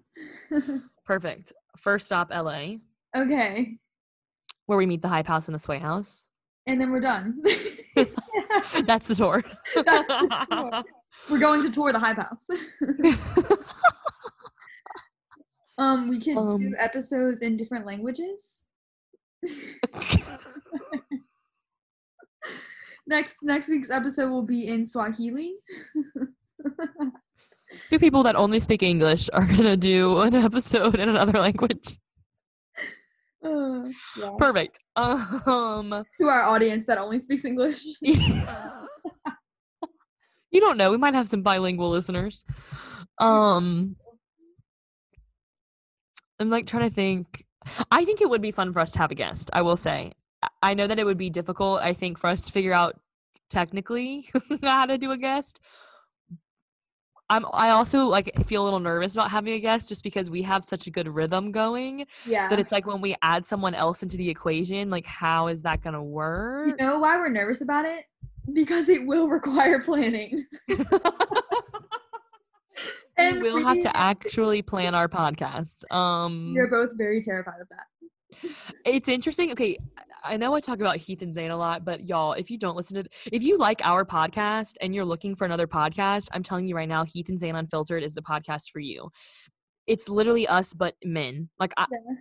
perfect 1.05 1.51
first 1.77 2.05
stop 2.05 2.29
la 2.29 2.75
okay. 3.17 3.77
where 4.67 4.77
we 4.77 4.85
meet 4.85 5.01
the 5.01 5.07
hype 5.07 5.25
house 5.27 5.47
and 5.47 5.55
the 5.55 5.59
sway 5.59 5.79
house 5.79 6.27
and 6.67 6.79
then 6.79 6.91
we're 6.91 6.99
done. 6.99 7.41
That's 8.85 9.07
the 9.07 9.15
tour. 9.15 9.43
That's 9.75 10.07
the 10.07 10.47
tour. 10.51 10.83
We're 11.29 11.39
going 11.39 11.63
to 11.63 11.71
tour 11.71 11.91
the 11.91 11.99
Hype 11.99 12.17
House. 12.17 12.47
um, 15.77 16.07
we 16.09 16.19
can 16.19 16.37
Um. 16.37 16.59
do 16.59 16.75
episodes 16.77 17.41
in 17.41 17.57
different 17.57 17.85
languages. 17.85 18.63
next 23.07 23.37
next 23.43 23.69
week's 23.69 23.89
episode 23.89 24.29
will 24.29 24.43
be 24.43 24.67
in 24.67 24.85
Swahili. 24.85 25.55
Two 27.89 27.99
people 27.99 28.23
that 28.23 28.35
only 28.35 28.59
speak 28.59 28.83
English 28.83 29.29
are 29.33 29.45
gonna 29.45 29.77
do 29.77 30.19
an 30.21 30.35
episode 30.35 30.95
in 30.95 31.09
another 31.09 31.39
language. 31.39 31.97
Uh, 33.43 33.89
yeah. 34.19 34.29
Perfect. 34.37 34.79
Um, 34.95 36.05
To 36.19 36.27
our 36.27 36.43
audience 36.43 36.85
that 36.85 36.97
only 36.97 37.19
speaks 37.19 37.45
English. 37.45 37.83
you 38.01 38.15
don't 40.59 40.77
know. 40.77 40.91
We 40.91 40.97
might 40.97 41.15
have 41.15 41.29
some 41.29 41.41
bilingual 41.41 41.89
listeners. 41.89 42.43
Um, 43.17 43.95
I'm 46.39 46.49
like 46.49 46.67
trying 46.67 46.89
to 46.89 46.95
think. 46.95 47.45
I 47.91 48.05
think 48.05 48.21
it 48.21 48.29
would 48.29 48.41
be 48.41 48.51
fun 48.51 48.73
for 48.73 48.79
us 48.79 48.91
to 48.91 48.99
have 48.99 49.11
a 49.11 49.15
guest. 49.15 49.49
I 49.53 49.61
will 49.61 49.77
say. 49.77 50.13
I- 50.41 50.47
I 50.63 50.73
know 50.73 50.87
that 50.87 50.99
it 50.99 51.05
would 51.05 51.17
be 51.17 51.29
difficult. 51.29 51.81
I 51.81 51.93
think 51.93 52.17
for 52.17 52.27
us 52.27 52.41
to 52.41 52.51
figure 52.51 52.73
out 52.73 52.99
technically 53.49 54.29
how 54.63 54.85
to 54.87 54.97
do 54.97 55.11
a 55.11 55.17
guest. 55.17 55.59
I'm. 57.31 57.45
I 57.53 57.69
also 57.69 58.05
like 58.07 58.29
feel 58.45 58.61
a 58.61 58.65
little 58.65 58.79
nervous 58.81 59.13
about 59.15 59.31
having 59.31 59.53
a 59.53 59.59
guest 59.59 59.87
just 59.87 60.03
because 60.03 60.29
we 60.29 60.41
have 60.41 60.65
such 60.65 60.85
a 60.87 60.91
good 60.91 61.07
rhythm 61.07 61.53
going 61.53 62.05
Yeah. 62.25 62.49
that 62.49 62.59
it's 62.59 62.73
like 62.73 62.85
when 62.85 62.99
we 62.99 63.15
add 63.21 63.45
someone 63.45 63.73
else 63.73 64.03
into 64.03 64.17
the 64.17 64.29
equation, 64.29 64.89
like 64.89 65.05
how 65.05 65.47
is 65.47 65.61
that 65.61 65.81
gonna 65.81 66.03
work? 66.03 66.67
you 66.67 66.75
know 66.75 66.99
why 66.99 67.15
we're 67.17 67.29
nervous 67.29 67.61
about 67.61 67.85
it? 67.85 68.03
Because 68.51 68.89
it 68.89 69.05
will 69.07 69.29
require 69.29 69.79
planning. 69.79 70.43
and 73.17 73.41
we 73.41 73.51
will 73.51 73.63
have 73.63 73.79
to 73.81 73.95
actually 73.95 74.61
plan 74.61 74.93
our 74.93 75.07
podcasts. 75.07 75.89
Um, 75.89 76.53
We're 76.53 76.69
both 76.69 76.97
very 76.97 77.21
terrified 77.21 77.61
of 77.61 77.69
that. 77.69 77.85
It's 78.85 79.09
interesting. 79.09 79.51
Okay, 79.51 79.77
I 80.23 80.37
know 80.37 80.53
I 80.53 80.59
talk 80.59 80.79
about 80.79 80.97
Heath 80.97 81.21
and 81.21 81.33
Zane 81.33 81.51
a 81.51 81.57
lot, 81.57 81.83
but 81.83 82.07
y'all, 82.07 82.33
if 82.33 82.49
you 82.49 82.57
don't 82.57 82.75
listen 82.75 83.03
to, 83.03 83.09
if 83.31 83.43
you 83.43 83.57
like 83.57 83.85
our 83.85 84.05
podcast 84.05 84.73
and 84.81 84.93
you're 84.93 85.05
looking 85.05 85.35
for 85.35 85.45
another 85.45 85.67
podcast, 85.67 86.27
I'm 86.31 86.43
telling 86.43 86.67
you 86.67 86.75
right 86.75 86.89
now, 86.89 87.03
Heath 87.05 87.29
and 87.29 87.39
Zane 87.39 87.55
Unfiltered 87.55 88.03
is 88.03 88.13
the 88.13 88.21
podcast 88.21 88.69
for 88.71 88.79
you. 88.79 89.09
It's 89.87 90.09
literally 90.09 90.47
us, 90.47 90.73
but 90.73 90.95
men. 91.03 91.49
Like 91.59 91.73
I, 91.77 91.85
Yeah. 91.91 92.15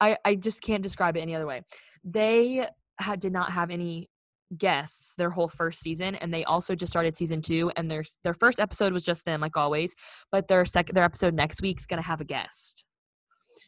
I, 0.00 0.18
I 0.24 0.34
just 0.34 0.62
can't 0.62 0.82
describe 0.82 1.16
it 1.16 1.20
any 1.20 1.34
other 1.34 1.46
way. 1.46 1.62
They 2.02 2.66
had 2.98 3.20
did 3.20 3.32
not 3.32 3.50
have 3.50 3.70
any 3.70 4.10
guests 4.56 5.14
their 5.16 5.30
whole 5.30 5.48
first 5.48 5.80
season, 5.80 6.14
and 6.16 6.32
they 6.32 6.44
also 6.44 6.74
just 6.74 6.92
started 6.92 7.16
season 7.16 7.40
two. 7.40 7.70
And 7.76 7.90
their 7.90 8.04
their 8.24 8.34
first 8.34 8.60
episode 8.60 8.92
was 8.92 9.04
just 9.04 9.24
them, 9.24 9.40
like 9.40 9.56
always. 9.56 9.94
But 10.30 10.48
their 10.48 10.64
second 10.64 10.94
their 10.96 11.04
episode 11.04 11.34
next 11.34 11.62
week's 11.62 11.86
gonna 11.86 12.02
have 12.02 12.20
a 12.20 12.24
guest. 12.24 12.83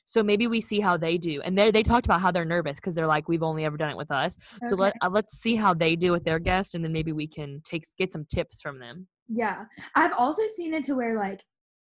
So 0.07 0.23
maybe 0.23 0.47
we 0.47 0.61
see 0.61 0.81
how 0.81 0.97
they 0.97 1.19
do. 1.19 1.43
And 1.43 1.59
they 1.59 1.71
they 1.71 1.83
talked 1.83 2.07
about 2.07 2.21
how 2.21 2.31
they're 2.31 2.45
nervous 2.45 2.77
because 2.79 2.95
they're 2.95 3.09
like, 3.09 3.29
we've 3.29 3.43
only 3.43 3.65
ever 3.65 3.77
done 3.77 3.91
it 3.91 3.97
with 3.97 4.11
us. 4.11 4.39
So 4.65 4.77
let 4.77 4.95
uh, 5.03 5.11
let's 5.11 5.37
see 5.37 5.57
how 5.57 5.75
they 5.75 5.97
do 5.97 6.13
with 6.13 6.25
their 6.25 6.39
guest, 6.39 6.75
and 6.75 6.85
then 6.85 6.93
maybe 6.93 7.13
we 7.13 7.27
can 7.27 7.61
take 7.65 7.85
get 7.99 8.13
some 8.13 8.25
tips 8.25 8.63
from 8.63 8.79
them. 8.79 9.09
Yeah. 9.29 9.65
I've 9.97 10.13
also 10.17 10.43
seen 10.55 10.73
it 10.75 10.85
to 10.85 10.95
where 10.95 11.17
like 11.19 11.45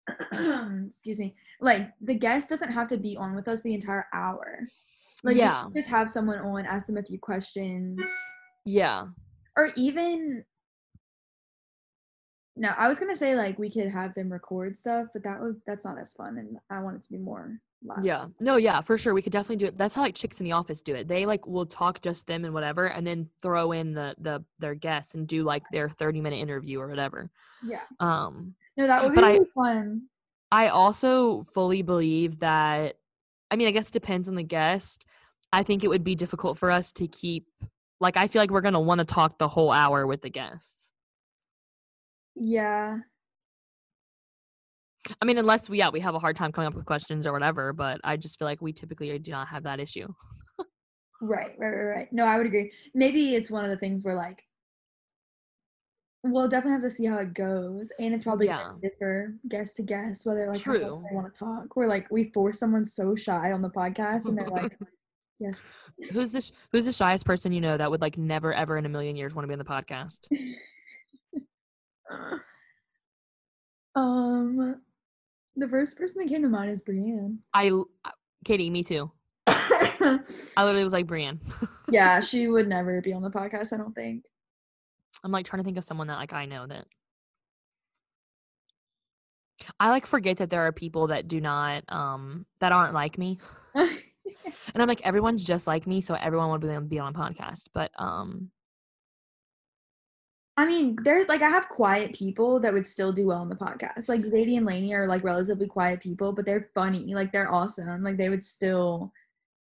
excuse 0.87 1.19
me, 1.19 1.35
like 1.61 1.91
the 2.01 2.15
guest 2.15 2.49
doesn't 2.49 2.73
have 2.73 2.87
to 2.89 2.97
be 2.97 3.17
on 3.17 3.35
with 3.35 3.49
us 3.49 3.63
the 3.63 3.75
entire 3.75 4.07
hour. 4.15 4.61
Like 5.25 5.37
Yeah. 5.37 5.67
just 5.75 5.89
have 5.89 6.09
someone 6.09 6.39
on, 6.39 6.67
ask 6.67 6.87
them 6.87 6.99
a 6.99 7.03
few 7.03 7.19
questions. 7.19 7.99
Yeah. 8.65 9.07
Or 9.57 9.73
even 9.77 10.45
no, 12.57 12.69
I 12.79 12.87
was 12.87 13.01
gonna 13.01 13.17
say 13.17 13.35
like 13.35 13.59
we 13.59 13.71
could 13.71 13.91
have 13.91 14.15
them 14.15 14.31
record 14.31 14.77
stuff, 14.77 15.09
but 15.13 15.25
that 15.25 15.41
would 15.41 15.61
that's 15.67 15.85
not 15.85 15.99
as 15.99 16.13
fun 16.13 16.39
and 16.39 16.59
I 16.71 16.81
want 16.81 16.97
it 16.97 17.03
to 17.03 17.11
be 17.11 17.19
more 17.19 17.59
Yeah. 18.03 18.27
No, 18.41 18.57
yeah, 18.57 18.81
for 18.81 18.97
sure. 18.97 19.13
We 19.15 19.21
could 19.23 19.33
definitely 19.33 19.57
do 19.57 19.67
it. 19.67 19.77
That's 19.79 19.95
how 19.95 20.03
like 20.03 20.15
chicks 20.15 20.41
in 20.41 20.45
the 20.45 20.53
office 20.53 20.81
do 20.81 20.95
it. 20.95 21.07
They 21.09 21.27
like 21.27 21.47
will 21.47 21.67
talk 21.67 22.01
just 22.01 22.27
them 22.27 22.45
and 22.45 22.55
whatever 22.55 22.87
and 22.87 23.07
then 23.07 23.29
throw 23.43 23.73
in 23.73 23.93
the 23.95 24.15
the 24.19 24.43
their 24.59 24.75
guests 24.75 25.15
and 25.15 25.27
do 25.29 25.43
like 25.45 25.63
their 25.71 25.89
30 25.91 26.21
minute 26.21 26.37
interview 26.39 26.81
or 26.81 26.89
whatever. 26.89 27.31
Yeah. 27.63 27.81
Um 28.01 28.55
No, 28.77 28.87
that 28.87 29.03
would 29.03 29.13
be 29.13 29.17
But 29.17 29.25
I- 29.25 29.39
fun. 29.55 30.03
I 30.51 30.69
also 30.69 31.43
fully 31.43 31.83
believe 31.83 32.39
that 32.41 32.97
I 33.51 33.57
mean, 33.57 33.69
I 33.69 33.73
guess 33.73 33.89
it 33.91 33.93
depends 33.93 34.29
on 34.29 34.35
the 34.35 34.43
guest. 34.43 35.05
I 35.53 35.63
think 35.63 35.85
it 35.85 35.89
would 35.89 36.05
be 36.05 36.15
difficult 36.15 36.57
for 36.59 36.71
us 36.71 36.93
to 36.95 37.07
keep 37.07 37.47
like 38.01 38.17
I 38.17 38.29
feel 38.29 38.41
like 38.41 38.51
we're 38.51 38.61
going 38.61 38.75
to 38.75 38.81
want 38.81 38.99
to 39.01 39.05
talk 39.05 39.39
the 39.39 39.49
whole 39.49 39.71
hour 39.71 40.07
with 40.07 40.23
the 40.23 40.31
guests. 40.31 40.91
Yeah. 42.35 42.99
I 45.21 45.25
mean, 45.25 45.39
unless 45.39 45.69
we 45.69 45.79
yeah, 45.79 45.91
we 45.91 46.01
have 46.01 46.15
a 46.15 46.19
hard 46.19 46.37
time 46.37 46.53
coming 46.53 46.69
up 46.69 46.75
with 46.75 46.87
questions 46.87 47.27
or 47.27 47.33
whatever, 47.33 47.73
but 47.73 48.01
I 48.05 48.17
just 48.17 48.39
feel 48.39 48.47
like 48.47 48.63
we 48.63 48.73
typically 48.73 49.19
do 49.19 49.31
not 49.31 49.49
have 49.49 49.65
that 49.65 49.81
issue. 49.81 50.09
Right, 51.21 51.53
right, 51.59 51.69
right, 51.69 51.97
right. 51.97 52.13
No, 52.13 52.25
I 52.25 52.37
would 52.37 52.47
agree. 52.47 52.73
Maybe 52.95 53.35
it's 53.35 53.51
one 53.51 53.65
of 53.65 53.71
the 53.71 53.77
things 53.77 54.05
where 54.05 54.17
like 54.17 54.43
we'll 56.23 56.49
definitely 56.49 56.73
have 56.73 56.83
to 56.83 56.91
see 56.91 57.05
how 57.05 57.19
it 57.19 57.35
goes. 57.35 57.93
And 57.99 58.15
it's 58.15 58.25
probably 58.25 58.47
Yeah. 58.47 58.73
differ 58.83 59.35
guest 59.49 59.77
to 59.77 59.83
guest, 59.83 60.25
whether 60.25 60.49
like 60.49 60.61
True. 60.61 61.05
they 61.09 61.15
want 61.15 61.33
to 61.33 61.39
talk. 61.39 61.77
Or 61.77 61.87
like 61.87 62.11
we 62.11 62.31
force 62.31 62.59
someone 62.59 62.85
so 62.87 63.15
shy 63.15 63.53
on 63.53 63.61
the 63.63 63.71
podcast 63.71 64.27
and 64.27 64.39
they're 64.39 64.49
like, 64.49 64.77
Yes. 65.41 65.57
Who's 66.13 66.31
the 66.31 66.41
sh- 66.41 66.53
who's 66.71 66.87
the 66.87 66.93
shyest 66.93 67.27
person 67.27 67.53
you 67.53 67.61
know 67.61 67.77
that 67.77 67.91
would 67.91 68.01
like 68.01 68.17
never 68.17 68.55
ever 68.55 68.79
in 68.79 68.87
a 68.87 68.89
million 68.89 69.17
years 69.17 69.35
want 69.35 69.45
to 69.45 69.49
be 69.49 69.53
on 69.55 69.59
the 69.59 69.65
podcast? 69.65 70.29
Um 73.97 74.81
the 75.57 75.69
first 75.69 75.97
person 75.97 76.21
that 76.21 76.29
came 76.29 76.43
to 76.43 76.49
mind 76.49 76.71
is 76.71 76.83
Brienne. 76.83 77.39
I, 77.53 77.71
uh, 77.71 78.11
Katie, 78.45 78.71
me 78.71 78.83
too. 78.83 79.11
I 79.47 80.19
literally 80.57 80.85
was 80.85 80.93
like 80.93 81.07
Brienne. 81.07 81.41
yeah, 81.91 82.21
she 82.23 82.49
would 82.49 82.69
never 82.69 83.01
be 83.01 83.13
on 83.13 83.23
the 83.23 83.31
podcast, 83.31 83.73
I 83.73 83.77
don't 83.77 83.95
think. 83.95 84.25
I'm 85.23 85.33
like 85.33 85.47
trying 85.47 85.63
to 85.63 85.65
think 85.65 85.79
of 85.79 85.85
someone 85.85 86.09
that 86.09 86.17
like 86.17 86.33
I 86.33 86.45
know 86.45 86.67
that 86.67 86.87
I 89.81 89.91
like 89.91 90.07
forget 90.07 90.39
that 90.39 90.51
there 90.51 90.67
are 90.67 90.73
people 90.73 91.07
that 91.09 91.29
do 91.29 91.41
not 91.41 91.85
um 91.89 92.45
that 92.61 92.73
aren't 92.73 92.95
like 92.95 93.19
me. 93.19 93.39
And 94.75 94.83
I'm 94.83 94.89
like 94.89 95.03
everyone's 95.03 95.45
just 95.45 95.67
like 95.67 95.87
me, 95.87 96.01
so 96.01 96.15
everyone 96.15 96.51
would 96.51 96.61
be 96.61 96.69
on, 96.69 96.89
be 96.89 96.99
on 96.99 97.15
a 97.15 97.19
podcast. 97.19 97.69
But 97.73 97.91
um 97.99 98.51
I 100.57 100.65
mean, 100.67 100.97
there's 101.03 101.29
like 101.29 101.43
I 101.43 101.49
have 101.49 101.69
quiet 101.69 102.15
people 102.15 102.61
that 102.61 102.73
would 102.73 102.87
still 102.87 103.13
do 103.13 103.27
well 103.27 103.39
on 103.41 103.49
the 103.49 103.57
podcast. 103.57 104.09
Like 104.09 104.23
Zadie 104.23 104.57
and 104.57 104.65
Lainey 104.65 104.95
are 104.95 105.09
like 105.09 105.25
relatively 105.25 105.67
quiet 105.67 106.01
people, 106.01 106.33
but 106.33 106.45
they're 106.45 106.71
funny. 106.75 107.15
Like 107.15 107.33
they're 107.33 107.53
awesome. 107.53 108.03
Like 108.03 108.17
they 108.17 108.29
would 108.29 108.45
still 108.45 109.13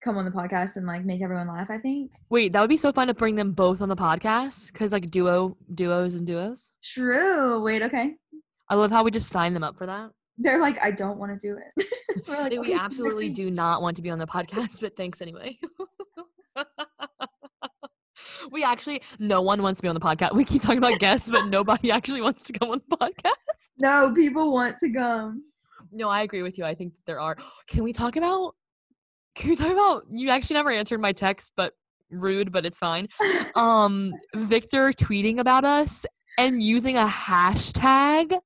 come 0.04 0.18
on 0.18 0.26
the 0.26 0.32
podcast 0.32 0.76
and 0.76 0.86
like 0.86 1.06
make 1.06 1.22
everyone 1.22 1.48
laugh. 1.48 1.70
I 1.70 1.78
think. 1.78 2.12
wait, 2.30 2.52
that 2.54 2.60
would 2.62 2.70
be 2.70 2.78
so 2.78 2.92
fun 2.92 3.08
to 3.08 3.14
bring 3.14 3.36
them 3.36 3.54
both 3.54 3.82
on 3.82 3.88
the 3.90 3.96
podcast 3.96 4.74
cuz 4.74 4.92
like 4.92 5.10
duo 5.10 5.56
duos 5.74 6.14
and 6.16 6.28
duos. 6.28 6.74
True. 6.84 7.62
Wait. 7.64 7.82
Okay. 7.82 8.16
I 8.70 8.76
love 8.76 8.92
how 8.92 9.04
we 9.04 9.12
just 9.12 9.30
sign 9.30 9.54
them 9.54 9.64
up 9.64 9.78
for 9.78 9.86
that. 9.86 10.12
They're 10.38 10.60
like, 10.60 10.78
I 10.84 10.92
don't 10.92 11.18
want 11.18 11.40
to 11.40 11.48
do 11.48 11.58
it. 11.58 11.88
Like, 12.28 12.60
we 12.60 12.74
absolutely 12.74 13.30
do 13.30 13.52
not 13.52 13.84
want 13.84 13.96
to 13.98 14.02
be 14.02 14.10
on 14.10 14.18
the 14.18 14.26
podcast, 14.38 14.82
but 14.82 14.98
thanks 14.98 15.22
anyway. 15.22 15.60
we 18.52 18.64
actually, 18.64 19.02
no 19.20 19.42
one 19.42 19.62
wants 19.62 19.80
to 19.80 19.82
be 19.82 19.88
on 19.88 19.96
the 19.96 20.02
podcast. 20.02 20.34
We 20.34 20.46
keep 20.46 20.62
talking 20.62 20.78
about 20.78 21.00
guests, 21.00 21.30
but 21.30 21.48
nobody 21.48 21.92
actually 21.98 22.22
wants 22.22 22.44
to 22.44 22.54
come 22.54 22.72
on 22.72 22.82
the 22.90 22.98
podcast. 22.98 23.70
No, 23.80 24.14
people 24.16 24.52
want 24.52 24.78
to 24.80 24.92
come. 24.92 25.44
No, 25.92 26.10
I 26.10 26.24
agree 26.24 26.42
with 26.42 26.58
you. 26.58 26.66
I 26.66 26.76
think 26.76 26.94
there 27.06 27.20
are. 27.20 27.38
Can 27.68 27.84
we 27.84 27.94
talk 27.94 28.16
about? 28.16 28.56
Can 29.36 29.50
we 29.50 29.56
talk 29.56 29.72
about? 29.72 30.04
You 30.12 30.30
actually 30.30 30.56
never 30.56 30.72
answered 30.72 31.02
my 31.02 31.12
text, 31.12 31.54
but 31.58 31.74
rude, 32.10 32.52
but 32.52 32.66
it's 32.66 32.80
fine. 32.80 33.08
Um, 33.56 34.14
Victor 34.36 34.92
tweeting 34.92 35.40
about 35.40 35.64
us 35.64 36.06
and 36.38 36.62
using 36.62 36.98
a 36.98 37.06
hashtag 37.06 38.38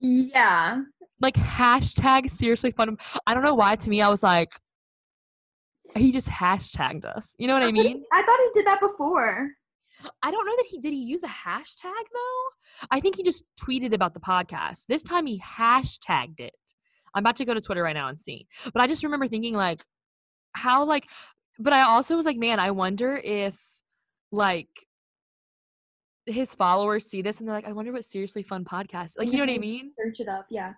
yeah. 0.00 0.82
like 1.20 1.34
hashtag 1.34 2.28
seriously 2.28 2.70
fun. 2.70 2.98
I 3.26 3.32
don't 3.32 3.42
know 3.42 3.54
why. 3.54 3.76
To 3.76 3.88
me, 3.88 4.02
I 4.02 4.08
was 4.08 4.22
like, 4.22 4.52
he 5.96 6.12
just 6.12 6.28
hashtagged 6.28 7.04
us. 7.04 7.34
You 7.38 7.46
know 7.46 7.54
what 7.54 7.62
I 7.62 7.72
mean? 7.72 8.02
I 8.12 8.22
thought 8.22 8.38
he 8.38 8.48
did 8.54 8.66
that 8.66 8.80
before. 8.80 9.50
I 10.22 10.30
don't 10.30 10.46
know 10.46 10.56
that 10.56 10.66
he 10.68 10.78
did. 10.78 10.92
He 10.92 11.02
use 11.02 11.22
a 11.24 11.28
hashtag 11.28 11.82
though. 11.84 12.86
I 12.90 13.00
think 13.00 13.16
he 13.16 13.22
just 13.22 13.44
tweeted 13.60 13.92
about 13.92 14.14
the 14.14 14.20
podcast. 14.20 14.86
This 14.86 15.02
time 15.02 15.26
he 15.26 15.40
hashtagged 15.40 16.40
it. 16.40 16.54
I'm 17.14 17.22
about 17.22 17.36
to 17.36 17.44
go 17.44 17.54
to 17.54 17.60
Twitter 17.60 17.82
right 17.82 17.94
now 17.94 18.08
and 18.08 18.20
see. 18.20 18.46
But 18.72 18.80
I 18.80 18.86
just 18.86 19.02
remember 19.02 19.26
thinking 19.26 19.54
like, 19.54 19.84
how 20.52 20.84
like. 20.84 21.06
But 21.58 21.72
I 21.72 21.82
also 21.82 22.14
was 22.14 22.26
like, 22.26 22.36
man, 22.36 22.60
I 22.60 22.70
wonder 22.70 23.16
if 23.16 23.58
like 24.30 24.68
his 26.26 26.54
followers 26.54 27.06
see 27.06 27.22
this 27.22 27.40
and 27.40 27.48
they're 27.48 27.56
like, 27.56 27.66
I 27.66 27.72
wonder 27.72 27.92
what 27.92 28.04
seriously 28.04 28.42
fun 28.42 28.64
podcast. 28.64 29.14
Like, 29.18 29.28
you 29.28 29.38
know 29.38 29.42
what 29.42 29.50
I 29.50 29.54
mm-hmm. 29.54 29.60
mean? 29.60 29.90
Search 29.96 30.20
it 30.20 30.28
up. 30.28 30.46
Yeah. 30.50 30.74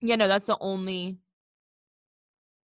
Yeah, 0.00 0.16
no, 0.16 0.28
that's 0.28 0.46
the 0.46 0.56
only 0.60 1.18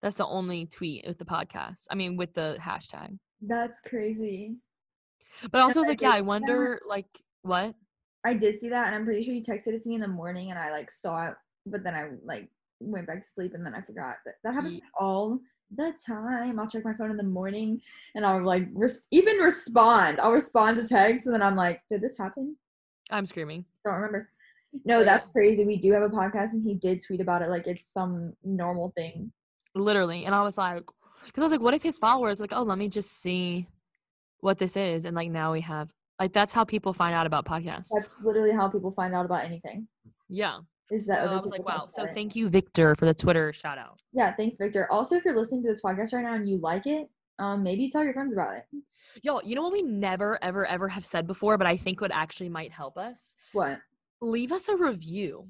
that's 0.02 0.18
the 0.18 0.26
only 0.26 0.66
tweet 0.66 1.06
with 1.08 1.18
the 1.18 1.26
podcast. 1.26 1.86
I 1.90 1.96
mean 1.96 2.18
with 2.18 2.34
the 2.34 2.58
hashtag. 2.62 3.18
That's 3.42 3.80
crazy. 3.80 4.56
But 5.52 5.60
I 5.60 5.62
also 5.62 5.80
was 5.80 5.88
like, 5.88 6.02
yeah, 6.02 6.12
I 6.12 6.22
wonder, 6.34 6.82
like, 6.88 7.08
what? 7.44 7.76
I 8.26 8.34
did 8.34 8.60
see 8.60 8.70
that, 8.70 8.88
and 8.88 8.96
I'm 8.96 9.06
pretty 9.06 9.24
sure 9.24 9.34
you 9.34 9.44
texted 9.44 9.68
it 9.68 9.84
to 9.84 9.90
me 9.90 9.96
in 9.96 10.02
the 10.02 10.08
morning, 10.08 10.50
and 10.50 10.60
I 10.60 10.72
like 10.72 10.92
saw 10.92 11.28
it, 11.28 11.36
but 11.66 11.84
then 11.84 11.96
I 11.96 12.10
like 12.24 12.50
went 12.82 13.08
back 13.08 13.22
to 13.24 13.30
sleep, 13.30 13.54
and 13.54 13.66
then 13.66 13.74
I 13.74 13.82
forgot. 13.82 14.18
That 14.26 14.36
that 14.44 14.54
happens 14.54 14.82
all 15.00 15.40
the 15.76 15.94
time. 16.06 16.60
I'll 16.60 16.68
check 16.68 16.84
my 16.84 16.94
phone 16.94 17.12
in 17.12 17.18
the 17.18 17.24
morning, 17.24 17.82
and 18.16 18.26
I'll 18.26 18.44
like 18.44 18.68
res- 18.74 19.04
even 19.12 19.38
respond. 19.38 20.20
I'll 20.20 20.34
respond 20.34 20.78
to 20.78 20.88
text, 20.88 21.28
and 21.28 21.34
then 21.34 21.42
I'm 21.42 21.56
like, 21.56 21.82
did 21.90 22.02
this 22.02 22.18
happen? 22.18 22.58
I'm 23.10 23.26
screaming. 23.26 23.64
Don't 23.86 23.96
remember. 23.96 24.30
No, 24.86 25.04
that's 25.04 25.26
crazy. 25.32 25.66
We 25.66 25.78
do 25.78 25.94
have 25.94 26.04
a 26.04 26.10
podcast, 26.10 26.52
and 26.52 26.64
he 26.64 26.74
did 26.74 27.02
tweet 27.02 27.22
about 27.22 27.42
it 27.42 27.50
like 27.50 27.68
it's 27.68 27.88
some 27.88 28.34
normal 28.44 28.92
thing. 28.98 29.32
Literally. 29.76 30.26
And 30.26 30.34
I 30.34 30.42
was 30.42 30.58
like, 30.58 30.84
because 31.26 31.42
I 31.42 31.46
was 31.46 31.52
like, 31.52 31.62
what 31.62 31.74
if 31.74 31.84
his 31.84 31.98
followers, 31.98 32.40
like, 32.40 32.54
oh, 32.54 32.64
let 32.64 32.78
me 32.78 32.90
just 32.90 33.22
see 33.22 33.68
what 34.40 34.58
this 34.58 34.76
is. 34.78 35.06
And 35.06 35.16
like, 35.16 35.30
now 35.30 35.52
we 35.52 35.62
have, 35.62 35.92
like, 36.20 36.34
that's 36.34 36.54
how 36.54 36.64
people 36.64 36.94
find 36.94 37.14
out 37.14 37.26
about 37.26 37.46
podcasts. 37.46 37.90
That's 37.94 38.10
literally 38.24 38.52
how 38.52 38.68
people 38.68 38.92
find 38.92 39.14
out 39.14 39.26
about 39.26 39.44
anything. 39.44 39.88
yeah. 40.28 40.60
Is 40.92 41.06
that 41.06 41.20
other 41.20 41.36
I 41.36 41.42
was 41.42 41.52
like, 41.52 41.66
wow. 41.66 41.86
So 41.88 42.06
it. 42.06 42.16
thank 42.16 42.36
you, 42.36 42.50
Victor, 42.50 42.96
for 42.96 43.06
the 43.06 43.14
Twitter 43.14 43.54
shout 43.54 43.78
out. 43.78 44.00
Yeah, 44.12 44.34
thanks, 44.34 44.58
Victor. 44.58 44.92
Also, 44.92 45.16
if 45.16 45.24
you're 45.24 45.38
listening 45.38 45.62
to 45.64 45.70
this 45.70 45.82
podcast 45.84 46.14
right 46.14 46.24
now 46.24 46.34
and 46.34 46.50
you 46.50 46.58
like 46.58 46.88
it, 46.88 47.08
um, 47.38 47.62
maybe 47.62 47.92
tell 47.92 48.04
your 48.04 48.14
friends 48.14 48.34
about 48.34 48.58
it. 48.58 48.66
Yo, 49.22 49.40
you 49.42 49.56
know 49.56 49.62
what 49.62 49.72
we 49.72 49.84
never, 49.84 50.44
ever, 50.44 50.66
ever 50.66 50.88
have 50.88 51.06
said 51.06 51.28
before, 51.28 51.60
but 51.60 51.68
I 51.68 51.78
think 51.78 52.02
would 52.02 52.12
actually 52.12 52.50
might 52.50 52.72
help 52.72 52.98
us? 52.98 53.36
What? 53.54 53.80
Leave 54.20 54.52
us 54.52 54.68
a 54.68 54.76
review. 54.76 55.48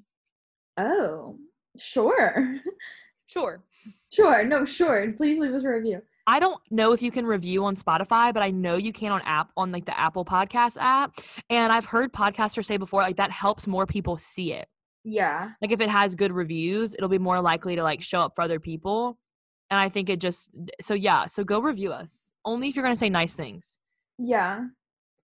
Oh, 0.77 1.37
sure. 1.77 2.57
Sure. 3.29 3.63
sure. 4.11 4.43
No, 4.43 4.65
sure. 4.65 5.13
Please 5.15 5.37
leave 5.37 5.53
us 5.53 5.63
a 5.63 5.69
review. 5.69 6.01
I 6.25 6.39
don't 6.39 6.59
know 6.71 6.93
if 6.93 7.01
you 7.03 7.11
can 7.11 7.27
review 7.27 7.63
on 7.63 7.75
Spotify, 7.75 8.33
but 8.33 8.41
I 8.41 8.49
know 8.49 8.75
you 8.75 8.91
can 8.91 9.11
on 9.11 9.21
app 9.21 9.51
on 9.55 9.71
like 9.71 9.85
the 9.85 9.97
Apple 9.97 10.25
Podcast 10.25 10.77
app. 10.79 11.19
And 11.49 11.71
I've 11.71 11.85
heard 11.85 12.11
podcasters 12.11 12.65
say 12.65 12.77
before 12.77 13.01
like 13.01 13.17
that 13.17 13.31
helps 13.31 13.67
more 13.67 13.85
people 13.85 14.17
see 14.17 14.53
it. 14.53 14.67
Yeah. 15.03 15.51
Like 15.61 15.71
if 15.71 15.79
it 15.79 15.89
has 15.89 16.15
good 16.15 16.31
reviews, 16.31 16.95
it'll 16.95 17.07
be 17.07 17.19
more 17.19 17.39
likely 17.39 17.75
to 17.75 17.83
like 17.83 18.01
show 18.01 18.21
up 18.21 18.33
for 18.35 18.41
other 18.41 18.59
people. 18.59 19.19
And 19.69 19.79
I 19.79 19.89
think 19.89 20.09
it 20.09 20.19
just 20.19 20.57
so 20.81 20.95
yeah, 20.95 21.27
so 21.27 21.43
go 21.43 21.61
review 21.61 21.91
us. 21.91 22.33
Only 22.45 22.69
if 22.69 22.75
you're 22.75 22.83
gonna 22.83 22.95
say 22.95 23.09
nice 23.09 23.35
things. 23.35 23.77
Yeah. 24.17 24.65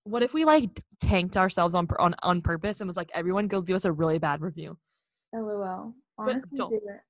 What 0.03 0.21
if 0.21 0.35
we 0.35 0.45
like 0.45 0.79
tanked 1.01 1.37
ourselves 1.37 1.73
on 1.73 1.87
on 1.97 2.15
on 2.21 2.43
purpose 2.43 2.81
and 2.81 2.87
was 2.87 2.97
like 2.97 3.09
everyone 3.15 3.47
go 3.47 3.61
give 3.61 3.75
us 3.75 3.85
a 3.85 3.91
really 3.91 4.19
bad 4.19 4.41
review? 4.41 4.77
Oh, 5.33 5.39
LOL. 5.39 5.93
Honestly, 6.19 6.41
don't. 6.55 6.69
do 6.69 6.75
it. 6.75 7.01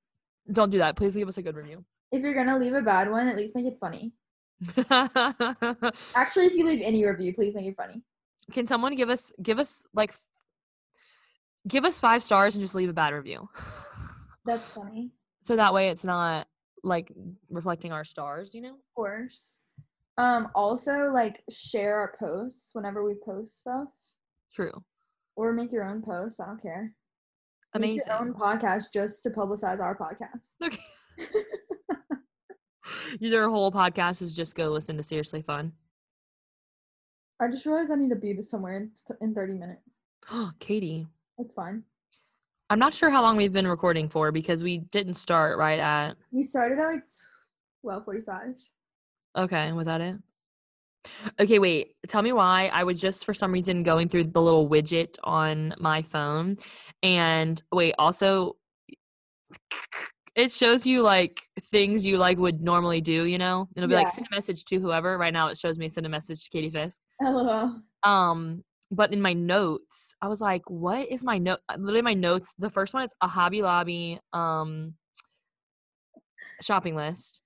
Don't 0.52 0.70
do 0.70 0.78
that. 0.78 0.96
Please 0.96 1.14
leave 1.14 1.28
us 1.28 1.38
a 1.38 1.42
good 1.42 1.56
review. 1.56 1.84
If 2.12 2.22
you're 2.22 2.34
gonna 2.34 2.58
leave 2.58 2.72
a 2.74 2.82
bad 2.82 3.10
one, 3.10 3.26
at 3.28 3.36
least 3.36 3.54
make 3.56 3.66
it 3.66 3.78
funny. 3.80 4.12
Actually, 6.14 6.46
if 6.46 6.52
you 6.54 6.66
leave 6.66 6.80
any 6.82 7.04
review, 7.04 7.34
please 7.34 7.54
make 7.54 7.66
it 7.66 7.76
funny. 7.76 8.02
Can 8.52 8.66
someone 8.66 8.94
give 8.94 9.10
us 9.10 9.32
give 9.42 9.58
us 9.58 9.82
like 9.92 10.10
f- 10.10 10.20
give 11.66 11.84
us 11.84 11.98
five 12.00 12.22
stars 12.22 12.54
and 12.54 12.62
just 12.62 12.74
leave 12.74 12.88
a 12.88 12.92
bad 12.92 13.12
review? 13.12 13.48
That's 14.46 14.66
funny. 14.68 15.10
so 15.42 15.56
that 15.56 15.74
way 15.74 15.88
it's 15.88 16.04
not 16.04 16.46
like 16.84 17.10
reflecting 17.50 17.90
our 17.92 18.04
stars, 18.04 18.54
you 18.54 18.60
know? 18.62 18.74
Of 18.74 18.94
course. 18.94 19.58
Um. 20.18 20.48
Also, 20.54 21.10
like 21.12 21.42
share 21.50 21.96
our 21.98 22.14
posts 22.18 22.70
whenever 22.72 23.04
we 23.04 23.14
post 23.24 23.60
stuff, 23.60 23.88
True. 24.54 24.84
or 25.34 25.52
make 25.52 25.72
your 25.72 25.84
own 25.84 26.00
posts. 26.02 26.38
I 26.40 26.46
don't 26.46 26.62
care. 26.62 26.92
Amazing. 27.76 27.96
Make 27.96 28.06
your 28.06 28.16
own 28.16 28.34
podcast 28.34 28.92
just 28.92 29.22
to 29.22 29.30
publicize 29.30 29.80
our 29.80 29.96
podcast. 29.96 30.64
Okay. 30.64 30.78
Your 33.20 33.48
whole 33.48 33.72
podcast 33.72 34.22
is 34.22 34.34
just 34.34 34.54
go 34.54 34.68
listen 34.68 34.96
to 34.96 35.02
Seriously 35.02 35.42
Fun. 35.42 35.72
I 37.40 37.48
just 37.48 37.66
realized 37.66 37.90
I 37.90 37.96
need 37.96 38.10
to 38.10 38.16
be 38.16 38.40
somewhere 38.42 38.76
in, 38.76 38.90
in 39.20 39.34
30 39.34 39.54
minutes. 39.54 39.82
Oh, 40.30 40.50
Katie, 40.58 41.06
It's 41.38 41.54
fine. 41.54 41.82
I'm 42.68 42.78
not 42.78 42.94
sure 42.94 43.10
how 43.10 43.22
long 43.22 43.36
we've 43.36 43.52
been 43.52 43.68
recording 43.68 44.08
for 44.08 44.32
because 44.32 44.62
we 44.62 44.78
didn't 44.78 45.14
start 45.14 45.56
right 45.56 45.78
at. 45.78 46.16
We 46.32 46.42
started 46.42 46.78
at 46.78 46.86
like 46.86 47.04
12:45. 47.84 48.54
Okay, 49.36 49.70
was 49.72 49.86
that 49.86 50.00
it? 50.00 50.16
Okay, 51.40 51.58
wait. 51.58 51.92
Tell 52.08 52.22
me 52.22 52.32
why 52.32 52.70
I 52.72 52.84
was 52.84 53.00
just 53.00 53.24
for 53.24 53.34
some 53.34 53.52
reason 53.52 53.82
going 53.82 54.08
through 54.08 54.24
the 54.24 54.42
little 54.42 54.68
widget 54.68 55.16
on 55.24 55.74
my 55.78 56.02
phone. 56.02 56.56
And 57.02 57.60
wait, 57.72 57.94
also 57.98 58.56
it 60.34 60.52
shows 60.52 60.86
you 60.86 61.02
like 61.02 61.40
things 61.70 62.04
you 62.04 62.18
like 62.18 62.38
would 62.38 62.60
normally 62.60 63.00
do, 63.00 63.24
you 63.24 63.38
know? 63.38 63.68
It'll 63.74 63.88
be 63.88 63.94
Yeah. 63.94 64.00
like 64.02 64.12
send 64.12 64.26
a 64.30 64.34
message 64.34 64.64
to 64.66 64.78
whoever. 64.78 65.16
Right 65.16 65.32
now 65.32 65.48
it 65.48 65.56
shows 65.56 65.78
me 65.78 65.88
send 65.88 66.04
a 66.04 66.10
message 66.10 66.44
to 66.44 66.50
Katie 66.50 66.70
Fisk. 66.70 66.98
LOL. 67.22 67.80
Um, 68.02 68.62
but 68.90 69.12
in 69.12 69.20
my 69.22 69.32
notes, 69.32 70.14
I 70.20 70.28
was 70.28 70.40
like, 70.40 70.62
what 70.68 71.10
is 71.10 71.24
my 71.24 71.38
note? 71.38 71.58
Literally, 71.76 72.02
my 72.02 72.14
notes. 72.14 72.52
The 72.58 72.70
first 72.70 72.94
one 72.94 73.02
is 73.02 73.14
a 73.20 73.26
Hobby 73.26 73.62
Lobby 73.62 74.20
um 74.32 74.94
shopping 76.62 76.94
list. 76.94 77.42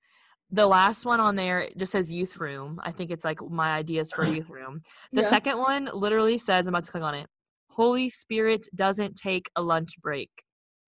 The 0.53 0.67
last 0.67 1.05
one 1.07 1.21
on 1.21 1.37
there 1.37 1.69
just 1.77 1.93
says 1.93 2.13
youth 2.13 2.37
room. 2.39 2.81
I 2.83 2.91
think 2.91 3.11
it's 3.11 3.25
like 3.25 3.39
my 3.49 3.73
ideas 3.75 4.11
for 4.11 4.25
a 4.25 4.31
youth 4.31 4.51
room. 4.51 4.81
The 5.13 5.23
Yeah. 5.23 5.29
second 5.29 5.59
one 5.59 5.89
literally 5.93 6.39
says, 6.39 6.67
I'm 6.67 6.75
about 6.75 6.85
to 6.85 6.91
click 6.91 7.03
on 7.05 7.15
it. 7.15 7.29
Holy 7.71 8.09
Spirit 8.09 8.67
doesn't 8.75 9.15
take 9.15 9.49
a 9.55 9.63
lunch 9.63 10.01
break. 10.03 10.31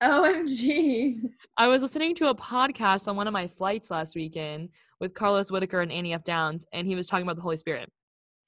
OMG. 0.02 1.20
I 1.56 1.68
was 1.68 1.80
listening 1.80 2.14
to 2.16 2.28
a 2.28 2.34
podcast 2.34 3.06
on 3.06 3.14
one 3.16 3.28
of 3.28 3.32
my 3.32 3.46
flights 3.46 3.88
last 3.90 4.16
weekend 4.16 4.70
with 5.00 5.14
Carlos 5.14 5.50
Whitaker 5.50 5.80
and 5.80 5.92
Annie 5.92 6.12
F. 6.12 6.24
Downs, 6.24 6.66
and 6.72 6.86
he 6.86 6.96
was 6.96 7.06
talking 7.06 7.22
about 7.24 7.36
the 7.36 7.42
Holy 7.42 7.56
Spirit. 7.56 7.88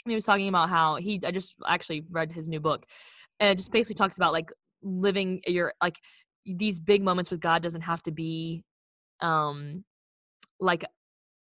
And 0.05 0.11
he 0.11 0.17
was 0.17 0.25
talking 0.25 0.49
about 0.49 0.69
how 0.69 0.97
he, 0.97 1.21
I 1.25 1.31
just 1.31 1.55
actually 1.67 2.05
read 2.11 2.33
his 2.33 2.49
new 2.49 2.59
book, 2.61 2.85
and 3.39 3.51
it 3.51 3.59
just 3.59 3.71
basically 3.71 3.95
talks 3.95 4.17
about 4.17 4.33
like 4.33 4.51
living 4.83 5.41
your, 5.47 5.73
like 5.81 5.99
these 6.45 6.81
big 6.81 7.03
moments 7.03 7.31
with 7.31 7.41
God 7.41 7.63
doesn't 7.63 7.83
have 7.83 8.03
to 8.03 8.11
be, 8.11 8.65
um, 9.21 9.85
like 10.61 10.85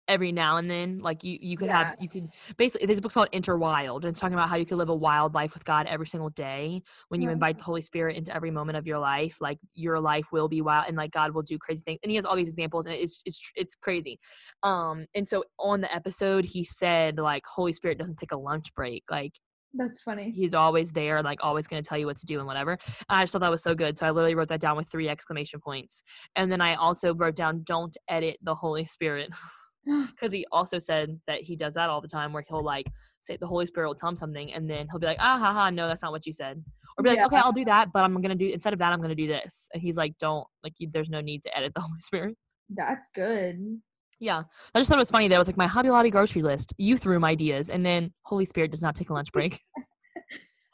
every 0.08 0.30
now 0.32 0.56
and 0.56 0.70
then 0.70 0.98
like 0.98 1.24
you 1.24 1.38
you 1.40 1.56
could 1.56 1.68
have 1.68 1.94
you 1.98 2.08
could 2.08 2.28
basically 2.56 2.86
this 2.86 3.00
book's 3.00 3.14
called 3.14 3.28
interwild 3.32 4.02
and 4.04 4.10
it's 4.10 4.20
talking 4.20 4.34
about 4.34 4.48
how 4.48 4.56
you 4.56 4.64
could 4.64 4.78
live 4.78 4.88
a 4.88 4.94
wild 4.94 5.34
life 5.34 5.52
with 5.54 5.64
god 5.64 5.86
every 5.86 6.06
single 6.06 6.30
day 6.30 6.80
when 7.08 7.20
you 7.20 7.28
Right. 7.28 7.34
invite 7.34 7.58
the 7.58 7.64
holy 7.64 7.82
spirit 7.82 8.16
into 8.16 8.34
every 8.34 8.50
moment 8.50 8.76
of 8.78 8.86
your 8.86 8.98
life 8.98 9.38
like 9.40 9.58
your 9.74 9.98
life 10.00 10.26
will 10.32 10.48
be 10.48 10.60
wild 10.62 10.84
and 10.88 10.96
like 10.96 11.10
god 11.10 11.32
will 11.32 11.42
do 11.42 11.58
crazy 11.58 11.82
things 11.84 11.98
and 12.02 12.10
he 12.10 12.16
has 12.16 12.24
all 12.24 12.36
these 12.36 12.48
examples 12.48 12.86
and 12.86 12.94
it's 12.94 13.22
it's 13.26 13.50
it's 13.56 13.74
crazy 13.74 14.18
um 14.62 15.06
and 15.14 15.26
so 15.26 15.44
on 15.58 15.80
the 15.80 15.94
episode 15.94 16.44
he 16.44 16.62
said 16.62 17.18
like 17.18 17.44
holy 17.46 17.72
spirit 17.72 17.98
doesn't 17.98 18.16
take 18.16 18.32
a 18.32 18.36
lunch 18.36 18.72
break 18.74 19.02
like 19.10 19.32
That's 19.74 20.00
funny. 20.02 20.30
he's 20.30 20.54
always 20.54 20.92
there 20.92 21.22
like 21.22 21.38
always 21.42 21.66
going 21.66 21.82
to 21.82 21.88
tell 21.88 21.98
you 21.98 22.06
what 22.06 22.16
to 22.18 22.26
do 22.26 22.38
and 22.38 22.46
whatever 22.46 22.78
i 23.08 23.22
just 23.22 23.32
thought 23.32 23.40
that 23.40 23.50
was 23.50 23.62
so 23.62 23.74
good 23.74 23.98
so 23.98 24.06
i 24.06 24.10
literally 24.10 24.34
wrote 24.36 24.48
that 24.48 24.60
down 24.60 24.76
with 24.76 24.88
three 24.88 25.08
exclamation 25.08 25.60
points 25.60 26.02
and 26.36 26.50
then 26.50 26.60
i 26.60 26.74
also 26.76 27.12
wrote 27.14 27.34
down 27.36 27.62
don't 27.64 27.96
edit 28.08 28.38
the 28.42 28.54
holy 28.54 28.84
spirit 28.84 29.30
because 30.10 30.32
he 30.32 30.46
also 30.52 30.78
said 30.78 31.18
that 31.26 31.40
he 31.42 31.56
does 31.56 31.74
that 31.74 31.88
all 31.90 32.00
the 32.00 32.08
time 32.08 32.32
where 32.32 32.44
he'll 32.48 32.62
like 32.64 32.86
say 33.20 33.36
the 33.36 33.46
holy 33.46 33.66
spirit 33.66 33.86
will 33.88 33.94
tell 33.94 34.08
him 34.08 34.16
something 34.16 34.52
and 34.52 34.68
then 34.68 34.86
he'll 34.90 34.98
be 35.00 35.06
like 35.06 35.18
ah 35.20 35.38
ha 35.38 35.52
ha 35.52 35.70
no 35.70 35.86
that's 35.88 36.02
not 36.02 36.12
what 36.12 36.26
you 36.26 36.32
said 36.32 36.62
or 36.98 37.02
be 37.02 37.10
like 37.10 37.18
Yeah. 37.18 37.26
okay 37.26 37.36
i'll 37.36 37.52
do 37.52 37.64
that 37.64 37.92
but 37.92 38.02
i'm 38.04 38.20
gonna 38.20 38.34
do 38.34 38.46
instead 38.48 38.72
of 38.72 38.78
that 38.80 38.92
i'm 38.92 39.00
gonna 39.00 39.14
do 39.14 39.26
this 39.26 39.68
and 39.72 39.82
he's 39.82 39.96
like 39.96 40.16
don't 40.18 40.46
like 40.62 40.74
you, 40.78 40.88
there's 40.92 41.10
no 41.10 41.20
need 41.20 41.42
to 41.42 41.56
edit 41.56 41.72
the 41.74 41.80
holy 41.86 42.00
spirit 42.00 42.36
That's 42.70 43.08
good. 43.14 43.80
yeah 44.20 44.42
i 44.74 44.78
just 44.80 44.88
thought 44.88 44.98
it 44.98 45.00
was 45.00 45.10
funny 45.10 45.28
that 45.28 45.34
it 45.34 45.38
was 45.38 45.48
like 45.48 45.56
my 45.56 45.66
hobby 45.66 45.90
lobby 45.90 46.10
grocery 46.10 46.42
list 46.42 46.72
youth 46.78 47.06
room 47.06 47.24
ideas 47.24 47.68
and 47.70 47.84
then 47.86 48.12
holy 48.22 48.44
spirit 48.44 48.70
does 48.70 48.82
not 48.82 48.94
take 48.94 49.10
a 49.10 49.14
lunch 49.14 49.30
break 49.32 49.60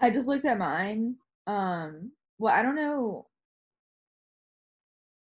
I 0.01 0.11
just 0.11 0.27
looked 0.27 0.45
at 0.47 0.59
mine. 0.59 1.15
Um, 1.47 2.11
well, 2.41 2.53
I 2.53 2.63
don't 2.63 2.75
know. 2.75 3.29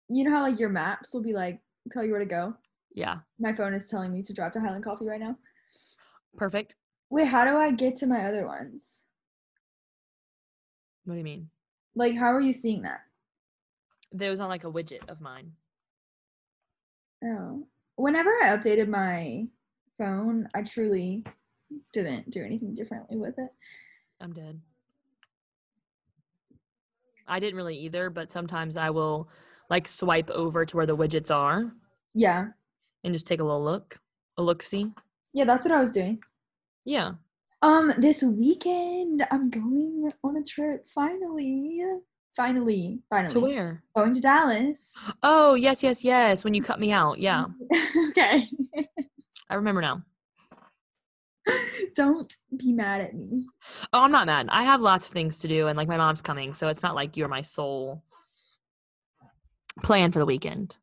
You 0.08 0.24
know 0.24 0.30
how 0.30 0.40
like 0.40 0.58
your 0.58 0.70
maps 0.70 1.12
will 1.12 1.22
be 1.22 1.34
like 1.34 1.60
tell 1.92 2.02
you 2.02 2.12
where 2.12 2.20
to 2.20 2.24
go? 2.24 2.54
Yeah 2.94 3.18
My 3.38 3.52
phone 3.52 3.74
is 3.74 3.86
telling 3.88 4.12
me 4.12 4.22
to 4.22 4.32
drive 4.32 4.52
to 4.52 4.60
Highland 4.60 4.84
Coffee 4.84 5.06
right 5.06 5.20
now. 5.20 5.36
perfect 6.36 6.74
Wait, 7.10 7.26
how 7.26 7.44
do 7.44 7.56
I 7.56 7.72
get 7.72 7.96
to 7.96 8.06
my 8.06 8.24
other 8.26 8.46
ones? 8.46 9.02
what 11.04 11.14
do 11.14 11.18
you 11.18 11.24
mean 11.24 11.48
Like, 11.94 12.16
how 12.16 12.32
are 12.32 12.40
you 12.40 12.52
seeing 12.52 12.82
that? 12.82 13.00
there 14.12 14.30
was 14.30 14.40
on 14.40 14.48
like 14.48 14.64
a 14.64 14.70
widget 14.72 15.08
of 15.08 15.20
mine 15.20 15.52
Oh. 17.22 17.66
Whenever 17.96 18.30
I 18.42 18.56
updated 18.56 18.88
my 18.88 19.46
phone, 19.98 20.48
I 20.54 20.62
truly 20.62 21.22
didn't 21.92 22.30
do 22.30 22.42
anything 22.42 22.74
differently 22.74 23.16
with 23.18 23.38
it. 23.38 23.50
i'm 24.20 24.32
dead 24.32 24.60
i 27.28 27.38
didn't 27.38 27.54
really 27.56 27.76
either 27.76 28.10
but 28.10 28.32
sometimes 28.32 28.76
i 28.76 28.90
will 28.90 29.28
like 29.68 29.86
swipe 29.86 30.28
over 30.30 30.64
to 30.66 30.76
where 30.76 30.86
the 30.86 30.96
widgets 30.96 31.30
are 31.30 31.72
Yeah. 32.14 32.48
And 33.04 33.12
just 33.14 33.26
take 33.26 33.40
a 33.40 33.44
little 33.44 33.62
look 33.64 33.98
a 34.36 34.42
look 34.42 34.62
see 34.62 34.90
Yeah, 35.32 35.44
that's 35.44 35.64
what 35.64 35.72
I 35.74 35.80
was 35.80 35.90
doing. 35.90 36.18
yeah 36.84 37.12
Um, 37.62 37.92
this 37.98 38.22
weekend 38.22 39.26
I'm 39.30 39.50
going 39.50 40.12
on 40.24 40.36
a 40.36 40.42
trip 40.44 40.86
finally. 40.94 41.82
Finally. 42.36 43.00
Finally. 43.10 43.32
to 43.34 43.40
where 43.40 43.82
Going 43.94 44.14
to 44.14 44.20
Dallas. 44.20 44.96
oh 45.22 45.54
yes 45.54 45.82
yes 45.82 46.04
yes 46.04 46.44
when 46.44 46.54
you 46.54 46.62
cut 46.62 46.80
me 46.80 46.92
out 46.92 47.18
yeah 47.18 47.46
okay. 48.10 48.48
i 49.50 49.54
remember 49.54 49.80
now 49.82 50.02
Don't 51.96 52.34
be 52.56 52.72
mad 52.72 53.00
at 53.00 53.14
me. 53.14 53.46
Oh, 53.92 54.02
I'm 54.02 54.12
not 54.12 54.26
mad. 54.26 54.48
I 54.50 54.62
have 54.62 54.80
lots 54.80 55.06
of 55.06 55.12
things 55.12 55.40
to 55.40 55.48
do, 55.48 55.66
and 55.66 55.76
like 55.76 55.88
my 55.88 55.96
mom's 55.96 56.22
coming, 56.22 56.54
so 56.54 56.68
it's 56.68 56.82
not 56.82 56.94
like 56.94 57.16
you're 57.16 57.28
my 57.28 57.40
sole 57.42 58.04
plan 59.82 60.12
for 60.12 60.18
the 60.20 60.26
weekend. 60.26 60.76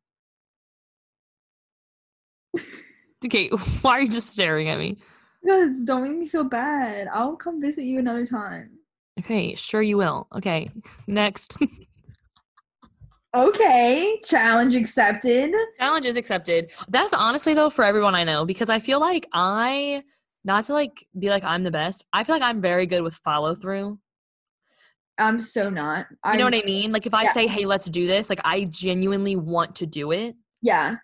Okay, 3.24 3.48
why 3.82 3.92
are 3.92 4.02
you 4.02 4.08
just 4.08 4.30
staring 4.30 4.68
at 4.68 4.78
me? 4.78 4.98
Because 5.42 5.84
don't 5.84 6.02
make 6.02 6.18
me 6.18 6.28
feel 6.28 6.44
bad. 6.44 7.08
I'll 7.12 7.36
come 7.36 7.60
visit 7.60 7.84
you 7.84 7.98
another 7.98 8.26
time. 8.26 8.70
Okay, 9.20 9.54
sure 9.54 9.82
you 9.82 9.96
will. 9.96 10.28
Okay, 10.36 10.70
next. 11.06 11.58
Okay, 13.36 14.18
challenge 14.24 14.74
accepted. 14.74 15.54
Challenge 15.78 16.06
is 16.06 16.16
accepted. 16.16 16.72
That's 16.88 17.12
honestly 17.12 17.54
though 17.54 17.70
for 17.70 17.84
everyone 17.84 18.14
I 18.14 18.24
know 18.24 18.44
because 18.46 18.68
I 18.70 18.80
feel 18.80 19.00
like 19.00 19.28
I 19.32 20.02
not 20.44 20.64
to 20.64 20.72
like 20.72 21.06
be 21.18 21.28
like 21.28 21.44
I'm 21.44 21.62
the 21.62 21.70
best. 21.70 22.04
I 22.12 22.24
feel 22.24 22.34
like 22.34 22.42
I'm 22.42 22.60
very 22.60 22.86
good 22.86 23.02
with 23.02 23.14
follow 23.16 23.54
through. 23.54 23.98
I'm 25.18 25.40
so 25.40 25.68
not. 25.68 26.06
You 26.32 26.38
know 26.38 26.44
what 26.44 26.54
I 26.54 26.62
mean? 26.62 26.90
Like 26.92 27.06
if 27.06 27.12
I 27.14 27.24
Yeah. 27.24 27.32
say, 27.32 27.46
"Hey, 27.46 27.66
let's 27.66 27.86
do 27.86 28.06
this," 28.06 28.30
like 28.30 28.40
I 28.44 28.64
genuinely 28.64 29.36
want 29.36 29.74
to 29.76 29.86
do 29.86 30.12
it. 30.12 30.36
Yeah. 30.62 30.96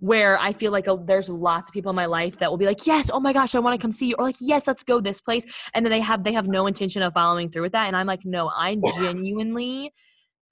Where 0.00 0.38
I 0.38 0.52
feel 0.52 0.72
like 0.72 0.88
uh, 0.88 0.96
there's 1.04 1.28
lots 1.28 1.68
of 1.68 1.72
people 1.72 1.90
in 1.90 1.96
my 1.96 2.06
life 2.06 2.38
that 2.38 2.50
will 2.50 2.58
be 2.58 2.66
like, 2.66 2.86
"Yes, 2.86 3.10
oh 3.12 3.20
my 3.20 3.32
gosh, 3.32 3.54
I 3.54 3.58
want 3.58 3.78
to 3.78 3.82
come 3.82 3.92
see 3.92 4.08
you," 4.08 4.14
or 4.18 4.24
like, 4.24 4.36
"Yes, 4.40 4.66
let's 4.66 4.82
go 4.82 5.00
this 5.00 5.20
place," 5.20 5.44
and 5.74 5.84
then 5.84 5.90
they 5.90 6.00
have 6.00 6.24
they 6.24 6.32
have 6.32 6.48
no 6.48 6.66
intention 6.66 7.02
of 7.02 7.12
following 7.12 7.50
through 7.50 7.62
with 7.62 7.72
that, 7.72 7.86
and 7.86 7.96
I'm 7.96 8.06
like, 8.06 8.24
"No, 8.24 8.48
I 8.48 8.76
genuinely 8.96 9.92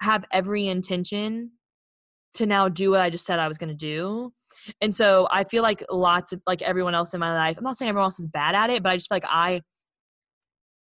have 0.01 0.24
every 0.33 0.68
intention 0.68 1.53
to 2.35 2.47
now 2.47 2.68
do 2.68 2.91
what 2.91 3.01
I 3.01 3.11
just 3.11 3.26
said 3.26 3.39
I 3.39 3.49
was 3.49 3.59
going 3.59 3.70
to 3.70 3.74
do." 3.74 4.33
And 4.81 4.95
so 4.95 5.29
I 5.31 5.45
feel 5.45 5.62
like 5.62 5.85
lots 5.91 6.33
of 6.33 6.43
like 6.47 6.62
everyone 6.62 6.95
else 6.95 7.14
in 7.14 7.20
my 7.20 7.35
life. 7.35 7.57
I'm 7.59 7.64
not 7.64 7.76
saying 7.76 7.89
everyone 7.91 8.07
else 8.07 8.18
is 8.18 8.26
bad 8.26 8.55
at 8.55 8.70
it, 8.70 8.83
but 8.83 8.91
I 8.93 8.97
just 8.97 9.09
feel 9.09 9.16
like 9.16 9.24
I 9.29 9.62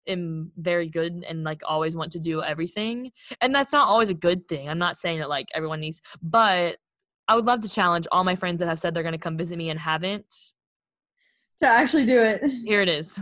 am 0.09 0.53
very 0.57 0.89
good 0.89 1.25
and 1.29 1.45
like 1.45 1.63
always 1.65 1.97
want 1.97 2.13
to 2.13 2.19
do 2.19 2.43
everything. 2.43 3.11
And 3.41 3.55
that's 3.55 3.73
not 3.73 3.89
always 3.89 4.09
a 4.09 4.15
good 4.15 4.47
thing. 4.49 4.69
I'm 4.69 4.79
not 4.79 4.97
saying 4.97 5.19
that 5.19 5.29
like 5.29 5.49
everyone 5.55 5.81
needs, 5.81 6.01
but 6.23 6.77
I 7.29 7.35
would 7.35 7.47
love 7.47 7.61
to 7.61 7.69
challenge 7.69 8.07
all 8.13 8.25
my 8.25 8.35
friends 8.35 8.61
that 8.61 8.69
have 8.69 8.79
said 8.79 8.95
they're 8.95 9.03
going 9.03 9.13
to 9.13 9.19
come 9.19 9.37
visit 9.37 9.59
me 9.59 9.71
and 9.71 9.81
haven't. 9.81 10.33
To 11.61 11.67
actually 11.67 12.05
do 12.05 12.21
it. 12.21 12.45
Here 12.65 12.83
it 12.83 12.89
is. 12.89 13.19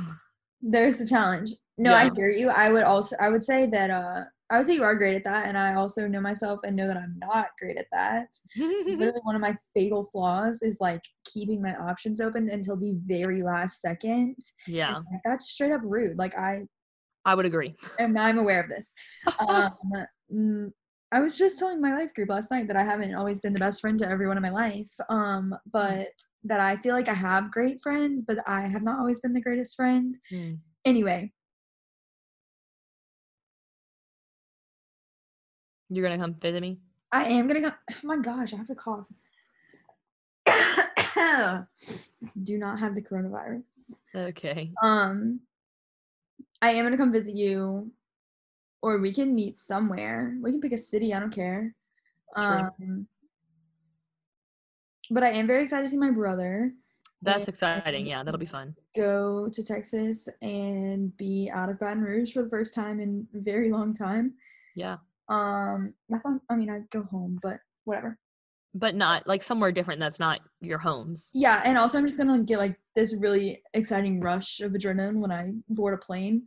There's 0.60 0.96
the 0.96 1.06
challenge. 1.06 1.50
No, 1.78 1.92
I 1.94 2.10
hear 2.14 2.28
you. 2.28 2.50
I 2.50 2.70
would 2.70 2.84
also 2.84 3.16
I 3.20 3.28
would 3.28 3.42
say 3.42 3.66
that 3.66 3.90
uh 3.90 4.22
I 4.50 4.58
would 4.58 4.66
say 4.66 4.74
you 4.74 4.82
are 4.84 4.94
great 4.94 5.16
at 5.16 5.24
that 5.24 5.48
and 5.48 5.56
I 5.58 5.74
also 5.74 6.06
know 6.06 6.20
myself 6.20 6.60
and 6.64 6.76
know 6.76 6.86
that 6.86 6.96
I'm 6.96 7.16
not 7.18 7.48
great 7.58 7.76
at 7.76 7.86
that. 7.92 8.28
Literally 8.56 9.20
one 9.22 9.34
of 9.34 9.40
my 9.40 9.56
fatal 9.74 10.08
flaws 10.12 10.62
is 10.62 10.78
like 10.80 11.00
keeping 11.24 11.60
my 11.62 11.74
options 11.76 12.20
open 12.20 12.50
until 12.50 12.76
the 12.76 12.96
very 13.06 13.40
last 13.40 13.80
second. 13.80 14.36
yeah, 14.66 14.94
like, 14.94 15.20
that's 15.24 15.50
straight 15.50 15.72
up 15.72 15.80
rude. 15.84 16.18
Like 16.18 16.36
I 16.36 16.62
I 17.24 17.34
would 17.34 17.46
agree. 17.46 17.74
and 17.98 18.18
I'm 18.18 18.38
aware 18.38 18.60
of 18.60 18.68
this. 18.68 18.94
Um, 19.38 19.72
mm, 20.32 20.72
I 21.12 21.20
was 21.20 21.38
just 21.38 21.58
telling 21.58 21.80
my 21.80 21.94
life 21.96 22.12
group 22.12 22.28
last 22.28 22.50
night 22.50 22.66
that 22.66 22.76
I 22.76 22.82
haven't 22.82 23.14
always 23.14 23.38
been 23.38 23.52
the 23.52 23.60
best 23.60 23.80
friend 23.80 23.98
to 24.00 24.08
everyone 24.08 24.36
in 24.36 24.42
my 24.42 24.50
life, 24.50 24.90
um, 25.08 25.54
but 25.70 26.08
that 26.42 26.58
I 26.58 26.76
feel 26.78 26.94
like 26.94 27.08
I 27.08 27.14
have 27.14 27.52
great 27.52 27.80
friends, 27.80 28.24
but 28.26 28.38
I 28.48 28.62
have 28.62 28.82
not 28.82 28.98
always 28.98 29.20
been 29.20 29.32
the 29.32 29.40
greatest 29.40 29.76
friend. 29.76 30.18
Mm. 30.32 30.58
Anyway, 30.84 31.32
You're 35.90 36.04
going 36.04 36.18
to 36.18 36.24
come 36.24 36.34
visit 36.34 36.60
me? 36.60 36.78
I 37.12 37.24
am 37.24 37.46
gonna 37.46 37.60
go. 37.60 37.70
Oh 37.92 38.06
my 38.06 38.16
gosh, 38.16 38.52
I 38.52 38.56
have 38.56 38.66
to 38.66 38.74
cough. 38.74 39.06
Do 42.42 42.58
not 42.58 42.80
have 42.80 42.96
the 42.96 43.02
coronavirus. 43.02 43.62
Okay. 44.14 44.72
Um, 44.82 45.40
I 46.60 46.72
am 46.72 46.84
gonna 46.84 46.96
come 46.96 47.12
visit 47.12 47.36
you, 47.36 47.92
or 48.84 48.98
we 48.98 49.14
can 49.14 49.34
meet 49.34 49.56
somewhere. 49.56 50.36
We 50.42 50.50
can 50.50 50.60
pick 50.60 50.72
a 50.72 50.78
city. 50.78 51.14
I 51.14 51.18
don't 51.18 51.34
care. 51.34 51.74
Um, 52.36 53.06
but 55.10 55.24
I 55.24 55.30
am 55.30 55.46
very 55.46 55.62
excited 55.62 55.86
to 55.86 55.90
see 55.90 55.96
my 55.96 56.10
brother. 56.10 56.70
That's 57.22 57.48
exciting. 57.48 58.06
Yeah, 58.06 58.22
that'll 58.22 58.38
be 58.38 58.44
fun. 58.44 58.74
Go 58.94 59.48
to 59.50 59.64
Texas 59.64 60.28
and 60.42 61.16
be 61.16 61.50
out 61.50 61.70
of 61.70 61.78
Baton 61.80 62.02
Rouge 62.02 62.34
for 62.34 62.42
the 62.42 62.50
first 62.50 62.74
time 62.74 63.00
in 63.00 63.26
a 63.34 63.40
very 63.40 63.72
long 63.72 63.94
time. 63.94 64.34
Yeah. 64.76 64.98
Um, 65.30 65.94
that's 66.10 66.22
not. 66.22 66.42
I 66.50 66.56
mean, 66.56 66.68
I'd 66.68 66.90
go 66.90 67.04
home, 67.04 67.38
but 67.42 67.60
whatever. 67.84 68.18
But 68.74 68.96
not 68.96 69.26
like 69.26 69.42
somewhere 69.42 69.72
different 69.72 69.98
that's 69.98 70.20
not 70.20 70.40
your 70.60 70.78
homes. 70.78 71.30
Yeah, 71.32 71.62
and 71.64 71.78
also 71.78 71.96
I'm 71.96 72.06
just 72.06 72.18
gonna 72.18 72.42
get 72.42 72.58
like 72.58 72.78
this 72.94 73.14
really 73.14 73.62
exciting 73.72 74.20
rush 74.20 74.60
of 74.60 74.72
adrenaline 74.72 75.20
when 75.20 75.32
I 75.32 75.52
board 75.70 75.94
a 75.94 75.96
plane. 75.96 76.42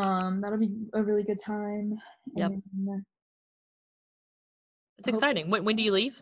Um, 0.00 0.40
that'll 0.40 0.58
be 0.58 0.70
a 0.94 1.02
really 1.02 1.22
good 1.22 1.38
time. 1.38 1.98
Yep. 2.36 2.50
And 2.52 3.04
It's 4.98 5.08
exciting. 5.08 5.50
When, 5.50 5.64
when 5.64 5.76
do 5.76 5.82
you 5.82 5.92
leave? 5.92 6.20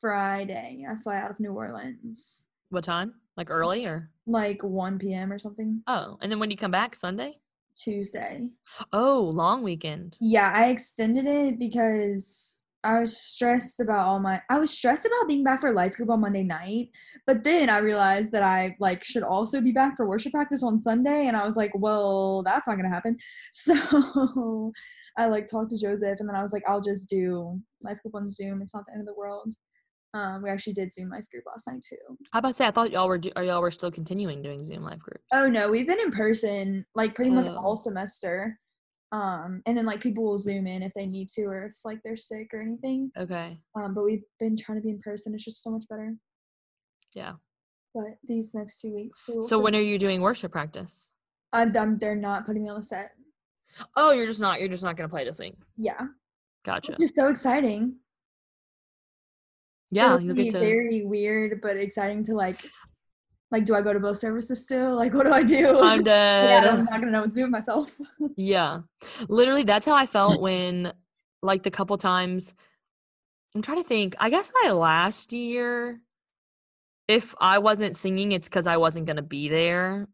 Friday, 0.00 0.84
I 0.88 0.96
fly 1.02 1.16
out 1.18 1.30
of 1.30 1.38
New 1.40 1.52
Orleans, 1.52 2.46
What 2.70 2.84
time? 2.84 3.14
Like 3.36 3.50
early 3.50 3.84
or? 3.86 4.10
like 4.26 4.62
1 4.62 4.98
p.m. 4.98 5.32
or 5.32 5.38
something. 5.38 5.82
Oh, 5.86 6.18
and 6.20 6.30
then 6.30 6.38
when 6.38 6.48
do 6.48 6.52
you 6.52 6.58
come 6.58 6.70
back? 6.70 6.94
Sunday? 6.96 7.38
Tuesday. 7.76 8.48
Oh, 8.92 9.30
long 9.32 9.62
weekend. 9.62 10.16
Yeah, 10.20 10.52
I 10.54 10.68
extended 10.68 11.26
it 11.26 11.58
because 11.58 12.61
I 12.84 12.98
was 13.00 13.16
stressed 13.16 13.78
about 13.80 14.06
all 14.06 14.18
my 14.18 14.42
I 14.50 14.58
was 14.58 14.70
stressed 14.70 15.04
about 15.06 15.28
being 15.28 15.44
back 15.44 15.60
for 15.60 15.72
life 15.72 15.92
group 15.94 16.10
on 16.10 16.20
Monday 16.20 16.42
night, 16.42 16.88
but 17.26 17.44
then 17.44 17.70
I 17.70 17.78
realized 17.78 18.32
that 18.32 18.42
I 18.42 18.76
like 18.80 19.04
should 19.04 19.22
also 19.22 19.60
be 19.60 19.70
back 19.72 19.96
for 19.96 20.06
worship 20.08 20.32
practice 20.32 20.62
on 20.64 20.80
Sunday 20.80 21.26
and 21.28 21.36
I 21.36 21.46
was 21.46 21.56
like, 21.56 21.70
well, 21.74 22.42
that's 22.42 22.66
not 22.66 22.74
going 22.76 22.88
to 22.88 22.94
happen. 22.94 23.16
So 23.52 24.72
I 25.16 25.26
like 25.26 25.46
talked 25.46 25.70
to 25.70 25.78
Joseph 25.78 26.18
and 26.20 26.28
then 26.28 26.34
I 26.36 26.42
was 26.42 26.52
like, 26.52 26.64
I'll 26.68 26.80
just 26.80 27.08
do 27.08 27.60
life 27.82 27.98
group 28.02 28.14
on 28.14 28.28
Zoom. 28.28 28.62
It's 28.62 28.74
not 28.74 28.86
the 28.86 28.92
end 28.92 29.02
of 29.02 29.06
the 29.06 29.14
world. 29.14 29.52
Um, 30.14 30.42
we 30.42 30.50
actually 30.50 30.72
did 30.74 30.92
Zoom 30.92 31.08
life 31.10 31.24
group 31.30 31.44
last 31.46 31.66
night 31.68 31.82
too. 31.88 31.96
How 32.32 32.40
about 32.40 32.48
to 32.48 32.54
say 32.54 32.66
I 32.66 32.70
thought 32.70 32.90
y'all 32.90 33.08
were 33.08 33.18
do- 33.18 33.32
y'all 33.36 33.60
were 33.62 33.70
still 33.70 33.90
continuing 33.90 34.42
doing 34.42 34.64
Zoom 34.64 34.82
life 34.82 34.98
group. 34.98 35.20
Oh 35.32 35.46
no, 35.48 35.70
we've 35.70 35.86
been 35.86 36.00
in 36.00 36.10
person 36.10 36.84
like 36.94 37.14
pretty 37.14 37.30
much 37.30 37.46
Oh. 37.46 37.56
all 37.56 37.76
semester. 37.76 38.58
Um, 39.12 39.62
and 39.66 39.76
then 39.76 39.84
like 39.84 40.00
people 40.00 40.24
will 40.24 40.38
zoom 40.38 40.66
in 40.66 40.82
if 40.82 40.92
they 40.94 41.04
need 41.06 41.28
to 41.34 41.42
or 41.42 41.66
if 41.66 41.76
like 41.84 41.98
they're 42.02 42.16
sick 42.16 42.48
or 42.54 42.62
anything. 42.62 43.12
Okay. 43.18 43.58
Um, 43.74 43.92
but 43.94 44.04
we've 44.04 44.24
been 44.40 44.56
trying 44.56 44.78
to 44.78 44.82
be 44.82 44.88
in 44.90 45.00
person. 45.00 45.34
It's 45.34 45.44
just 45.44 45.62
so 45.62 45.70
much 45.70 45.84
better. 45.88 46.14
Yeah. 47.14 47.32
But 47.94 48.04
these 48.24 48.54
next 48.54 48.80
two 48.80 48.94
weeks, 48.94 49.18
we 49.28 49.34
will 49.36 49.44
So 49.46 49.58
when 49.58 49.76
are 49.76 49.80
you 49.82 49.98
doing 49.98 50.22
worship 50.22 50.50
practice? 50.50 51.10
I'm, 51.52 51.76
I'm 51.76 51.98
they're 51.98 52.16
not 52.16 52.46
putting 52.46 52.62
me 52.62 52.70
on 52.70 52.78
the 52.80 52.82
set. 52.82 53.10
Oh, 53.96 54.12
you're 54.12 54.26
just 54.26 54.40
not. 54.40 54.60
You're 54.60 54.68
just 54.70 54.82
not 54.82 54.96
gonna 54.96 55.10
play 55.10 55.24
this 55.26 55.38
week. 55.38 55.54
Yeah, 55.76 56.00
Gotcha. 56.64 56.96
is 56.98 57.12
so 57.14 57.28
exciting. 57.28 57.96
Yeah, 59.90 60.14
It'll 60.14 60.20
you'll 60.26 60.34
be 60.34 60.44
get 60.44 60.52
to. 60.54 60.60
very 60.60 61.04
weird 61.04 61.60
but 61.60 61.76
exciting 61.76 62.24
to 62.24 62.34
like. 62.34 62.64
Like, 63.52 63.66
do 63.66 63.74
I 63.74 63.82
go 63.82 63.92
to 63.92 64.00
both 64.00 64.18
services 64.18 64.64
still? 64.64 64.96
Like, 65.02 65.14
what 65.14 65.26
do 65.26 65.32
I 65.32 65.42
do? 65.42 65.78
I'm 65.82 66.04
yeah. 66.04 66.66
I'm 66.70 66.84
not 66.86 67.00
gonna 67.00 67.12
know 67.12 67.20
what 67.20 67.32
to 67.32 67.36
do 67.36 67.42
with 67.42 67.50
myself. 67.50 67.94
Yeah. 68.36 68.80
Literally, 69.28 69.62
that's 69.62 69.84
how 69.86 69.94
I 69.94 70.06
felt 70.06 70.40
when, 70.40 70.92
like, 71.42 71.62
the 71.62 71.70
couple 71.70 71.96
times. 71.98 72.54
I'm 73.54 73.60
trying 73.62 73.82
to 73.82 73.88
think. 73.88 74.16
I 74.18 74.30
guess 74.30 74.50
my 74.62 74.70
last 74.70 75.32
year, 75.32 76.00
if 77.06 77.34
I 77.38 77.58
wasn't 77.58 77.96
singing, 77.96 78.32
it's 78.32 78.48
because 78.48 78.66
I 78.66 78.78
wasn't 78.78 79.04
going 79.04 79.16
to 79.16 79.22
be 79.22 79.50
there. 79.50 80.08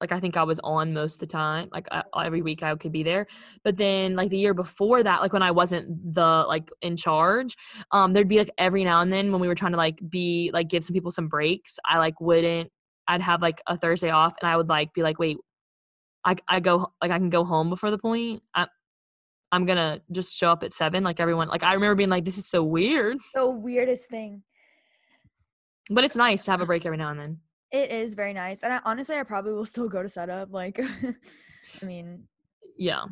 Like, 0.00 0.12
I 0.12 0.20
think 0.20 0.36
I 0.36 0.42
was 0.42 0.60
on 0.62 0.92
most 0.92 1.14
of 1.14 1.20
the 1.20 1.26
time. 1.26 1.68
Like, 1.72 1.86
I, 1.90 2.02
every 2.24 2.42
week 2.42 2.62
I 2.62 2.74
could 2.76 2.92
be 2.92 3.02
there. 3.02 3.26
But 3.64 3.76
then, 3.76 4.14
like, 4.14 4.30
the 4.30 4.38
year 4.38 4.52
before 4.54 5.02
that, 5.02 5.20
like, 5.20 5.32
when 5.32 5.42
I 5.42 5.50
wasn't 5.50 6.12
the, 6.14 6.44
like, 6.46 6.70
in 6.82 6.96
charge, 6.96 7.56
um, 7.92 8.12
there'd 8.12 8.28
be, 8.28 8.38
like, 8.38 8.50
every 8.58 8.84
now 8.84 9.00
and 9.00 9.12
then 9.12 9.32
when 9.32 9.40
we 9.40 9.48
were 9.48 9.54
trying 9.54 9.72
to, 9.72 9.78
like, 9.78 9.98
be, 10.10 10.50
like, 10.52 10.68
give 10.68 10.84
some 10.84 10.94
people 10.94 11.10
some 11.10 11.28
breaks, 11.28 11.78
I, 11.86 11.98
like, 11.98 12.20
wouldn't. 12.20 12.70
I'd 13.08 13.22
have, 13.22 13.40
like, 13.40 13.62
a 13.66 13.78
Thursday 13.78 14.10
off 14.10 14.34
and 14.42 14.50
I 14.50 14.56
would, 14.56 14.68
like, 14.68 14.92
be 14.92 15.02
like, 15.02 15.18
wait, 15.18 15.38
I 16.26 16.36
I 16.48 16.60
go 16.60 16.92
like 17.00 17.12
I 17.12 17.18
can 17.18 17.30
go 17.30 17.44
home 17.44 17.70
before 17.70 17.90
the 17.90 17.98
point. 17.98 18.42
I 18.54 18.66
I'm 19.52 19.64
gonna 19.64 20.00
just 20.10 20.36
show 20.36 20.50
up 20.50 20.64
at 20.64 20.72
seven 20.72 21.04
like 21.04 21.20
everyone. 21.20 21.48
Like 21.48 21.62
I 21.62 21.72
remember 21.74 21.94
being 21.94 22.10
like, 22.10 22.24
this 22.24 22.36
is 22.36 22.46
so 22.48 22.64
weird, 22.64 23.18
the 23.32 23.48
weirdest 23.48 24.08
thing. 24.10 24.42
but 25.88 26.04
it's 26.04 26.16
nice 26.16 26.44
to 26.46 26.50
have 26.50 26.60
a 26.60 26.66
break 26.66 26.84
every 26.84 26.98
now 26.98 27.10
and 27.10 27.20
then. 27.20 27.38
It 27.72 27.90
is 27.90 28.14
very 28.14 28.32
nice, 28.32 28.62
and 28.62 28.72
I, 28.72 28.80
honestly, 28.84 29.16
I 29.16 29.22
probably 29.24 29.52
will 29.52 29.64
still 29.66 29.88
go 29.88 30.02
to 30.02 30.08
setup. 30.08 30.52
Like, 30.52 30.80
I 31.82 31.84
mean, 31.84 32.24
Yeah, 32.78 33.04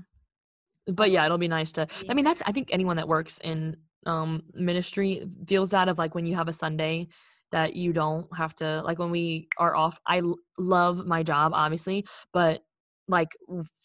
but 0.86 1.10
yeah, 1.10 1.24
it'll 1.24 1.38
be 1.38 1.48
nice 1.48 1.72
to. 1.72 1.86
I 2.08 2.14
mean, 2.14 2.24
that's 2.24 2.42
I 2.46 2.52
think 2.52 2.68
anyone 2.72 2.96
that 2.96 3.08
works 3.08 3.38
in 3.42 3.76
um 4.06 4.42
ministry 4.52 5.26
feels 5.46 5.70
that 5.70 5.88
of 5.88 5.98
like 5.98 6.14
when 6.14 6.26
you 6.26 6.34
have 6.34 6.48
a 6.48 6.52
Sunday 6.52 7.08
that 7.52 7.74
you 7.74 7.92
don't 7.92 8.26
have 8.36 8.54
to 8.56 8.82
like 8.82 8.98
when 8.98 9.10
we 9.10 9.48
are 9.58 9.74
off. 9.74 9.98
I 10.06 10.18
l- 10.18 10.38
love 10.58 11.06
my 11.06 11.22
job 11.22 11.52
obviously, 11.54 12.06
but 12.32 12.64
like 13.06 13.36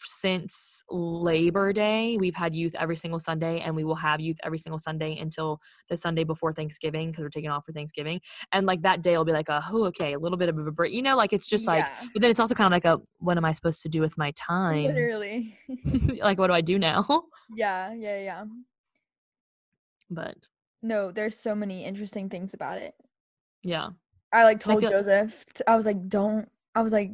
since 0.05 0.81
Labor 0.89 1.73
Day, 1.73 2.15
we've 2.17 2.35
had 2.35 2.55
youth 2.55 2.73
every 2.79 2.95
single 2.95 3.19
Sunday, 3.19 3.59
and 3.59 3.75
we 3.75 3.83
will 3.83 3.95
have 3.95 4.21
youth 4.21 4.37
every 4.43 4.57
single 4.59 4.79
Sunday 4.79 5.17
until 5.19 5.59
the 5.89 5.97
Sunday 5.97 6.23
before 6.23 6.53
Thanksgiving 6.53 7.11
because 7.11 7.23
we're 7.23 7.29
taking 7.29 7.49
off 7.49 7.65
for 7.65 7.73
Thanksgiving. 7.73 8.21
And 8.53 8.65
like 8.65 8.81
that 8.83 9.01
day 9.01 9.17
will 9.17 9.25
be 9.25 9.33
like 9.33 9.49
a 9.49 9.61
oh 9.71 9.83
okay, 9.87 10.13
a 10.13 10.19
little 10.19 10.37
bit 10.37 10.47
of 10.49 10.57
a 10.57 10.71
break. 10.71 10.93
You 10.93 11.01
know, 11.01 11.17
like 11.17 11.33
it's 11.33 11.49
just 11.49 11.67
like, 11.67 11.83
Yeah, 11.85 12.07
but 12.13 12.21
then 12.21 12.31
it's 12.31 12.39
also 12.39 12.55
kind 12.55 12.67
of 12.67 12.71
like 12.71 12.85
a 12.85 13.01
what 13.17 13.35
am 13.35 13.43
I 13.43 13.51
supposed 13.51 13.81
to 13.81 13.89
do 13.89 13.99
with 13.99 14.17
my 14.17 14.31
time? 14.37 14.83
literally. 14.85 15.57
like 16.21 16.39
what 16.39 16.47
do 16.47 16.53
I 16.53 16.61
do 16.61 16.79
now? 16.79 17.05
yeah, 17.55 17.93
yeah, 17.93 18.19
yeah. 18.21 18.43
but 20.09 20.35
No, 20.81 21.11
there's 21.11 21.37
so 21.37 21.53
many 21.55 21.83
interesting 21.83 22.29
things 22.29 22.53
about 22.53 22.77
it. 22.77 22.93
yeah, 23.63 23.89
I 24.31 24.43
like 24.43 24.57
I 24.57 24.59
told 24.59 24.79
feel- 24.81 24.91
Joseph, 24.91 25.43
I 25.67 25.75
was 25.75 25.85
like, 25.85 26.07
don't, 26.07 26.47
I 26.75 26.81
was 26.81 26.93
like, 26.93 27.11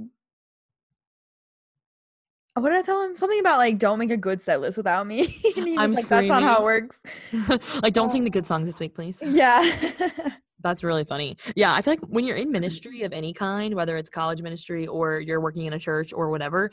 what 2.55 2.69
did 2.69 2.79
I 2.79 2.81
tell 2.81 3.01
him? 3.03 3.15
Something 3.17 3.39
about 3.39 3.57
like, 3.57 3.77
don't 3.77 3.99
make 3.99 4.11
a 4.11 4.17
good 4.17 4.41
set 4.41 4.61
list 4.61 4.77
without 4.77 5.05
me. 5.05 5.21
and 5.57 5.67
he 5.67 5.77
was 5.77 5.79
I'm 5.79 5.93
like, 5.93 6.07
that's 6.07 6.27
not 6.27 6.41
how 6.43 6.57
it 6.57 6.63
works. 6.63 7.01
like 7.83 7.93
don't 7.93 8.07
Uh, 8.07 8.11
sing 8.11 8.23
the 8.23 8.29
good 8.29 8.47
songs 8.47 8.65
this 8.67 8.79
week, 8.79 8.95
please. 8.95 9.21
Yeah. 9.25 9.61
That's 10.61 10.83
really 10.83 11.03
funny. 11.03 11.37
Yeah, 11.55 11.75
I 11.75 11.81
feel 11.83 11.91
like 11.93 11.99
when 12.07 12.25
you're 12.25 12.37
in 12.37 12.49
ministry 12.51 13.03
of 13.03 13.13
any 13.13 13.33
kind, 13.33 13.75
whether 13.75 13.97
it's 13.97 14.09
college 14.09 14.41
ministry 14.41 14.87
or 14.87 15.19
you're 15.19 15.39
working 15.41 15.65
in 15.65 15.73
a 15.73 15.79
church 15.79 16.11
or 16.11 16.31
whatever, 16.31 16.71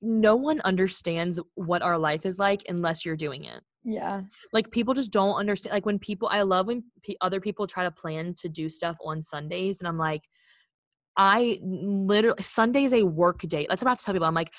no 0.00 0.36
one 0.36 0.62
understands 0.64 1.38
what 1.54 1.82
our 1.82 1.98
life 1.98 2.24
is 2.24 2.38
like 2.38 2.62
unless 2.66 3.04
you're 3.04 3.16
doing 3.16 3.44
it. 3.44 3.60
yeah. 3.82 4.22
Like 4.54 4.70
people 4.70 4.94
just 4.94 5.10
don't 5.10 5.34
understand. 5.34 5.74
Like 5.74 5.84
when 5.84 5.98
people, 5.98 6.28
I 6.28 6.42
love 6.42 6.68
when 6.68 6.82
pe 7.02 7.14
other 7.20 7.40
people 7.42 7.66
try 7.66 7.84
to 7.84 7.90
plan 7.90 8.32
to 8.38 8.48
do 8.48 8.70
stuff 8.70 8.96
on 9.04 9.20
Sundays, 9.20 9.80
and 9.80 9.88
I'm 9.88 9.98
like, 9.98 10.22
I 11.16 11.60
literally 11.62 12.42
Sunday 12.42 12.84
is 12.84 12.94
a 12.94 13.02
work 13.02 13.40
day. 13.42 13.66
That's 13.68 13.82
what 13.82 13.88
I 13.88 13.90
have 13.90 13.98
to 13.98 14.04
tell 14.06 14.14
people. 14.14 14.26
I'm 14.28 14.34
like, 14.34 14.52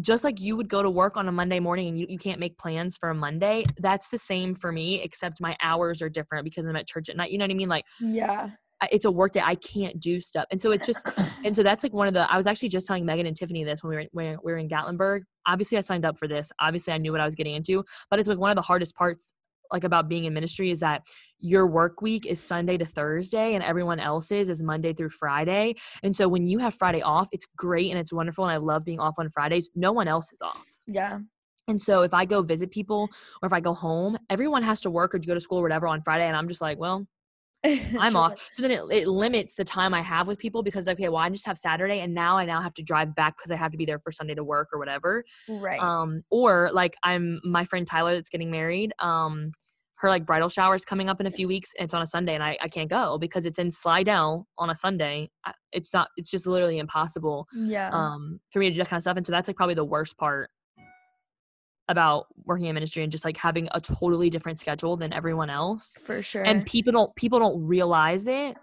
just 0.00 0.24
like 0.24 0.40
you 0.40 0.56
would 0.56 0.68
go 0.68 0.82
to 0.82 0.90
work 0.90 1.16
on 1.16 1.28
a 1.28 1.32
Monday 1.32 1.60
morning 1.60 1.88
and 1.88 1.98
you, 1.98 2.06
you 2.08 2.18
can't 2.18 2.40
make 2.40 2.56
plans 2.58 2.96
for 2.96 3.10
a 3.10 3.14
Monday, 3.14 3.64
that's 3.78 4.08
the 4.10 4.18
same 4.18 4.54
for 4.54 4.72
me, 4.72 5.02
except 5.02 5.40
my 5.40 5.56
hours 5.62 6.00
are 6.00 6.08
different 6.08 6.44
because 6.44 6.64
I'm 6.64 6.76
at 6.76 6.86
church 6.86 7.08
at 7.08 7.16
night. 7.16 7.30
You 7.30 7.38
know 7.38 7.44
what 7.44 7.50
I 7.50 7.54
mean? 7.54 7.68
Like 7.68 7.84
Yeah. 8.00 8.50
It's 8.90 9.04
a 9.04 9.12
work 9.12 9.34
day. 9.34 9.40
I 9.44 9.54
can't 9.54 10.00
do 10.00 10.20
stuff. 10.20 10.46
And 10.50 10.60
so 10.60 10.72
it's 10.72 10.86
just 10.86 11.06
and 11.44 11.54
so 11.54 11.62
that's 11.62 11.82
like 11.82 11.92
one 11.92 12.08
of 12.08 12.14
the 12.14 12.30
I 12.32 12.36
was 12.36 12.46
actually 12.46 12.70
just 12.70 12.86
telling 12.86 13.04
Megan 13.04 13.26
and 13.26 13.36
Tiffany 13.36 13.62
this 13.62 13.82
when 13.82 13.90
we 13.90 13.96
were 13.96 14.04
when 14.12 14.38
we 14.42 14.52
were 14.52 14.58
in 14.58 14.68
Gatlinburg. 14.68 15.20
Obviously 15.46 15.78
I 15.78 15.82
signed 15.82 16.04
up 16.04 16.18
for 16.18 16.26
this. 16.26 16.50
Obviously 16.60 16.92
I 16.92 16.98
knew 16.98 17.12
what 17.12 17.20
I 17.20 17.24
was 17.24 17.34
getting 17.34 17.54
into, 17.54 17.84
but 18.10 18.18
it's 18.18 18.28
like 18.28 18.38
one 18.38 18.50
of 18.50 18.56
the 18.56 18.62
hardest 18.62 18.96
parts 18.96 19.34
like 19.72 19.84
about 19.84 20.08
being 20.08 20.24
in 20.24 20.34
ministry 20.34 20.70
is 20.70 20.80
that 20.80 21.02
your 21.40 21.66
work 21.66 22.02
week 22.02 22.26
is 22.26 22.40
Sunday 22.40 22.76
to 22.78 22.84
Thursday 22.84 23.54
and 23.54 23.64
everyone 23.64 23.98
else's 23.98 24.48
is 24.48 24.62
Monday 24.62 24.92
through 24.92 25.10
Friday. 25.10 25.74
And 26.02 26.14
so 26.14 26.28
when 26.28 26.46
you 26.46 26.58
have 26.58 26.74
Friday 26.74 27.02
off, 27.02 27.28
it's 27.32 27.46
great 27.56 27.90
and 27.90 27.98
it's 27.98 28.12
wonderful 28.12 28.44
and 28.44 28.52
I 28.52 28.58
love 28.58 28.84
being 28.84 29.00
off 29.00 29.14
on 29.18 29.28
Fridays. 29.30 29.70
No 29.74 29.92
one 29.92 30.08
else 30.08 30.32
is 30.32 30.40
off. 30.40 30.66
Yeah. 30.86 31.18
And 31.68 31.80
so 31.80 32.02
if 32.02 32.12
I 32.12 32.24
go 32.24 32.42
visit 32.42 32.70
people 32.70 33.08
or 33.42 33.46
if 33.46 33.52
I 33.52 33.60
go 33.60 33.74
home, 33.74 34.18
everyone 34.28 34.62
has 34.62 34.80
to 34.82 34.90
work 34.90 35.14
or 35.14 35.18
to 35.18 35.26
go 35.26 35.34
to 35.34 35.40
school 35.40 35.58
or 35.58 35.62
whatever 35.62 35.86
on 35.86 36.02
Friday 36.02 36.26
and 36.26 36.36
I'm 36.36 36.48
just 36.48 36.60
like, 36.60 36.78
well, 36.78 37.06
I'm 37.98 38.12
Sure. 38.12 38.20
off. 38.20 38.34
So 38.52 38.62
then 38.62 38.70
it, 38.72 38.82
it 38.90 39.08
limits 39.08 39.54
the 39.54 39.64
time 39.64 39.94
I 39.94 40.02
have 40.02 40.26
with 40.28 40.38
people 40.38 40.62
because 40.62 40.88
okay, 40.88 41.08
well 41.08 41.18
I 41.18 41.28
just 41.30 41.46
have 41.46 41.56
Saturday 41.58 42.00
and 42.00 42.12
now 42.14 42.36
I 42.38 42.44
now 42.44 42.60
have 42.60 42.74
to 42.74 42.82
drive 42.82 43.14
back 43.14 43.36
because 43.36 43.50
I 43.52 43.56
have 43.56 43.70
to 43.72 43.78
be 43.78 43.84
there 43.86 43.98
for 44.00 44.10
Sunday 44.12 44.34
to 44.34 44.44
work 44.44 44.68
or 44.72 44.78
whatever. 44.78 45.24
Right. 45.48 45.80
Um 45.80 46.22
or 46.30 46.70
like 46.72 46.96
I'm 47.02 47.40
my 47.44 47.64
friend 47.64 47.86
Tyler 47.86 48.14
that's 48.14 48.28
getting 48.28 48.50
married. 48.50 48.92
Um 48.98 49.50
her 49.98 50.08
like 50.08 50.26
bridal 50.26 50.48
shower 50.48 50.74
is 50.74 50.84
coming 50.84 51.08
up 51.08 51.20
in 51.20 51.26
a 51.26 51.30
few 51.30 51.46
weeks 51.46 51.70
and 51.78 51.84
it's 51.84 51.94
on 51.94 52.02
a 52.02 52.06
Sunday 52.06 52.34
and 52.34 52.42
I, 52.42 52.58
I 52.60 52.66
can't 52.68 52.90
go 52.90 53.18
because 53.18 53.46
it's 53.46 53.60
in 53.60 53.70
Slidell 53.70 54.48
on 54.58 54.68
a 54.68 54.74
Sunday. 54.74 55.30
I- 55.44 55.54
It's 55.70 55.94
not 55.94 56.08
it's 56.16 56.30
just 56.30 56.44
literally 56.46 56.78
impossible 56.78 57.46
yeah. 57.54 57.90
um 57.92 58.40
for 58.50 58.58
me 58.58 58.68
to 58.70 58.74
do 58.74 58.78
that 58.78 58.88
kind 58.88 58.98
of 58.98 59.02
stuff. 59.02 59.16
And 59.16 59.24
so 59.24 59.30
that's 59.30 59.48
like 59.48 59.56
probably 59.56 59.76
the 59.76 59.84
worst 59.84 60.18
part 60.18 60.50
about 61.88 62.26
working 62.44 62.66
in 62.66 62.74
ministry 62.74 63.02
and 63.02 63.10
just 63.10 63.24
like 63.24 63.36
having 63.36 63.68
a 63.72 63.80
totally 63.80 64.30
different 64.30 64.58
schedule 64.58 64.96
than 64.96 65.12
everyone 65.12 65.50
else 65.50 66.02
for 66.06 66.22
sure. 66.22 66.42
and 66.42 66.64
people 66.64 66.92
don't 66.92 67.14
people 67.16 67.38
don't 67.38 67.64
realize 67.64 68.26
it 68.26 68.56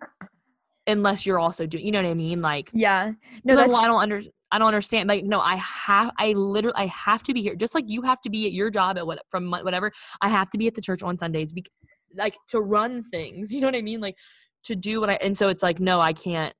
unless 0.87 1.25
you're 1.25 1.39
also 1.39 1.65
doing 1.65 1.85
you 1.85 1.91
know 1.91 2.01
what 2.01 2.09
i 2.09 2.13
mean 2.13 2.41
like 2.41 2.69
yeah. 2.73 3.11
no, 3.43 3.55
that's 3.55 3.73
i 3.73 3.85
don't 3.85 4.01
under 4.01 4.21
i 4.51 4.57
don't 4.57 4.67
understand 4.67 5.07
like 5.07 5.23
no 5.23 5.39
i 5.39 5.55
have 5.57 6.11
i 6.17 6.31
literally 6.31 6.75
i 6.77 6.85
have 6.85 7.21
to 7.21 7.33
be 7.33 7.41
here 7.41 7.55
just 7.55 7.75
like 7.75 7.85
you 7.87 8.01
have 8.01 8.21
to 8.21 8.29
be 8.29 8.45
at 8.45 8.53
your 8.53 8.69
job 8.69 8.97
at 8.97 9.05
what 9.05 9.21
from 9.29 9.51
whatever 9.51 9.91
i 10.21 10.29
have 10.29 10.49
to 10.49 10.57
be 10.57 10.65
at 10.67 10.73
the 10.73 10.81
church 10.81 11.03
on 11.03 11.17
sundays 11.17 11.53
bec- 11.53 11.69
like 12.15 12.35
to 12.47 12.61
run 12.61 13.03
things 13.03 13.53
you 13.53 13.61
know 13.61 13.67
what 13.67 13.75
i 13.75 13.81
mean 13.81 13.99
like 13.99 14.15
to 14.63 14.75
do 14.75 14.99
what 14.99 15.09
i 15.09 15.13
and 15.15 15.37
so 15.37 15.49
it's 15.49 15.63
like 15.63 15.79
no 15.79 15.99
i 15.99 16.13
can't 16.13 16.53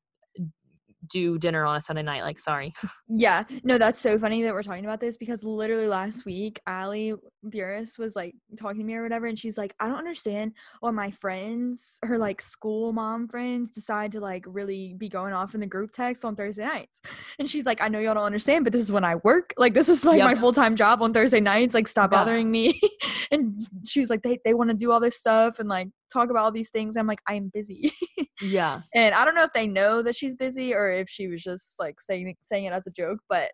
do 1.07 1.37
dinner 1.37 1.65
on 1.65 1.75
a 1.75 1.81
sunday 1.81 2.03
night 2.03 2.23
like 2.23 2.37
sorry 2.39 2.73
Yeah, 3.11 3.43
no, 3.63 3.79
that's 3.79 3.99
so 3.99 4.19
funny 4.19 4.43
that 4.43 4.53
we're 4.53 4.61
talking 4.63 4.85
about 4.85 4.99
this 4.99 5.17
because 5.17 5.43
literally 5.43 5.87
last 5.87 6.25
week, 6.25 6.59
Allie 6.67 7.15
Burris 7.43 7.97
was 7.97 8.15
like 8.15 8.35
talking 8.55 8.77
to 8.81 8.83
me 8.85 8.93
or 8.93 9.01
whatever, 9.01 9.25
and 9.25 9.37
she's 9.37 9.57
like, 9.57 9.73
I 9.79 9.87
don't 9.87 9.97
understand 9.97 10.53
why 10.79 10.91
my 10.91 11.09
friends, 11.09 11.97
her 12.03 12.19
like 12.19 12.39
school 12.39 12.93
mom 12.93 13.27
friends, 13.27 13.71
decide 13.71 14.11
to 14.11 14.19
like 14.19 14.45
really 14.47 14.93
be 14.95 15.09
going 15.09 15.33
off 15.33 15.55
in 15.55 15.59
the 15.59 15.65
group 15.65 15.91
text 15.91 16.23
on 16.23 16.35
Thursday 16.35 16.65
nights. 16.65 17.01
And 17.39 17.49
she's 17.49 17.65
like, 17.65 17.81
I 17.81 17.87
know 17.87 17.99
y'all 17.99 18.13
don't 18.13 18.23
understand, 18.23 18.63
but 18.63 18.73
this 18.73 18.83
is 18.83 18.91
when 18.91 19.03
I 19.03 19.15
work. 19.15 19.53
Like, 19.57 19.73
this 19.73 19.89
is 19.89 20.05
like 20.05 20.19
Yep. 20.19 20.25
my 20.25 20.35
full 20.35 20.53
time 20.53 20.75
job 20.75 21.01
on 21.01 21.11
Thursday 21.11 21.39
nights. 21.39 21.73
Like, 21.73 21.87
stop 21.87 22.11
Yeah. 22.11 22.19
bothering 22.19 22.51
me. 22.51 22.79
and 23.31 23.59
she's 23.87 24.11
like, 24.11 24.21
they, 24.21 24.37
they 24.45 24.53
want 24.53 24.69
to 24.69 24.75
do 24.75 24.91
all 24.91 24.99
this 24.99 25.17
stuff 25.17 25.57
and 25.59 25.67
like 25.67 25.89
talk 26.11 26.29
about 26.29 26.43
all 26.43 26.51
these 26.51 26.69
things. 26.69 26.97
I'm 26.97 27.07
like, 27.07 27.21
I'm 27.27 27.49
busy. 27.53 27.93
yeah 28.41 28.81
And 28.93 29.13
I 29.13 29.25
don't 29.25 29.35
know 29.35 29.43
if 29.43 29.53
they 29.53 29.67
know 29.67 30.01
that 30.01 30.15
she's 30.15 30.35
busy 30.35 30.73
or 30.73 30.91
if 30.91 31.09
she 31.09 31.27
was 31.27 31.43
just 31.43 31.75
like 31.79 31.99
saying 32.01 32.35
saying 32.41 32.65
it 32.65 32.73
as 32.73 32.87
a 32.87 32.91
joke, 32.91 33.19
but 33.27 33.51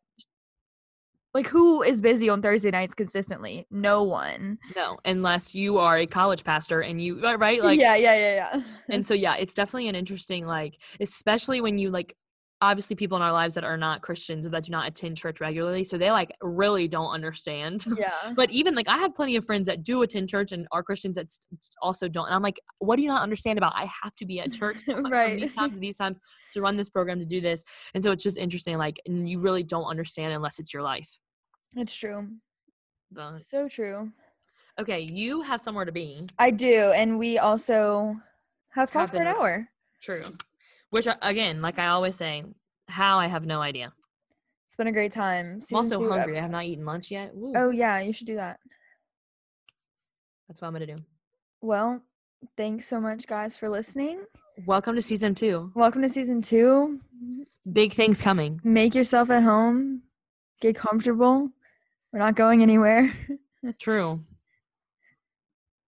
like 1.33 1.47
who 1.47 1.83
is 1.83 1.99
busy 1.99 2.29
on 2.29 2.41
Thursday 2.41 2.71
nights 2.71 2.93
consistently? 2.93 3.67
No 3.69 4.03
one. 4.03 4.57
no 4.75 4.97
unless 5.05 5.53
you 5.53 5.77
are 5.77 5.97
a 5.97 6.07
college 6.07 6.43
pastor 6.43 6.81
and 6.81 7.01
you 7.01 7.21
right, 7.21 7.37
right 7.37 7.63
like 7.63 7.79
yeah, 7.79 7.95
yeah, 7.95 8.15
yeah, 8.15 8.33
yeah. 8.55 8.61
and 8.89 9.05
so 9.05 9.13
yeah 9.13 9.35
it's 9.35 9.53
definitely 9.53 9.89
an 9.89 9.95
interesting 9.95 10.45
like 10.45 10.77
especially 10.99 11.59
when 11.61 11.77
you 11.77 11.89
like 11.89 12.15
obviously 12.61 12.95
people 12.95 13.17
in 13.17 13.21
our 13.21 13.33
lives 13.33 13.53
that 13.53 13.63
are 13.65 13.77
not 13.77 14.01
christians 14.01 14.45
or 14.45 14.49
that 14.49 14.63
do 14.63 14.71
not 14.71 14.87
attend 14.87 15.17
church 15.17 15.41
regularly 15.41 15.83
so 15.83 15.97
they 15.97 16.09
like 16.09 16.31
really 16.41 16.87
don't 16.87 17.11
understand 17.11 17.85
yeah. 17.97 18.11
but 18.35 18.49
even 18.49 18.73
like 18.73 18.87
i 18.87 18.97
have 18.97 19.13
plenty 19.13 19.35
of 19.35 19.45
friends 19.45 19.67
that 19.67 19.83
do 19.83 20.01
attend 20.03 20.29
church 20.29 20.51
and 20.53 20.67
are 20.71 20.81
christians 20.81 21.15
that 21.15 21.27
also 21.81 22.07
don't 22.07 22.27
and 22.27 22.33
i'm 22.35 22.41
like 22.41 22.59
what 22.79 22.95
do 22.95 23.01
you 23.01 23.09
not 23.09 23.21
understand 23.21 23.57
about 23.57 23.73
i 23.75 23.87
have 24.03 24.15
to 24.15 24.25
be 24.25 24.39
at 24.39 24.51
church 24.51 24.77
Right. 24.87 25.39
these 25.41 25.53
times 25.53 25.73
to 25.75 25.79
these 25.81 25.97
times 25.97 26.19
to 26.53 26.61
run 26.61 26.77
this 26.77 26.89
program 26.89 27.19
to 27.19 27.25
do 27.25 27.41
this 27.41 27.63
and 27.93 28.03
so 28.03 28.11
it's 28.11 28.23
just 28.23 28.37
interesting 28.37 28.77
like 28.77 28.99
and 29.05 29.29
you 29.29 29.39
really 29.39 29.63
don't 29.63 29.85
understand 29.85 30.33
unless 30.33 30.57
it's 30.59 30.73
your 30.73 30.83
life 30.83 31.09
It's 31.75 31.93
true. 31.95 32.27
But- 33.11 33.39
So 33.41 33.67
true. 33.67 34.11
okay 34.79 35.01
you 35.11 35.41
have 35.41 35.59
somewhere 35.59 35.85
to 35.85 35.91
be 35.91 36.25
I 36.39 36.51
do, 36.51 36.91
and 36.95 37.19
we 37.19 37.37
also 37.37 38.15
have 38.71 38.89
talked 38.91 39.11
for 39.11 39.17
an 39.17 39.27
hour. 39.27 39.67
true 40.01 40.21
which 40.95 41.07
uh, 41.07 41.15
again 41.21 41.61
like 41.61 41.77
i 41.77 41.87
always 41.87 42.15
say 42.15 42.43
how 42.87 43.19
i 43.19 43.27
have 43.27 43.45
no 43.45 43.61
idea 43.61 43.91
It's 44.67 44.77
been 44.77 44.87
a 44.87 44.91
great 44.93 45.11
time. 45.11 45.45
i'm 45.55 45.61
Season 45.61 45.77
also 45.77 45.99
two 45.99 46.09
hungry 46.09 46.37
i 46.37 46.41
have 46.41 46.51
not 46.51 46.63
eaten 46.63 46.85
lunch 46.85 47.11
yet 47.11 47.35
Woo. 47.35 47.51
Oh 47.55 47.69
yeah, 47.69 47.99
you 47.99 48.13
should 48.13 48.27
do 48.27 48.35
that. 48.35 48.59
That's 50.47 50.61
what 50.61 50.67
I'm 50.67 50.73
gonna 50.73 50.85
do. 50.85 50.95
Well, 51.61 52.01
thanks 52.55 52.87
so 52.87 53.01
much 53.01 53.25
guys 53.27 53.57
for 53.57 53.67
listening. 53.67 54.23
Welcome 54.65 54.95
to 54.95 55.01
season 55.01 55.35
two. 55.35 55.71
Welcome 55.75 56.01
to 56.03 56.09
season 56.09 56.41
two. 56.41 56.99
Big 57.73 57.93
things 57.93 58.21
coming. 58.21 58.61
Make 58.63 58.95
yourself 58.95 59.29
at 59.31 59.43
home. 59.43 60.03
Get 60.61 60.75
comfortable. 60.75 61.49
We're 62.13 62.19
not 62.19 62.35
going 62.35 62.61
anywhere. 62.61 63.11
True. 63.79 64.21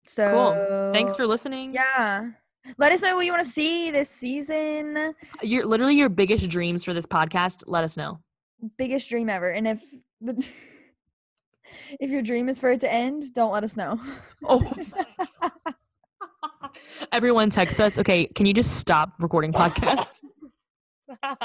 So 0.07 0.27
cool. 0.31 0.93
Thanks 0.93 1.17
for 1.17 1.27
listening. 1.27 1.75
Yeah. 1.75 2.31
Let 2.79 2.93
us 2.93 3.03
know 3.03 3.17
what 3.17 3.27
you 3.27 3.33
want 3.33 3.45
to 3.45 3.51
see 3.51 3.91
this 3.91 4.09
season. 4.11 5.15
Your 5.43 5.67
literally 5.67 5.97
your 5.97 6.09
biggest 6.09 6.49
dreams 6.49 6.83
for 6.85 6.95
this 6.95 7.07
podcast. 7.07 7.63
Let 7.67 7.85
us 7.85 7.97
know. 7.97 8.21
Biggest 8.79 9.09
dream 9.11 9.29
ever. 9.29 9.51
And 9.51 9.69
if 9.69 9.83
if 12.01 12.11
your 12.11 12.23
dream 12.23 12.49
is 12.49 12.59
for 12.59 12.71
it 12.71 12.81
to 12.81 12.93
end, 12.93 13.35
don't 13.35 13.53
let 13.53 13.65
us 13.65 13.77
know. 13.77 14.01
Oh. 14.45 14.73
Everyone 17.13 17.51
text 17.51 17.81
us. 17.81 17.99
Okay, 17.99 18.27
can 18.29 18.47
you 18.47 18.55
just 18.55 18.77
stop 18.77 19.13
recording 19.21 19.53
podcasts? 19.61 20.13
All 21.23 21.39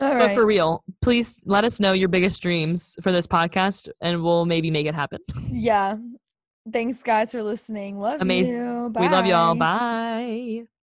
but 0.00 0.32
for 0.32 0.46
real, 0.46 0.82
please 1.02 1.40
let 1.44 1.64
us 1.64 1.78
know 1.80 1.92
your 1.92 2.08
biggest 2.08 2.40
dreams 2.42 2.96
for 3.02 3.12
this 3.12 3.26
podcast, 3.26 3.88
and 4.00 4.22
we'll 4.22 4.46
maybe 4.46 4.70
make 4.70 4.86
it 4.86 4.94
happen. 4.94 5.18
yeah. 5.50 5.96
Thanks 6.72 7.02
guys 7.02 7.30
for 7.32 7.42
listening. 7.42 7.98
Love 7.98 8.20
Amaz- 8.22 8.48
you. 8.48 8.73
We 8.96 9.08
love 9.08 9.26
y'all. 9.26 9.54
Bye. 9.54 10.64
Bye. 10.64 10.73